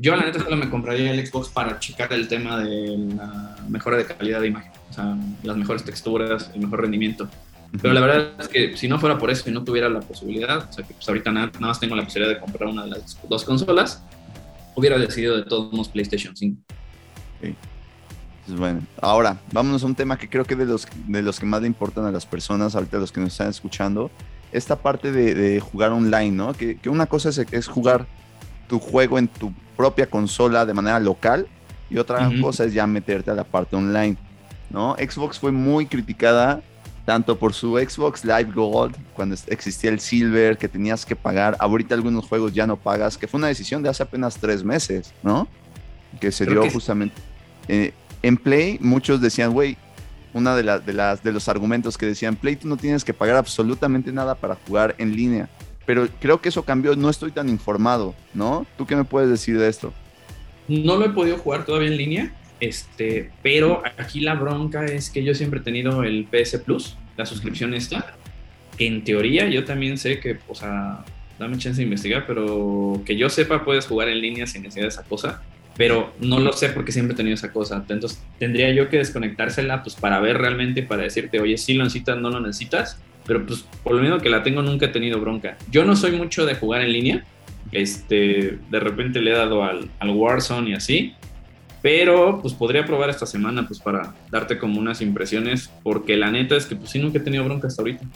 Yo, 0.00 0.14
la 0.14 0.26
neta, 0.26 0.40
solo 0.40 0.56
me 0.56 0.68
compraría 0.68 1.10
el 1.10 1.26
Xbox 1.26 1.48
para 1.48 1.78
checar 1.78 2.12
el 2.12 2.28
tema 2.28 2.58
de 2.58 2.98
la 3.16 3.56
mejora 3.68 3.96
de 3.96 4.04
calidad 4.04 4.40
de 4.42 4.48
imagen, 4.48 4.70
o 4.94 4.96
sea, 4.96 5.16
las 5.42 5.56
mejores 5.56 5.82
texturas, 5.82 6.50
el 6.54 6.60
mejor 6.60 6.82
rendimiento. 6.82 7.28
Pero 7.82 7.92
la 7.92 8.00
verdad 8.00 8.32
es 8.38 8.48
que 8.48 8.76
si 8.76 8.86
no 8.86 9.00
fuera 9.00 9.18
por 9.18 9.30
eso 9.30 9.50
y 9.50 9.52
no 9.52 9.64
tuviera 9.64 9.88
la 9.88 9.98
posibilidad, 9.98 10.68
o 10.68 10.72
sea, 10.72 10.86
que 10.86 10.94
pues 10.94 11.08
ahorita 11.08 11.32
nada, 11.32 11.50
más 11.58 11.80
tengo 11.80 11.96
la 11.96 12.04
posibilidad 12.04 12.32
de 12.32 12.40
comprar 12.40 12.68
una 12.68 12.84
de 12.84 12.90
las 12.90 13.18
dos 13.28 13.44
consolas, 13.44 14.04
hubiera 14.76 14.96
decidido 14.96 15.36
de 15.36 15.42
todos 15.42 15.72
modos 15.72 15.88
PlayStation 15.88 16.36
5. 16.36 16.62
Pues 18.46 18.58
bueno, 18.58 18.82
ahora 19.00 19.40
vámonos 19.52 19.82
a 19.82 19.86
un 19.86 19.94
tema 19.96 20.16
que 20.16 20.28
creo 20.28 20.44
que 20.44 20.54
de 20.54 20.66
los, 20.66 20.86
de 21.08 21.22
los 21.22 21.40
que 21.40 21.46
más 21.46 21.62
le 21.62 21.66
importan 21.66 22.04
a 22.04 22.12
las 22.12 22.26
personas, 22.26 22.76
ahorita 22.76 22.98
los 22.98 23.10
que 23.10 23.20
nos 23.20 23.32
están 23.32 23.48
escuchando, 23.48 24.10
esta 24.52 24.76
parte 24.76 25.10
de, 25.10 25.58
jugar 25.58 25.90
online, 25.90 26.30
¿no? 26.30 26.52
Que, 26.52 26.78
una 26.86 27.06
cosa 27.06 27.30
es, 27.30 27.66
jugar 27.66 28.06
tu 28.68 28.78
juego 28.78 29.18
en 29.18 29.26
tu 29.26 29.52
propia 29.76 30.06
consola 30.06 30.64
de 30.64 30.74
manera 30.74 31.00
local 31.00 31.48
y 31.90 31.98
otra 31.98 32.30
cosa 32.40 32.64
es 32.64 32.72
ya 32.72 32.86
meterte 32.86 33.32
a 33.32 33.34
la 33.34 33.44
parte 33.44 33.74
online, 33.74 34.16
¿no? 34.70 34.96
Xbox 34.96 35.38
fue 35.38 35.52
muy 35.52 35.86
criticada 35.86 36.62
tanto 37.04 37.38
por 37.38 37.52
su 37.52 37.76
Xbox 37.76 38.24
Live 38.24 38.50
Gold, 38.54 38.96
cuando 39.14 39.36
existía 39.48 39.90
el 39.90 40.00
Silver, 40.00 40.56
que 40.56 40.68
tenías 40.68 41.04
que 41.04 41.14
pagar, 41.14 41.56
ahorita 41.60 41.94
algunos 41.94 42.26
juegos 42.26 42.54
ya 42.54 42.66
no 42.66 42.76
pagas, 42.76 43.18
que 43.18 43.26
fue 43.26 43.38
una 43.38 43.48
decisión 43.48 43.82
de 43.82 43.90
hace 43.90 44.02
apenas 44.02 44.38
tres 44.38 44.64
meses, 44.64 45.12
¿no? 45.22 45.46
Que 46.20 46.32
se 46.32 46.46
dio 46.46 46.68
justamente... 46.70 47.14
Eh, 47.68 47.92
en 48.22 48.38
Play 48.38 48.78
muchos 48.80 49.20
decían, 49.20 49.52
güey, 49.52 49.76
una 50.32 50.56
de, 50.56 50.62
las 50.62 50.86
de, 50.86 50.94
las, 50.94 51.22
de 51.22 51.30
los 51.30 51.48
argumentos 51.48 51.98
que 51.98 52.06
decían, 52.06 52.36
Play, 52.36 52.56
tú 52.56 52.68
no 52.68 52.78
tienes 52.78 53.04
que 53.04 53.12
pagar 53.12 53.36
absolutamente 53.36 54.10
nada 54.12 54.34
para 54.34 54.56
jugar 54.66 54.94
en 54.96 55.14
línea. 55.14 55.50
Pero 55.84 56.08
creo 56.20 56.40
que 56.40 56.48
eso 56.48 56.62
cambió, 56.62 56.96
no 56.96 57.10
estoy 57.10 57.30
tan 57.30 57.50
informado, 57.50 58.14
¿no? 58.32 58.66
¿Tú 58.78 58.86
qué 58.86 58.96
me 58.96 59.04
puedes 59.04 59.28
decir 59.28 59.58
de 59.58 59.68
esto? 59.68 59.92
No 60.68 60.96
lo 60.96 61.04
he 61.04 61.10
podido 61.10 61.36
jugar 61.36 61.66
todavía 61.66 61.88
en 61.88 61.98
línea, 61.98 62.34
este, 62.64 63.30
pero 63.42 63.82
aquí 63.98 64.20
la 64.20 64.34
bronca 64.34 64.84
es 64.84 65.10
que 65.10 65.22
yo 65.22 65.34
siempre 65.34 65.60
he 65.60 65.62
tenido 65.62 66.02
el 66.02 66.26
PS 66.26 66.58
Plus, 66.58 66.96
la 67.16 67.26
suscripción 67.26 67.74
esta, 67.74 68.14
que 68.76 68.86
en 68.86 69.04
teoría 69.04 69.48
yo 69.48 69.64
también 69.64 69.98
sé 69.98 70.20
que, 70.20 70.38
o 70.48 70.54
sea, 70.54 71.04
dame 71.38 71.58
chance 71.58 71.78
de 71.78 71.84
investigar, 71.84 72.26
pero 72.26 73.02
que 73.04 73.16
yo 73.16 73.28
sepa 73.28 73.64
puedes 73.64 73.86
jugar 73.86 74.08
en 74.08 74.20
línea 74.20 74.46
sin 74.46 74.62
necesidad 74.62 74.84
de 74.84 74.88
esa 74.88 75.04
cosa 75.04 75.42
pero 75.76 76.12
no 76.20 76.38
lo 76.38 76.52
sé 76.52 76.68
porque 76.68 76.92
siempre 76.92 77.14
he 77.14 77.16
tenido 77.16 77.34
esa 77.34 77.52
cosa. 77.52 77.84
Entonces 77.88 78.22
tendría 78.38 78.72
yo 78.72 78.88
que 78.88 78.98
desconectársela 78.98 79.82
pues 79.82 79.96
para 79.96 80.20
ver 80.20 80.38
realmente, 80.38 80.82
para 80.82 81.02
decirte, 81.02 81.40
oye, 81.40 81.58
si 81.58 81.74
lo 81.74 81.84
necesitas, 81.84 82.18
no 82.18 82.30
lo 82.30 82.40
necesitas, 82.40 82.98
pero 83.26 83.44
pues 83.44 83.66
por 83.82 83.94
lo 83.94 84.02
menos 84.02 84.22
que 84.22 84.28
la 84.28 84.42
tengo 84.42 84.62
nunca 84.62 84.86
he 84.86 84.90
tenido 84.90 85.20
bronca. 85.20 85.56
Yo 85.70 85.84
no 85.84 85.96
soy 85.96 86.12
mucho 86.12 86.46
de 86.46 86.54
jugar 86.54 86.82
en 86.82 86.92
línea, 86.92 87.24
este, 87.72 88.58
de 88.70 88.80
repente 88.80 89.20
le 89.20 89.32
he 89.32 89.34
dado 89.34 89.64
al, 89.64 89.90
al 89.98 90.10
Warzone 90.10 90.70
y 90.70 90.74
así, 90.74 91.14
pero 91.84 92.40
pues 92.40 92.54
podría 92.54 92.86
probar 92.86 93.10
esta 93.10 93.26
semana 93.26 93.66
pues 93.66 93.78
para 93.78 94.14
darte 94.30 94.56
como 94.56 94.80
unas 94.80 95.02
impresiones, 95.02 95.70
porque 95.82 96.16
la 96.16 96.30
neta 96.30 96.56
es 96.56 96.64
que 96.64 96.76
pues 96.76 96.88
sí 96.88 96.98
nunca 96.98 97.18
he 97.18 97.20
tenido 97.20 97.44
bronca 97.44 97.66
hasta 97.66 97.82
ahorita. 97.82 98.06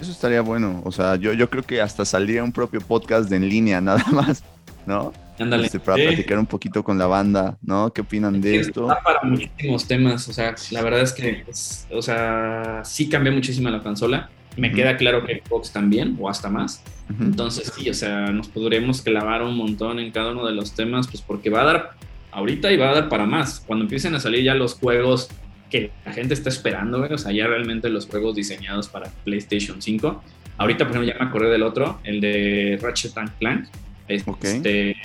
Eso 0.00 0.12
estaría 0.12 0.42
bueno, 0.42 0.80
o 0.84 0.92
sea, 0.92 1.16
yo, 1.16 1.32
yo 1.32 1.50
creo 1.50 1.64
que 1.64 1.80
hasta 1.80 2.04
saldría 2.04 2.44
un 2.44 2.52
propio 2.52 2.80
podcast 2.80 3.28
de 3.28 3.34
en 3.34 3.48
línea 3.48 3.80
nada 3.80 4.04
más, 4.12 4.44
¿no? 4.86 5.12
Este, 5.36 5.80
para 5.80 5.96
platicar 5.96 6.38
un 6.38 6.46
poquito 6.46 6.84
con 6.84 6.98
la 6.98 7.08
banda, 7.08 7.58
¿no? 7.62 7.92
¿Qué 7.92 8.02
opinan 8.02 8.40
de 8.40 8.60
esto? 8.60 8.86
para 8.86 9.22
muchísimos 9.24 9.88
temas, 9.88 10.28
o 10.28 10.32
sea, 10.32 10.54
la 10.70 10.80
verdad 10.80 11.00
es 11.00 11.12
que, 11.12 11.44
o 11.92 12.02
sea, 12.02 12.82
sí 12.84 13.08
cambió 13.08 13.32
muchísimo 13.32 13.70
la 13.70 13.82
consola. 13.82 14.30
Me 14.56 14.70
queda 14.70 14.96
claro 14.96 15.26
que 15.26 15.42
Xbox 15.44 15.72
también, 15.72 16.16
o 16.20 16.28
hasta 16.28 16.48
más. 16.48 16.80
Entonces, 17.18 17.72
sí, 17.74 17.90
o 17.90 17.94
sea, 17.94 18.26
nos 18.30 18.46
podremos 18.46 19.02
clavar 19.02 19.42
un 19.42 19.56
montón 19.56 19.98
en 19.98 20.12
cada 20.12 20.30
uno 20.30 20.46
de 20.46 20.52
los 20.52 20.74
temas, 20.76 21.08
pues 21.08 21.22
porque 21.22 21.50
va 21.50 21.62
a 21.62 21.64
dar 21.64 21.90
ahorita 22.32 22.70
y 22.72 22.76
va 22.76 22.90
a 22.90 22.94
dar 22.94 23.08
para 23.08 23.26
más. 23.26 23.60
Cuando 23.66 23.84
empiecen 23.84 24.14
a 24.14 24.20
salir 24.20 24.44
ya 24.44 24.54
los 24.54 24.74
juegos 24.74 25.28
que 25.70 25.90
la 26.04 26.12
gente 26.12 26.34
está 26.34 26.48
esperando, 26.48 27.00
o 27.00 27.18
sea, 27.18 27.32
ya 27.32 27.46
realmente 27.46 27.88
los 27.88 28.06
juegos 28.06 28.34
diseñados 28.34 28.88
para 28.88 29.10
PlayStation 29.24 29.80
5. 29.80 30.22
Ahorita, 30.58 30.84
por 30.84 30.96
ejemplo, 30.96 31.12
ya 31.12 31.18
me 31.18 31.28
acordé 31.28 31.50
del 31.50 31.62
otro, 31.62 32.00
el 32.04 32.20
de 32.20 32.78
Ratchet 32.82 33.12
Clank. 33.38 33.66
Este, 34.08 34.96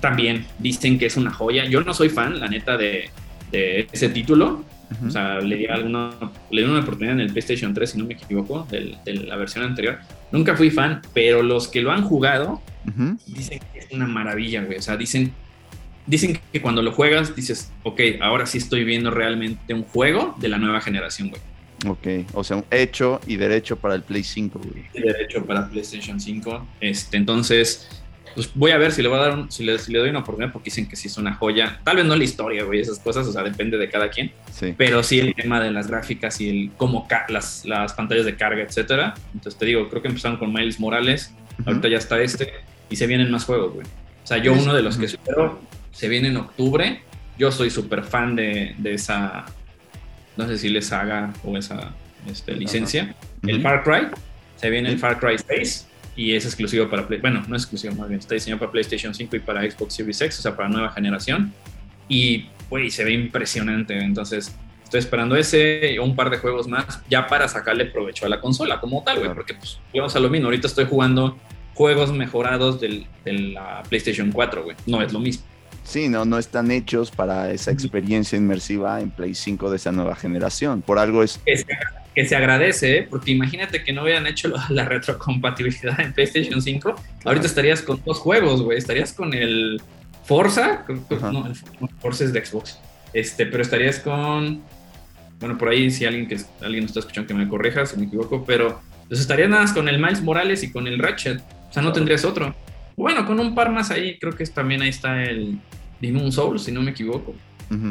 también 0.00 0.46
dicen 0.58 0.98
que 0.98 1.06
es 1.06 1.16
una 1.16 1.32
joya. 1.32 1.64
Yo 1.66 1.82
no 1.82 1.92
soy 1.92 2.08
fan, 2.08 2.38
la 2.38 2.48
neta, 2.48 2.76
de, 2.76 3.10
ese 3.52 4.08
título. 4.08 4.64
O 5.06 5.10
sea, 5.10 5.40
le 5.40 5.56
di, 5.56 5.66
alguna, 5.66 6.10
le 6.50 6.62
di 6.62 6.68
una 6.68 6.80
oportunidad 6.80 7.16
en 7.16 7.20
el 7.20 7.30
PlayStation 7.30 7.74
3, 7.74 7.90
si 7.90 7.98
no 7.98 8.06
me 8.06 8.14
equivoco, 8.14 8.66
de 8.70 8.96
la 9.04 9.36
versión 9.36 9.64
anterior. 9.64 9.98
Nunca 10.32 10.56
fui 10.56 10.70
fan, 10.70 11.02
pero 11.12 11.42
los 11.42 11.68
que 11.68 11.82
lo 11.82 11.90
han 11.92 12.04
jugado 12.04 12.62
dicen 13.26 13.60
que 13.72 13.80
es 13.80 13.88
una 13.90 14.06
maravilla, 14.06 14.62
güey. 14.62 14.78
O 14.78 14.82
sea, 14.82 14.96
dicen, 14.96 15.32
dicen 16.08 16.40
que 16.52 16.60
cuando 16.60 16.82
lo 16.82 16.90
juegas 16.90 17.36
dices, 17.36 17.70
ok, 17.84 18.00
ahora 18.20 18.46
sí 18.46 18.58
estoy 18.58 18.82
viendo 18.82 19.10
realmente 19.10 19.74
un 19.74 19.84
juego 19.84 20.34
de 20.38 20.48
la 20.48 20.58
nueva 20.58 20.80
generación, 20.80 21.28
güey. 21.28 21.40
Ok, 21.86 22.26
o 22.34 22.42
sea, 22.42 22.56
un 22.56 22.64
hecho 22.72 23.20
y 23.26 23.36
derecho 23.36 23.76
para 23.76 23.94
el 23.94 24.02
Play 24.02 24.24
5, 24.24 24.58
güey. 24.58 24.84
Y 24.94 25.00
derecho 25.00 25.44
para 25.44 25.68
PlayStation 25.68 26.18
5. 26.18 26.66
Este, 26.80 27.16
entonces, 27.16 27.88
pues 28.34 28.50
voy 28.52 28.72
a 28.72 28.78
ver 28.78 28.90
si 28.90 29.00
le 29.00 29.08
voy 29.08 29.18
a 29.18 29.22
dar 29.22 29.46
si, 29.48 29.62
le, 29.62 29.76
doy 29.76 30.10
una 30.10 30.20
oportunidad 30.20 30.52
porque 30.52 30.66
dicen 30.70 30.88
que 30.88 30.96
sí 30.96 31.06
es 31.06 31.16
una 31.18 31.34
joya. 31.34 31.78
Tal 31.84 31.96
vez 31.96 32.04
no 32.04 32.16
la 32.16 32.24
historia, 32.24 32.64
güey, 32.64 32.80
esas 32.80 32.98
cosas, 32.98 33.28
o 33.28 33.32
sea, 33.32 33.44
depende 33.44 33.78
de 33.78 33.88
cada 33.88 34.10
quien. 34.10 34.32
Sí. 34.50 34.74
Pero 34.76 35.04
sí 35.04 35.20
el 35.20 35.36
tema 35.36 35.60
de 35.60 35.70
las 35.70 35.86
gráficas 35.86 36.40
y 36.40 36.48
el 36.48 36.70
cómo 36.76 37.06
las, 37.28 37.64
las 37.64 37.92
pantallas 37.92 38.24
de 38.24 38.34
carga, 38.34 38.62
etcétera. 38.62 39.14
Entonces 39.32 39.56
te 39.56 39.66
digo, 39.66 39.88
creo 39.88 40.02
que 40.02 40.08
empezaron 40.08 40.36
con 40.36 40.52
Miles 40.52 40.80
Morales, 40.80 41.32
ahorita 41.64 41.88
ya 41.88 41.98
está 41.98 42.20
este. 42.20 42.54
y 42.90 42.96
se 42.96 43.06
vienen 43.06 43.30
más 43.30 43.44
juegos, 43.44 43.74
güey. 43.74 43.86
O 43.86 44.26
sea, 44.26 44.38
yo 44.38 44.52
uno 44.52 44.74
de 44.74 44.82
los 44.82 44.98
que 44.98 45.06
espero 45.06 45.58
se 45.92 46.08
viene 46.08 46.28
en 46.28 46.36
octubre. 46.36 47.02
Yo 47.38 47.52
soy 47.52 47.70
súper 47.70 48.02
fan 48.04 48.34
de, 48.36 48.74
de, 48.78 48.94
esa, 48.94 49.44
no 50.36 50.46
sé 50.46 50.58
si 50.58 50.68
les 50.68 50.92
haga 50.92 51.32
o 51.44 51.56
esa 51.56 51.92
este, 52.30 52.54
licencia. 52.54 53.14
El 53.42 53.62
Far 53.62 53.84
Cry, 53.84 54.08
se 54.56 54.70
viene 54.70 54.88
el 54.88 54.98
Far 54.98 55.18
Cry 55.20 55.36
6 55.38 55.86
y 56.16 56.34
es 56.34 56.44
exclusivo 56.44 56.90
para 56.90 57.06
Play, 57.06 57.20
bueno, 57.20 57.44
no 57.46 57.54
es 57.54 57.62
exclusivo, 57.62 57.94
más 57.94 58.08
bien 58.08 58.18
está 58.18 58.34
diseñado 58.34 58.58
para 58.58 58.72
PlayStation 58.72 59.14
5 59.14 59.36
y 59.36 59.38
para 59.38 59.62
Xbox 59.70 59.94
Series 59.94 60.20
X, 60.20 60.40
o 60.40 60.42
sea, 60.42 60.56
para 60.56 60.68
nueva 60.68 60.90
generación. 60.90 61.52
Y, 62.08 62.46
güey, 62.68 62.90
se 62.90 63.04
ve 63.04 63.12
impresionante. 63.12 63.96
Entonces, 63.96 64.56
estoy 64.82 64.98
esperando 64.98 65.36
ese 65.36 65.92
y 65.92 65.98
un 65.98 66.16
par 66.16 66.30
de 66.30 66.38
juegos 66.38 66.66
más 66.66 67.00
ya 67.08 67.26
para 67.28 67.46
sacarle 67.46 67.84
provecho 67.84 68.26
a 68.26 68.28
la 68.28 68.40
consola 68.40 68.80
como 68.80 69.04
tal, 69.04 69.18
güey, 69.20 69.32
porque 69.32 69.54
pues 69.54 69.78
vamos 69.94 70.16
a 70.16 70.20
lo 70.20 70.28
mismo. 70.28 70.46
Ahorita 70.46 70.66
estoy 70.66 70.86
jugando 70.86 71.38
juegos 71.74 72.12
mejorados 72.12 72.80
del, 72.80 73.06
de 73.24 73.32
la 73.34 73.84
PlayStation 73.88 74.32
4, 74.32 74.64
güey. 74.64 74.76
No 74.86 75.00
es 75.02 75.12
lo 75.12 75.20
mismo. 75.20 75.44
Sí, 75.88 76.10
no, 76.10 76.26
no 76.26 76.38
están 76.38 76.70
hechos 76.70 77.10
para 77.10 77.50
esa 77.50 77.70
experiencia 77.70 78.36
inmersiva 78.36 79.00
en 79.00 79.10
Play 79.10 79.34
5 79.34 79.70
de 79.70 79.76
esa 79.76 79.90
nueva 79.90 80.14
generación. 80.16 80.82
Por 80.82 80.98
algo 80.98 81.22
es 81.22 81.40
que 82.14 82.26
se 82.26 82.36
agradece, 82.36 82.98
¿eh? 82.98 83.06
porque 83.08 83.30
imagínate 83.30 83.82
que 83.82 83.94
no 83.94 84.02
hubieran 84.02 84.26
hecho 84.26 84.52
la 84.68 84.84
retrocompatibilidad 84.84 85.98
en 86.00 86.12
PlayStation 86.12 86.60
5, 86.60 86.94
ahorita 87.24 87.46
estarías 87.46 87.80
con 87.80 88.02
dos 88.04 88.18
juegos, 88.18 88.60
güey, 88.60 88.76
estarías 88.76 89.14
con 89.14 89.32
el 89.32 89.80
Forza, 90.24 90.84
no, 91.32 91.46
el 91.46 91.54
Forza 92.00 92.24
es 92.24 92.34
de 92.34 92.44
Xbox, 92.44 92.80
este, 93.14 93.46
pero 93.46 93.62
estarías 93.62 94.00
con, 94.00 94.62
bueno, 95.40 95.56
por 95.56 95.70
ahí 95.70 95.90
si 95.90 96.04
alguien 96.04 96.28
que 96.28 96.36
alguien 96.60 96.84
está 96.84 97.00
escuchando 97.00 97.28
que 97.28 97.34
me 97.34 97.48
corrija 97.48 97.86
si 97.86 97.96
me 97.96 98.04
equivoco, 98.04 98.44
pero 98.44 98.78
pues 99.08 99.20
estarías 99.20 99.48
nada 99.48 99.62
más 99.62 99.72
con 99.72 99.88
el 99.88 99.98
Miles 99.98 100.20
Morales 100.20 100.62
y 100.64 100.70
con 100.70 100.86
el 100.86 100.98
Ratchet, 100.98 101.40
o 101.40 101.72
sea, 101.72 101.82
no 101.82 101.92
tendrías 101.92 102.26
otro. 102.26 102.54
Bueno, 102.96 103.24
con 103.24 103.38
un 103.38 103.54
par 103.54 103.70
más 103.70 103.92
ahí, 103.92 104.18
creo 104.18 104.34
que 104.34 104.44
también 104.46 104.82
ahí 104.82 104.88
está 104.88 105.22
el 105.22 105.60
Demon 106.00 106.30
Souls, 106.32 106.62
si 106.62 106.72
no 106.72 106.82
me 106.82 106.92
equivoco 106.92 107.34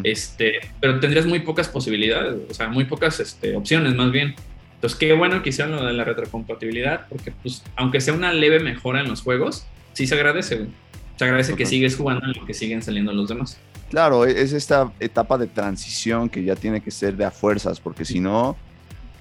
este, 0.04 0.60
pero 0.80 1.00
tendrías 1.00 1.26
muy 1.26 1.40
pocas 1.40 1.68
posibilidades, 1.68 2.36
o 2.50 2.54
sea, 2.54 2.68
muy 2.68 2.86
pocas 2.86 3.20
este, 3.20 3.56
opciones 3.56 3.96
más 3.96 4.12
bien. 4.12 4.36
Entonces, 4.76 4.98
qué 4.98 5.14
bueno 5.14 5.42
que 5.42 5.50
hicieron 5.50 5.76
lo 5.76 5.86
de 5.86 5.94
la 5.94 6.04
retrocompatibilidad, 6.04 7.08
porque 7.10 7.32
pues, 7.32 7.64
aunque 7.76 8.00
sea 8.02 8.14
una 8.14 8.34
leve 8.34 8.60
mejora 8.60 9.02
en 9.02 9.08
los 9.08 9.22
juegos, 9.22 9.66
sí 9.94 10.06
se 10.06 10.16
agradece, 10.16 10.68
Se 11.16 11.26
agradece 11.26 11.56
que 11.56 11.66
sigues 11.66 11.96
jugando 11.96 12.26
en 12.26 12.34
lo 12.34 12.46
que 12.46 12.54
siguen 12.54 12.84
saliendo 12.84 13.12
los 13.12 13.30
demás. 13.30 13.58
Claro, 13.90 14.26
e-, 14.26 14.40
es 14.42 14.54
esta 14.54 14.92
etapa 15.00 15.38
de 15.38 15.48
transición 15.48 16.30
que 16.30 16.44
ya 16.44 16.56
tiene 16.56 16.82
que 16.82 16.92
ser 16.92 17.16
de 17.16 17.26
a 17.26 17.32
fuerzas, 17.32 17.80
porque 17.80 18.06
si 18.06 18.20
no, 18.20 18.56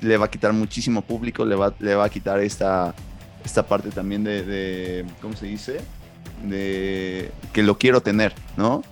le 0.02 0.16
va 0.18 0.26
a 0.26 0.30
quitar 0.30 0.52
muchísimo 0.52 1.02
público, 1.02 1.44
le 1.44 1.54
va, 1.54 1.74
le 1.78 1.94
va 1.94 2.04
a 2.04 2.10
quitar 2.10 2.40
esta, 2.40 2.94
esta 3.42 3.66
parte 3.66 3.90
también 3.90 4.24
de, 4.24 4.42
de, 4.42 5.04
¿cómo 5.22 5.34
se 5.34 5.46
dice? 5.46 5.80
De 6.44 7.30
que 7.52 7.62
lo 7.62 7.78
quiero 7.78 8.00
tener, 8.00 8.34
¿no? 8.56 8.82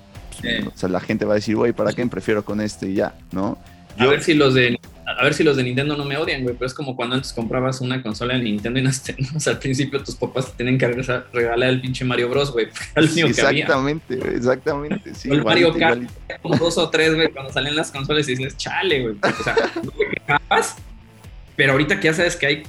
O 0.67 0.77
sea, 0.77 0.89
la 0.89 1.01
gente 1.01 1.25
va 1.25 1.33
a 1.33 1.37
decir, 1.37 1.57
güey, 1.57 1.73
¿para 1.73 1.93
qué? 1.93 2.05
Prefiero 2.07 2.45
con 2.45 2.61
este 2.61 2.91
y 2.91 2.95
ya, 2.95 3.15
¿no? 3.33 3.59
A 3.99 4.07
ver 4.07 4.23
si 4.23 4.35
los 4.35 4.55
de 4.55 4.79
a 5.07 5.23
ver 5.23 5.35
si 5.35 5.45
los 5.45 5.57
de 5.57 5.63
Nintendo 5.63 5.97
no 5.97 6.05
me 6.05 6.17
odian, 6.17 6.43
güey, 6.43 6.55
pero 6.55 6.67
es 6.67 6.75
como 6.75 6.97
cuando 6.97 7.15
antes 7.15 7.33
comprabas 7.33 7.81
una 7.81 8.03
consola 8.03 8.35
de 8.35 8.41
Nintendo 8.41 8.81
y 8.81 8.83
no, 8.83 8.91
o 9.37 9.41
sea, 9.41 9.53
al 9.53 9.59
principio 9.59 10.03
tus 10.03 10.17
papás 10.17 10.47
te 10.47 10.65
tienen 10.65 10.79
que 10.79 10.89
regalar 10.89 11.69
el 11.69 11.81
pinche 11.81 12.05
Mario 12.05 12.31
Bros, 12.31 12.53
güey, 12.53 12.69
exactamente, 12.97 14.19
exactamente, 14.35 15.15
sí. 15.15 15.31
el 15.31 15.45
Mario 15.45 15.75
Kart, 15.75 16.03
como 16.43 16.57
dos 16.57 16.79
o 16.79 16.89
tres, 16.91 17.15
güey, 17.15 17.29
cuando 17.29 17.53
salen 17.53 17.77
las 17.77 17.91
consolas 17.91 18.29
y 18.29 18.35
dices, 18.35 18.57
chale, 18.57 19.03
güey, 19.03 19.17
o 19.23 19.43
sea, 19.45 19.55
no 19.83 19.91
te 19.91 20.09
quejabas, 20.09 20.77
pero 21.55 21.73
ahorita 21.73 22.01
que 22.01 22.07
ya 22.07 22.15
sabes 22.15 22.37
que 22.37 22.47
hay 22.47 22.63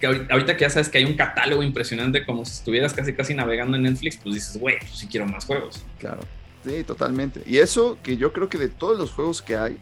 que 0.00 0.06
ahorita 0.06 0.56
que 0.56 0.62
ya 0.62 0.70
sabes 0.70 0.88
que 0.88 0.98
hay 0.98 1.04
un 1.04 1.14
catálogo 1.14 1.62
impresionante 1.62 2.24
como 2.24 2.44
si 2.44 2.52
estuvieras 2.52 2.92
casi 2.92 3.14
casi 3.14 3.34
navegando 3.34 3.76
en 3.76 3.84
Netflix, 3.84 4.16
pues 4.16 4.34
dices, 4.34 4.58
güey, 4.58 4.78
pues 4.78 4.92
sí 4.92 5.06
quiero 5.06 5.26
más 5.26 5.44
juegos. 5.44 5.84
Claro. 5.98 6.20
Sí, 6.64 6.84
totalmente. 6.84 7.42
Y 7.46 7.58
eso 7.58 7.98
que 8.02 8.16
yo 8.16 8.32
creo 8.32 8.48
que 8.48 8.58
de 8.58 8.68
todos 8.68 8.98
los 8.98 9.12
juegos 9.12 9.42
que 9.42 9.56
hay, 9.56 9.78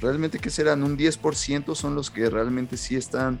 realmente 0.00 0.38
que 0.38 0.50
serán 0.50 0.82
un 0.82 0.96
10% 0.96 1.74
son 1.74 1.94
los 1.94 2.10
que 2.10 2.30
realmente 2.30 2.76
sí 2.76 2.96
están, 2.96 3.40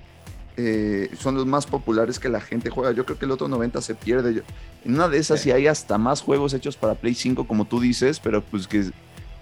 eh, 0.56 1.10
son 1.18 1.36
los 1.36 1.46
más 1.46 1.66
populares 1.66 2.18
que 2.18 2.28
la 2.28 2.40
gente 2.40 2.70
juega. 2.70 2.92
Yo 2.92 3.04
creo 3.04 3.18
que 3.18 3.24
el 3.24 3.30
otro 3.30 3.48
90% 3.48 3.80
se 3.80 3.94
pierde. 3.94 4.42
en 4.84 4.94
una 4.94 5.08
de 5.08 5.18
esas 5.18 5.40
sí. 5.40 5.50
hay 5.50 5.66
hasta 5.66 5.98
más 5.98 6.20
juegos 6.20 6.54
hechos 6.54 6.76
para 6.76 6.94
Play 6.94 7.14
5, 7.14 7.46
como 7.46 7.64
tú 7.64 7.80
dices, 7.80 8.20
pero 8.20 8.42
pues 8.42 8.66
que 8.66 8.90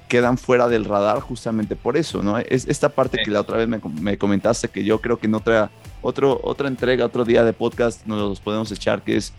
quedan 0.09 0.39
fuera 0.39 0.69
del 0.69 0.85
radar 0.85 1.21
justamente 1.21 1.77
por 1.77 1.97
eso, 1.97 2.23
¿no? 2.23 2.39
Es 2.39 2.67
esta 2.69 2.91
parte 2.91 3.19
que 3.25 3.31
la 3.31 3.41
otra 3.41 3.57
vez 3.57 3.69
me, 3.69 4.19
comentaste 4.19 4.69
que 4.69 4.85
yo 4.85 5.01
creo 5.01 5.19
que 5.19 5.27
en 5.27 5.35
otra, 5.35 5.71
otro, 6.05 6.39
otra 6.45 6.69
entrega, 6.69 7.07
otro 7.07 7.25
día 7.25 7.43
de 7.45 7.55
podcast 7.55 8.07
nos 8.07 8.19
los 8.19 8.41
podemos 8.41 8.71
echar, 8.71 9.03
que 9.03 9.17
es 9.17 9.33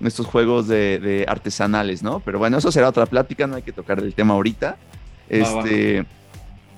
estos 0.00 0.26
juegos 0.26 0.68
de, 0.68 1.24
artesanales, 1.28 2.02
¿no? 2.02 2.20
Pero 2.20 2.38
bueno, 2.38 2.58
eso 2.58 2.70
será 2.70 2.88
otra 2.88 3.06
plática, 3.06 3.46
no 3.46 3.56
hay 3.56 3.62
que 3.62 3.72
tocar 3.72 3.98
el 3.98 4.14
tema 4.14 4.34
ahorita. 4.34 4.76
Este, 5.28 6.06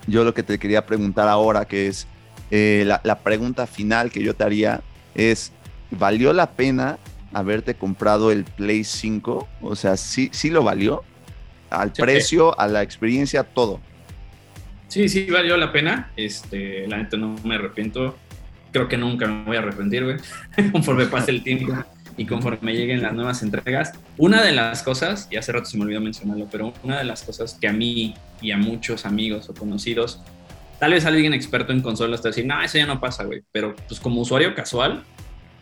yo 0.07 0.25
lo 0.25 0.33
que 0.33 0.43
te 0.43 0.59
quería 0.59 0.87
preguntar 0.87 1.29
ahora, 1.29 1.67
que 1.67 1.89
es 1.89 2.07
eh, 2.51 2.85
la, 2.87 3.19
pregunta 3.19 3.67
final 3.67 4.11
que 4.11 4.23
yo 4.23 4.35
te 4.35 4.45
haría, 4.45 4.81
es, 5.15 5.53
¿valió 5.91 6.33
la 6.33 6.53
pena 6.53 6.99
haberte 7.33 7.75
comprado 7.75 8.33
el 8.33 8.45
Play 8.45 8.83
5? 8.83 9.49
O 9.61 9.77
sea, 9.77 9.99
¿sí, 9.99 10.31
sí 10.33 10.49
lo 10.49 10.63
valió? 10.63 11.03
Al 11.69 11.93
precio, 11.93 12.59
a 12.59 12.67
la 12.67 12.83
experiencia, 12.83 13.43
todo. 13.43 13.81
Sí, 14.89 15.09
sí, 15.09 15.27
valió 15.31 15.57
la 15.57 15.73
pena. 15.73 16.13
Este, 16.17 16.87
la 16.87 16.99
neta 16.99 17.17
no 17.17 17.37
me 17.45 17.57
arrepiento. 17.57 18.17
Creo 18.75 18.89
que 18.89 18.97
nunca 18.97 19.29
me 19.29 19.45
voy 19.45 19.57
a 19.57 19.61
arrepentir, 19.61 20.03
güey. 20.03 20.17
Conforme 20.73 21.07
pase 21.07 21.31
el 21.31 21.45
tiempo 21.45 21.73
y 22.17 22.27
conforme 22.27 22.75
lleguen 22.75 23.03
las 23.03 23.13
nuevas 23.13 23.43
entregas. 23.45 23.93
Una 24.19 24.43
de 24.43 24.51
las 24.51 24.83
cosas, 24.83 25.29
y 25.31 25.37
hace 25.37 25.53
rato 25.53 25.67
se 25.67 25.77
me 25.79 25.85
olvidó 25.85 26.01
mencionarlo, 26.01 26.49
pero 26.51 26.73
una 26.83 26.99
de 26.99 27.05
las 27.05 27.23
cosas 27.23 27.57
que 27.61 27.69
a 27.69 27.73
mí 27.73 28.15
y 28.43 28.51
a 28.51 28.57
muchos 28.57 29.07
amigos 29.07 29.49
o 29.49 29.55
conocidos, 29.55 30.21
tal 30.81 30.91
vez 30.91 31.07
alguien 31.07 31.35
experto 31.35 31.73
en 31.73 31.83
consolas 31.83 32.21
te 32.21 32.29
va 32.29 32.31
a 32.31 32.35
decir, 32.35 32.47
no, 32.47 32.61
eso 32.63 32.79
ya 32.79 32.87
no 32.87 33.01
pasa, 33.01 33.25
güey, 33.25 33.43
pero 33.53 33.77
pues 33.89 34.01
como 34.01 34.21
usuario 34.21 34.57
casual, 34.57 35.05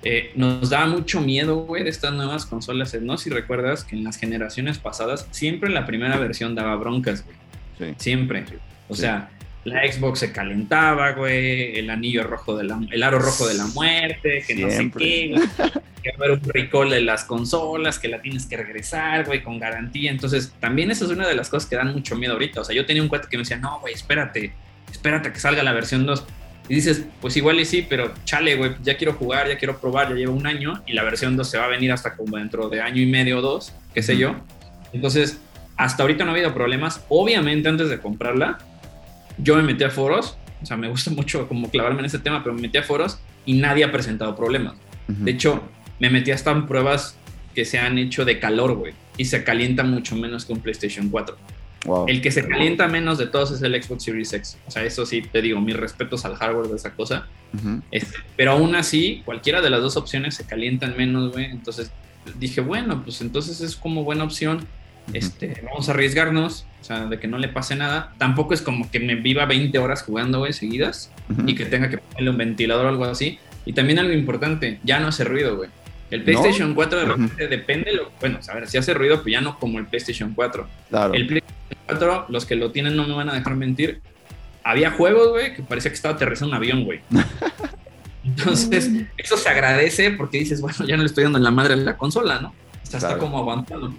eh, 0.04 0.32
nos 0.34 0.70
da 0.70 0.86
mucho 0.86 1.20
miedo, 1.20 1.64
güey, 1.66 1.84
de 1.84 1.90
estas 1.90 2.14
nuevas 2.14 2.46
consolas. 2.46 2.94
No 3.00 3.18
si 3.18 3.28
recuerdas 3.28 3.84
que 3.84 3.94
en 3.94 4.04
las 4.04 4.16
generaciones 4.16 4.78
pasadas 4.78 5.28
siempre 5.32 5.68
la 5.68 5.84
primera 5.84 6.16
versión 6.16 6.54
daba 6.54 6.76
broncas, 6.76 7.24
güey. 7.26 7.36
Sí. 7.78 7.94
Siempre. 7.98 8.44
O 8.88 8.94
sea, 8.94 9.30
la 9.64 9.90
Xbox 9.90 10.18
se 10.18 10.32
calentaba, 10.32 11.12
güey, 11.12 11.78
el 11.78 11.88
anillo 11.88 12.24
rojo 12.24 12.56
de 12.56 12.64
la, 12.64 12.80
el 12.90 13.02
aro 13.02 13.18
rojo 13.18 13.46
de 13.46 13.54
la 13.54 13.66
muerte, 13.66 14.42
que 14.46 14.56
no 14.56 14.68
sé 14.70 14.90
qué, 14.96 15.34
que 16.02 16.10
va 16.10 16.24
a 16.24 16.24
haber 16.24 16.30
un 16.32 16.50
recall 16.52 16.90
de 16.90 17.00
las 17.00 17.24
consolas, 17.24 17.98
que 17.98 18.08
la 18.08 18.20
tienes 18.20 18.46
que 18.46 18.56
regresar, 18.56 19.24
güey, 19.24 19.42
con 19.42 19.60
garantía. 19.60 20.10
Entonces, 20.10 20.52
también 20.58 20.90
eso 20.90 21.04
es 21.04 21.12
una 21.12 21.28
de 21.28 21.36
las 21.36 21.48
cosas 21.48 21.68
que 21.68 21.76
dan 21.76 21.92
mucho 21.92 22.16
miedo 22.16 22.32
ahorita. 22.32 22.62
O 22.62 22.64
sea, 22.64 22.74
yo 22.74 22.84
tenía 22.86 23.02
un 23.02 23.08
cuate 23.08 23.28
que 23.30 23.36
me 23.36 23.42
decía, 23.42 23.58
no, 23.58 23.78
güey, 23.80 23.94
espérate, 23.94 24.52
espérate 24.90 25.28
a 25.28 25.32
que 25.32 25.38
salga 25.38 25.62
la 25.62 25.72
versión 25.72 26.06
2. 26.06 26.24
Y 26.68 26.74
dices, 26.74 27.04
pues 27.20 27.36
igual 27.36 27.60
y 27.60 27.64
sí, 27.64 27.86
pero 27.88 28.12
chale, 28.24 28.56
güey, 28.56 28.72
ya 28.82 28.96
quiero 28.96 29.14
jugar, 29.14 29.48
ya 29.48 29.58
quiero 29.58 29.78
probar, 29.80 30.08
ya 30.08 30.14
llevo 30.14 30.34
un 30.34 30.46
año 30.46 30.82
y 30.86 30.92
la 30.92 31.02
versión 31.02 31.36
2 31.36 31.48
se 31.48 31.58
va 31.58 31.64
a 31.64 31.68
venir 31.68 31.92
hasta 31.92 32.16
como 32.16 32.36
dentro 32.36 32.68
de 32.68 32.80
año 32.80 33.02
y 33.02 33.06
medio 33.06 33.38
o 33.38 33.42
dos, 33.42 33.72
qué 33.94 34.02
sé 34.02 34.16
yo. 34.16 34.36
Entonces, 34.92 35.40
hasta 35.76 36.02
ahorita 36.02 36.24
no 36.24 36.30
ha 36.30 36.34
habido 36.34 36.54
problemas. 36.54 37.04
Obviamente, 37.08 37.68
antes 37.68 37.88
de 37.88 37.98
comprarla, 37.98 38.58
yo 39.43 39.57
me 39.57 39.62
metí 39.62 39.84
a 39.84 39.90
foros, 39.90 40.36
o 40.62 40.66
sea, 40.66 40.76
me 40.76 40.88
gusta 40.88 41.11
mucho 41.11 41.49
como 41.49 41.70
clavarme 41.70 42.01
en 42.01 42.07
ese 42.07 42.18
tema, 42.18 42.43
pero 42.43 42.55
me 42.55 42.62
metí 42.62 42.78
a 42.78 42.82
foros 42.82 43.18
y 43.45 43.55
nadie 43.55 43.84
ha 43.84 43.93
presentado 43.93 44.36
problemas. 44.36 44.74
De 45.09 45.30
hecho, 45.30 45.62
me 45.99 46.09
metí 46.09 46.30
hasta 46.30 46.53
en 46.53 46.66
pruebas 46.66 47.16
que 47.55 47.64
se 47.64 47.78
han 47.78 47.99
hecho 47.99 48.24
de 48.24 48.38
calor, 48.38 48.74
güey, 48.74 48.95
y 49.18 49.26
se 49.26 49.45
calienta 49.45 49.82
mucho 49.82 50.16
menos 50.16 50.47
que 50.47 50.53
un 50.53 50.61
PlayStation 50.61 51.09
4. 51.11 51.36
El 52.07 52.22
que 52.22 52.30
se 52.30 52.47
calienta 52.47 52.86
menos 52.86 53.18
de 53.18 53.26
todos 53.26 53.51
es 53.51 53.62
el 53.62 53.82
Xbox 53.82 54.05
Series 54.05 54.32
X. 54.32 54.59
O 54.66 54.70
sea, 54.70 54.84
eso 54.84 55.05
sí, 55.05 55.20
te 55.22 55.43
digo, 55.43 55.61
mis 55.61 55.76
respetos 55.76 56.24
al 56.24 56.36
hardware 56.36 56.68
de 56.68 56.76
esa 56.76 56.95
cosa. 56.95 57.26
Este, 57.90 58.16
pero 58.36 58.53
aún 58.53 58.74
así, 58.76 59.22
cualquiera 59.24 59.61
de 59.61 59.68
las 59.68 59.80
dos 59.80 59.97
opciones 59.97 60.36
se 60.36 60.47
calientan 60.47 60.97
menos, 60.97 61.32
güey. 61.32 61.47
Entonces 61.47 61.90
dije, 62.38 62.61
bueno, 62.61 63.03
pues 63.03 63.20
entonces 63.20 63.61
es 63.61 63.74
como 63.74 64.05
buena 64.05 64.24
opción 64.24 64.66
este, 65.12 65.62
vamos 65.64 65.88
a 65.88 65.92
arriesgarnos, 65.92 66.66
o 66.80 66.84
sea, 66.84 67.07
de 67.07 67.18
que 67.18 67.28
no 67.28 67.38
le 67.38 67.48
pase 67.48 67.76
nada. 67.76 68.12
Tampoco 68.18 68.55
es 68.55 68.62
como 68.62 68.90
que 68.90 69.00
me 69.00 69.14
viva 69.14 69.46
20 69.46 69.78
horas 69.78 70.03
jugando, 70.03 70.40
güey, 70.40 70.53
seguidas 70.53 71.12
y 71.46 71.55
que 71.55 71.64
tenga 71.66 71.88
que 71.88 71.98
ponerle 71.98 72.30
un 72.30 72.38
ventilador 72.38 72.86
o 72.86 72.88
algo 72.88 73.05
así. 73.05 73.38
Y 73.64 73.72
también 73.72 73.98
algo 73.98 74.12
importante, 74.12 74.80
ya 74.82 75.00
no 75.00 75.09
hace 75.09 75.24
ruido, 75.24 75.57
güey. 75.57 75.70
El 76.11 76.24
PlayStation 76.24 76.74
4 76.74 76.98
de 76.98 77.05
repente 77.07 77.48
depende, 77.48 77.92
lo, 77.94 78.11
bueno, 78.20 78.38
a 78.46 78.55
ver, 78.55 78.68
si 78.68 78.76
hace 78.76 78.92
ruido, 78.92 79.18
pero 79.18 79.30
ya 79.30 79.40
no 79.40 79.59
como 79.59 79.78
el 79.78 79.86
PlayStation 79.86 80.34
4. 80.34 80.68
Claro. 80.90 81.14
El 81.14 81.26
PlayStation 81.26 81.78
4, 81.86 82.26
los 82.28 82.44
que 82.44 82.55
lo 82.55 82.70
tienen 82.70 82.96
no 82.96 83.07
me 83.07 83.14
van 83.14 83.30
a 83.30 83.34
dejar 83.34 83.55
mentir, 83.55 84.03
había 84.62 84.90
juegos, 84.90 85.30
güey, 85.30 85.55
que 85.55 85.62
parecía 85.62 85.90
que 85.90 85.94
estaba 85.94 86.14
aterrizando 86.14 86.55
un 86.55 86.57
avión, 86.57 86.84
güey. 86.84 87.00
Entonces, 88.24 88.90
eso 89.16 89.36
se 89.36 89.48
agradece 89.48 90.11
porque 90.12 90.38
dices, 90.38 90.61
bueno, 90.61 90.84
ya 90.86 90.96
no 90.96 91.03
le 91.03 91.09
estoy 91.09 91.24
dando 91.24 91.38
en 91.38 91.44
la 91.44 91.50
madre 91.50 91.74
a 91.74 91.76
la 91.76 91.96
consola, 91.96 92.40
¿no? 92.40 92.48
O 92.48 92.86
sea, 92.86 92.98
está 92.98 93.18
como 93.18 93.38
aguantado. 93.38 93.92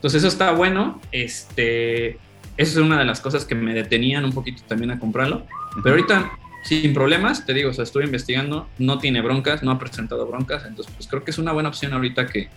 Entonces 0.00 0.22
eso 0.22 0.28
está 0.28 0.52
bueno. 0.52 0.98
Este, 1.12 2.18
eso 2.56 2.80
es 2.80 2.86
una 2.86 2.98
de 2.98 3.04
las 3.04 3.20
cosas 3.20 3.44
que 3.44 3.54
me 3.54 3.74
detenían 3.74 4.24
un 4.24 4.32
poquito 4.32 4.62
también 4.66 4.90
a 4.92 4.98
comprarlo. 4.98 5.46
Pero 5.82 5.94
ahorita, 5.94 6.32
sin 6.64 6.94
problemas, 6.94 7.44
te 7.44 7.52
digo, 7.52 7.68
o 7.68 7.74
sea, 7.74 7.84
estuve 7.84 8.04
investigando, 8.04 8.66
no 8.78 8.98
tiene 8.98 9.20
broncas, 9.20 9.62
no 9.62 9.70
ha 9.70 9.78
presentado 9.78 10.26
broncas. 10.26 10.64
Entonces, 10.66 10.92
pues 10.96 11.06
creo 11.06 11.22
que 11.22 11.30
es 11.30 11.38
una 11.38 11.52
buena 11.52 11.68
opción 11.68 11.92
ahorita 11.92 12.26
que, 12.26 12.48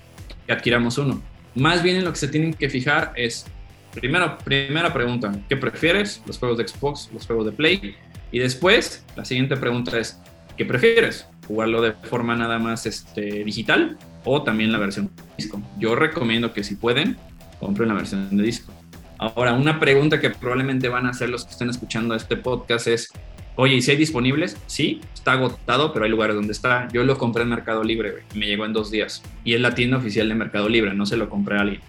que 0.48 0.54
adquiramos 0.54 0.98
uno. 0.98 1.22
Más 1.54 1.84
bien 1.84 1.98
en 1.98 2.06
lo 2.06 2.12
que 2.12 2.18
se 2.18 2.30
tienen 2.30 2.54
que 2.54 2.70
fijar 2.70 3.12
es, 3.16 3.46
primero, 3.94 4.38
primera 4.40 4.94
pregunta, 4.94 5.34
¿qué 5.50 5.58
prefieres? 5.58 6.24
¿Los 6.26 6.38
juegos 6.38 6.58
de 6.58 6.68
Xbox, 6.68 7.10
los 7.14 7.28
juegos 7.28 7.46
de 7.46 7.52
Play? 7.52 7.96
Y 8.32 8.40
después, 8.40 9.06
la 9.18 9.26
siguiente 9.26 9.58
pregunta 9.58 10.00
es, 10.00 10.18
¿qué 10.58 10.66
prefieres? 10.66 11.28
¿Jugarlo 11.46 11.82
de 11.82 11.92
forma 11.92 12.36
nada 12.36 12.58
más 12.58 12.86
este, 12.86 13.44
digital 13.44 13.98
o 14.24 14.44
también 14.44 14.72
la 14.72 14.80
versión 14.80 15.12
disco? 15.38 15.62
Yo 15.78 15.96
recomiendo 15.96 16.54
que 16.54 16.64
si 16.64 16.76
pueden, 16.76 17.18
compren 17.64 17.90
la 17.90 17.96
versión 17.96 18.36
de 18.36 18.44
disco. 18.44 18.74
Ahora, 19.18 19.54
una 19.54 19.80
pregunta 19.80 20.20
que 20.20 20.30
probablemente 20.30 20.90
van 20.90 21.06
a 21.06 21.12
hacer 21.12 21.30
los 21.30 21.46
que 21.46 21.52
estén 21.52 21.70
escuchando 21.70 22.14
este 22.14 22.36
podcast 22.36 22.88
es, 22.88 23.10
oye, 23.56 23.76
¿y 23.76 23.82
si 23.82 23.92
hay 23.92 23.98
disponibles? 23.98 24.58
Sí, 24.68 25.00
está 25.14 25.34
agotado, 25.34 25.94
pero 25.94 26.06
hay 26.06 26.12
lugares 26.12 26.36
donde 26.36 26.52
está. 26.52 26.88
Yo 26.92 27.04
lo 27.04 27.18
compré 27.18 27.44
en 27.44 27.50
Mercado 27.50 27.84
Libre, 27.84 28.24
y 28.34 28.38
me 28.38 28.48
llegó 28.48 28.66
en 28.66 28.74
dos 28.74 28.92
días. 28.92 29.24
Y 29.46 29.54
es 29.54 29.62
la 29.62 29.76
tienda 29.76 29.98
oficial 29.98 30.28
de 30.28 30.36
Mercado 30.36 30.68
Libre, 30.68 30.94
no 30.94 31.06
se 31.06 31.16
lo 31.16 31.30
compré 31.30 31.58
a 31.58 31.62
alguien. 31.62 31.82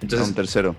Entonces, 0.00 0.26
a 0.26 0.30
un 0.30 0.34
tercero. 0.34 0.76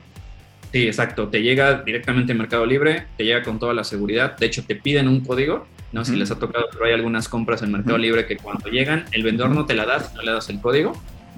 Sí, 0.72 0.88
exacto. 0.88 1.28
Te 1.28 1.44
llega 1.44 1.84
directamente 1.84 2.32
en 2.32 2.40
Mercado 2.40 2.66
Libre, 2.66 3.06
te 3.16 3.24
llega 3.26 3.44
con 3.44 3.60
toda 3.60 3.76
la 3.76 3.84
seguridad. 3.84 4.36
De 4.38 4.48
hecho, 4.48 4.64
te 4.64 4.76
piden 4.76 5.08
un 5.08 5.22
código. 5.22 5.68
No 5.92 6.04
sé 6.04 6.14
si 6.14 6.18
les 6.18 6.32
ha 6.32 6.40
tocado, 6.40 6.66
pero 6.72 6.86
hay 6.86 6.94
algunas 6.94 7.30
compras 7.30 7.62
en 7.62 7.72
Mercado 7.72 8.00
Libre 8.00 8.26
que 8.26 8.38
cuando 8.38 8.68
llegan, 8.70 9.06
el 9.12 9.22
vendedor 9.22 9.52
no 9.52 9.68
te 9.68 9.76
la 9.76 9.86
da, 9.86 10.12
no 10.16 10.24
le 10.24 10.32
das 10.32 10.50
el 10.50 10.60
código 10.60 10.94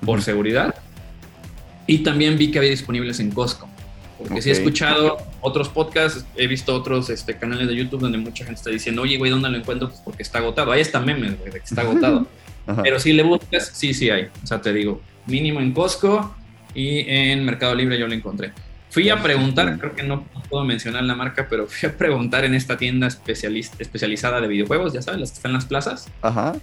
por 0.05 0.21
seguridad. 0.21 0.75
Y 1.87 1.99
también 1.99 2.37
vi 2.37 2.51
que 2.51 2.59
había 2.59 2.71
disponibles 2.71 3.19
en 3.19 3.31
Costco. 3.31 3.69
Porque 4.17 4.41
sí 4.41 4.49
he 4.49 4.53
escuchado 4.53 5.17
otros 5.41 5.67
podcasts, 5.67 6.25
he 6.37 6.47
visto 6.47 6.73
otros 6.73 7.09
este, 7.09 7.37
canales 7.37 7.67
de 7.67 7.75
YouTube 7.75 7.99
donde 7.99 8.17
mucha 8.17 8.45
gente 8.45 8.59
está 8.59 8.69
diciendo, 8.69 9.01
oye, 9.01 9.17
güey, 9.17 9.29
¿dónde 9.29 9.49
lo 9.49 9.57
encuentro? 9.57 9.89
Pues 9.89 10.01
porque 10.01 10.23
está 10.23 10.39
agotado. 10.39 10.71
Ahí 10.71 10.81
está 10.81 10.99
memes, 10.99 11.37
güey, 11.37 11.51
de 11.51 11.59
que 11.59 11.65
está 11.65 11.81
agotado. 11.81 12.25
Pero 12.83 12.99
si 12.99 13.13
le 13.13 13.23
buscas, 13.23 13.71
sí, 13.73 13.93
sí 13.93 14.09
hay. 14.09 14.29
O 14.43 14.47
sea, 14.47 14.61
te 14.61 14.73
digo, 14.73 15.01
mínimo 15.27 15.59
en 15.59 15.73
Costco 15.73 16.33
y 16.73 16.99
en 17.09 17.43
Mercado 17.43 17.75
Libre 17.75 17.99
yo 17.99 18.07
lo 18.07 18.13
encontré. 18.13 18.53
Fui 18.89 19.09
a 19.09 19.21
preguntar, 19.21 19.77
creo 19.77 19.93
que 19.93 20.03
no 20.03 20.23
puedo 20.49 20.63
mencionar 20.63 21.03
la 21.03 21.15
marca, 21.15 21.47
pero 21.49 21.67
fui 21.67 21.89
a 21.89 21.97
preguntar 21.97 22.45
en 22.45 22.55
esta 22.55 22.77
tienda 22.77 23.07
especializada 23.07 24.39
de 24.39 24.47
videojuegos, 24.47 24.93
ya 24.93 25.01
sabes, 25.01 25.19
las 25.19 25.31
que 25.31 25.35
están 25.35 25.51
en 25.51 25.55
las 25.55 25.65
plazas. 25.65 26.07
Ajá. 26.21 26.55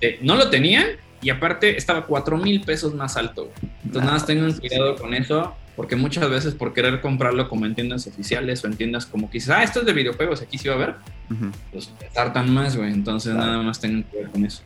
Eh, 0.00 0.18
no 0.22 0.36
lo 0.36 0.48
tenían 0.48 0.86
y 1.26 1.30
aparte 1.30 1.76
estaba 1.76 2.06
4 2.06 2.36
mil 2.36 2.60
pesos 2.60 2.94
más 2.94 3.16
alto. 3.16 3.50
Entonces, 3.84 4.02
nada 4.02 4.12
más 4.12 4.26
tengan 4.26 4.52
cuidado 4.52 4.94
con 4.94 5.12
eso, 5.12 5.56
porque 5.74 5.96
muchas 5.96 6.30
veces 6.30 6.54
por 6.54 6.72
querer 6.72 7.00
comprarlo 7.00 7.48
como 7.48 7.66
en 7.66 7.74
tiendas 7.74 8.06
oficiales 8.06 8.62
o 8.62 8.68
en 8.68 8.76
tiendas 8.76 9.06
como 9.06 9.28
que 9.28 9.42
ah, 9.48 9.64
esto 9.64 9.80
es 9.80 9.86
de 9.86 9.92
videojuegos, 9.92 10.40
aquí 10.40 10.56
sí 10.56 10.68
va 10.68 10.74
a 10.74 10.76
haber, 10.76 10.94
pues 11.72 11.90
tartan 12.14 12.54
más, 12.54 12.76
güey. 12.76 12.92
Entonces, 12.92 13.34
nada 13.34 13.60
más 13.60 13.80
tengan 13.80 14.04
cuidado 14.04 14.30
con 14.30 14.44
eso. 14.44 14.62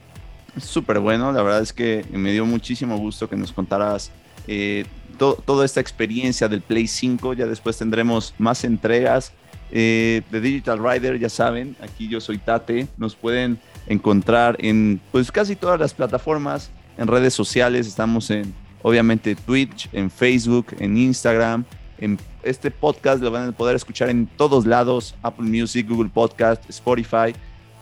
Súper 0.59 0.99
bueno, 0.99 1.33
la 1.33 1.43
verdad 1.43 1.63
es 1.63 1.73
que 1.73 2.05
me 2.13 2.31
dio 2.31 2.45
muchísimo 2.45 2.99
gusto 2.99 3.27
que 3.27 3.37
nos 3.37 3.53
contaras 3.53 4.11
eh, 4.47 4.85
toda 5.17 5.65
esta 5.65 5.81
experiencia 5.81 6.47
del 6.47 6.61
Play 6.61 6.87
5. 6.87 7.33
Ya 7.33 7.47
después 7.47 7.79
tendremos 7.79 8.35
más 8.37 8.65
entregas 8.65 9.33
eh, 9.73 10.21
de 10.31 10.41
Digital 10.43 10.79
Rider, 10.79 11.19
ya 11.19 11.31
saben, 11.31 11.75
aquí 11.81 12.07
yo 12.07 12.21
soy 12.21 12.37
Tate, 12.37 12.87
nos 12.99 13.17
pueden 13.17 13.59
encontrar 13.91 14.57
en 14.61 15.01
pues 15.11 15.31
casi 15.33 15.57
todas 15.57 15.79
las 15.79 15.93
plataformas, 15.93 16.71
en 16.97 17.09
redes 17.09 17.35
sociales, 17.35 17.87
estamos 17.87 18.31
en 18.31 18.55
obviamente 18.83 19.35
Twitch, 19.35 19.89
en 19.93 20.11
Facebook, 20.11 20.69
en 20.79 20.97
Instagram, 20.97 21.65
en 21.99 22.19
este 22.43 22.71
podcast 22.71 23.23
lo 23.23 23.31
van 23.31 23.49
a 23.51 23.53
poder 23.53 23.77
escuchar 23.77 24.09
en 24.09 24.27
todos 24.27 24.65
lados, 24.65 25.15
Apple 25.23 25.47
Music, 25.47 25.87
Google 25.89 26.09
Podcast, 26.09 26.69
Spotify. 26.71 27.35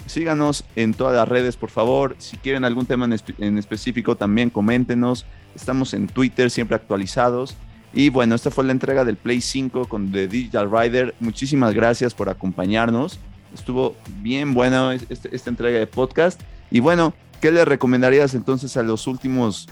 Síganos 0.07 0.65
en 0.75 0.95
todas 0.95 1.15
las 1.15 1.29
redes, 1.29 1.57
por 1.57 1.71
favor. 1.71 2.17
Si 2.19 2.37
quieren 2.39 2.65
algún 2.65 2.87
tema 2.87 3.07
en, 3.39 3.59
específico, 3.59 4.17
también 4.17 4.51
coméntenos. 4.51 5.27
Estamos 5.55 5.95
en 5.95 6.09
Twitter, 6.09 6.51
siempre 6.51 6.75
actualizados. 6.75 7.57
Y 7.93 8.09
bueno, 8.09 8.35
esta 8.35 8.51
fue 8.51 8.65
la 8.65 8.73
entrega 8.73 9.05
del 9.05 9.17
Play 9.17 9.41
5 9.41 9.87
con 9.87 10.11
The 10.11 10.27
Digital 10.27 10.71
Rider. 10.71 11.15
Muchísimas 11.21 11.75
gracias 11.75 12.15
por 12.15 12.29
acompañarnos. 12.29 13.21
Estuvo 13.55 13.97
bien 14.21 14.55
buena 14.55 14.95
este, 14.95 15.35
esta 15.35 15.51
entrega 15.51 15.79
de 15.79 15.87
podcast. 15.87 16.41
Y 16.71 16.81
bueno, 16.81 17.15
¿qué 17.41 17.51
le 17.51 17.65
recomendarías 17.65 18.35
entonces 18.35 18.77
a 18.77 18.83
los 18.83 19.07
últimos, 19.07 19.69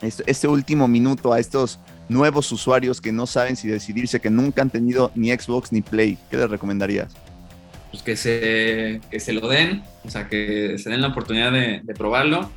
este, 0.00 0.48
último 0.48 0.88
minuto, 0.88 1.32
a 1.32 1.40
estos 1.40 1.78
nuevos 2.08 2.50
usuarios 2.52 3.00
que 3.00 3.12
no 3.12 3.26
saben 3.26 3.56
si 3.56 3.68
decidirse, 3.68 4.20
que 4.20 4.30
nunca 4.30 4.62
han 4.62 4.70
tenido 4.70 5.10
ni 5.14 5.30
Xbox 5.30 5.72
ni 5.72 5.82
Play? 5.82 6.18
¿Qué 6.30 6.36
les 6.36 6.50
recomendarías? 6.50 7.14
pues 7.90 8.02
que 8.02 8.16
se, 8.16 9.00
que 9.10 9.20
se 9.20 9.32
lo 9.32 9.48
den, 9.48 9.82
o 10.04 10.10
sea, 10.10 10.28
que 10.28 10.78
se 10.78 10.90
den 10.90 11.00
la 11.00 11.08
oportunidad 11.08 11.52
de, 11.52 11.82
probarlo. 11.96 12.50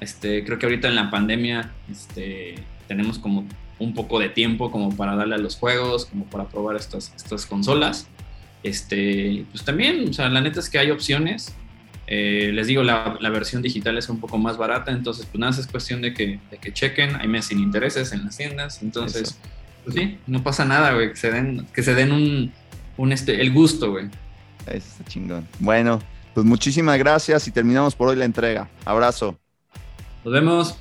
Este, 0.00 0.44
creo 0.44 0.58
que 0.58 0.66
ahorita 0.66 0.88
en 0.88 0.94
la 0.94 1.10
pandemia 1.10 1.72
este, 1.90 2.56
tenemos 2.86 3.18
como 3.18 3.46
un 3.78 3.94
poco 3.94 4.18
de 4.18 4.28
tiempo 4.28 4.70
como 4.70 4.94
para 4.94 5.16
darle 5.16 5.36
a 5.36 5.38
los 5.38 5.56
juegos, 5.56 6.06
como 6.06 6.26
para 6.26 6.44
probar 6.44 6.76
estas, 6.76 7.12
estas 7.16 7.46
consolas. 7.46 8.06
Este, 8.62 9.44
pues 9.50 9.64
también, 9.64 10.08
o 10.08 10.12
sea, 10.12 10.28
la 10.28 10.40
neta 10.40 10.60
es 10.60 10.70
que 10.70 10.78
hay 10.78 10.90
opciones. 10.90 11.54
Eh, 12.08 12.50
les 12.52 12.68
digo, 12.68 12.82
la, 12.82 13.16
la, 13.20 13.30
versión 13.30 13.62
digital 13.62 13.98
es 13.98 14.08
un 14.08 14.20
poco 14.20 14.38
más 14.38 14.56
barata, 14.56 14.92
entonces 14.92 15.26
pues 15.26 15.40
nada, 15.40 15.58
es 15.58 15.66
cuestión 15.66 16.02
de 16.02 16.14
que, 16.14 16.38
de 16.50 16.58
que 16.58 16.72
chequen, 16.72 17.16
hay 17.16 17.26
meses 17.26 17.48
sin 17.48 17.58
intereses 17.58 18.12
en 18.12 18.24
las 18.24 18.36
tiendas, 18.36 18.80
entonces, 18.80 19.36
pues 19.82 19.96
sí, 19.96 20.16
no 20.28 20.40
pasa 20.44 20.64
nada, 20.64 20.92
güey, 20.92 21.10
que 21.10 21.16
se 21.16 21.32
den, 21.32 21.66
que 21.74 21.82
se 21.82 21.96
den 21.96 22.12
un, 22.12 22.52
un 22.96 23.12
este, 23.12 23.40
el 23.40 23.52
gusto, 23.52 23.90
güey. 23.90 24.06
Eso 24.66 24.86
está 24.88 25.04
chingón. 25.04 25.48
Bueno, 25.58 26.00
pues 26.32 26.46
muchísimas 26.46 26.98
gracias 26.98 27.48
y 27.48 27.50
terminamos 27.50 27.94
por 27.94 28.08
hoy 28.08 28.16
la 28.16 28.24
entrega. 28.24 28.68
Abrazo. 28.84 29.38
Nos 30.24 30.32
vemos. 30.32 30.78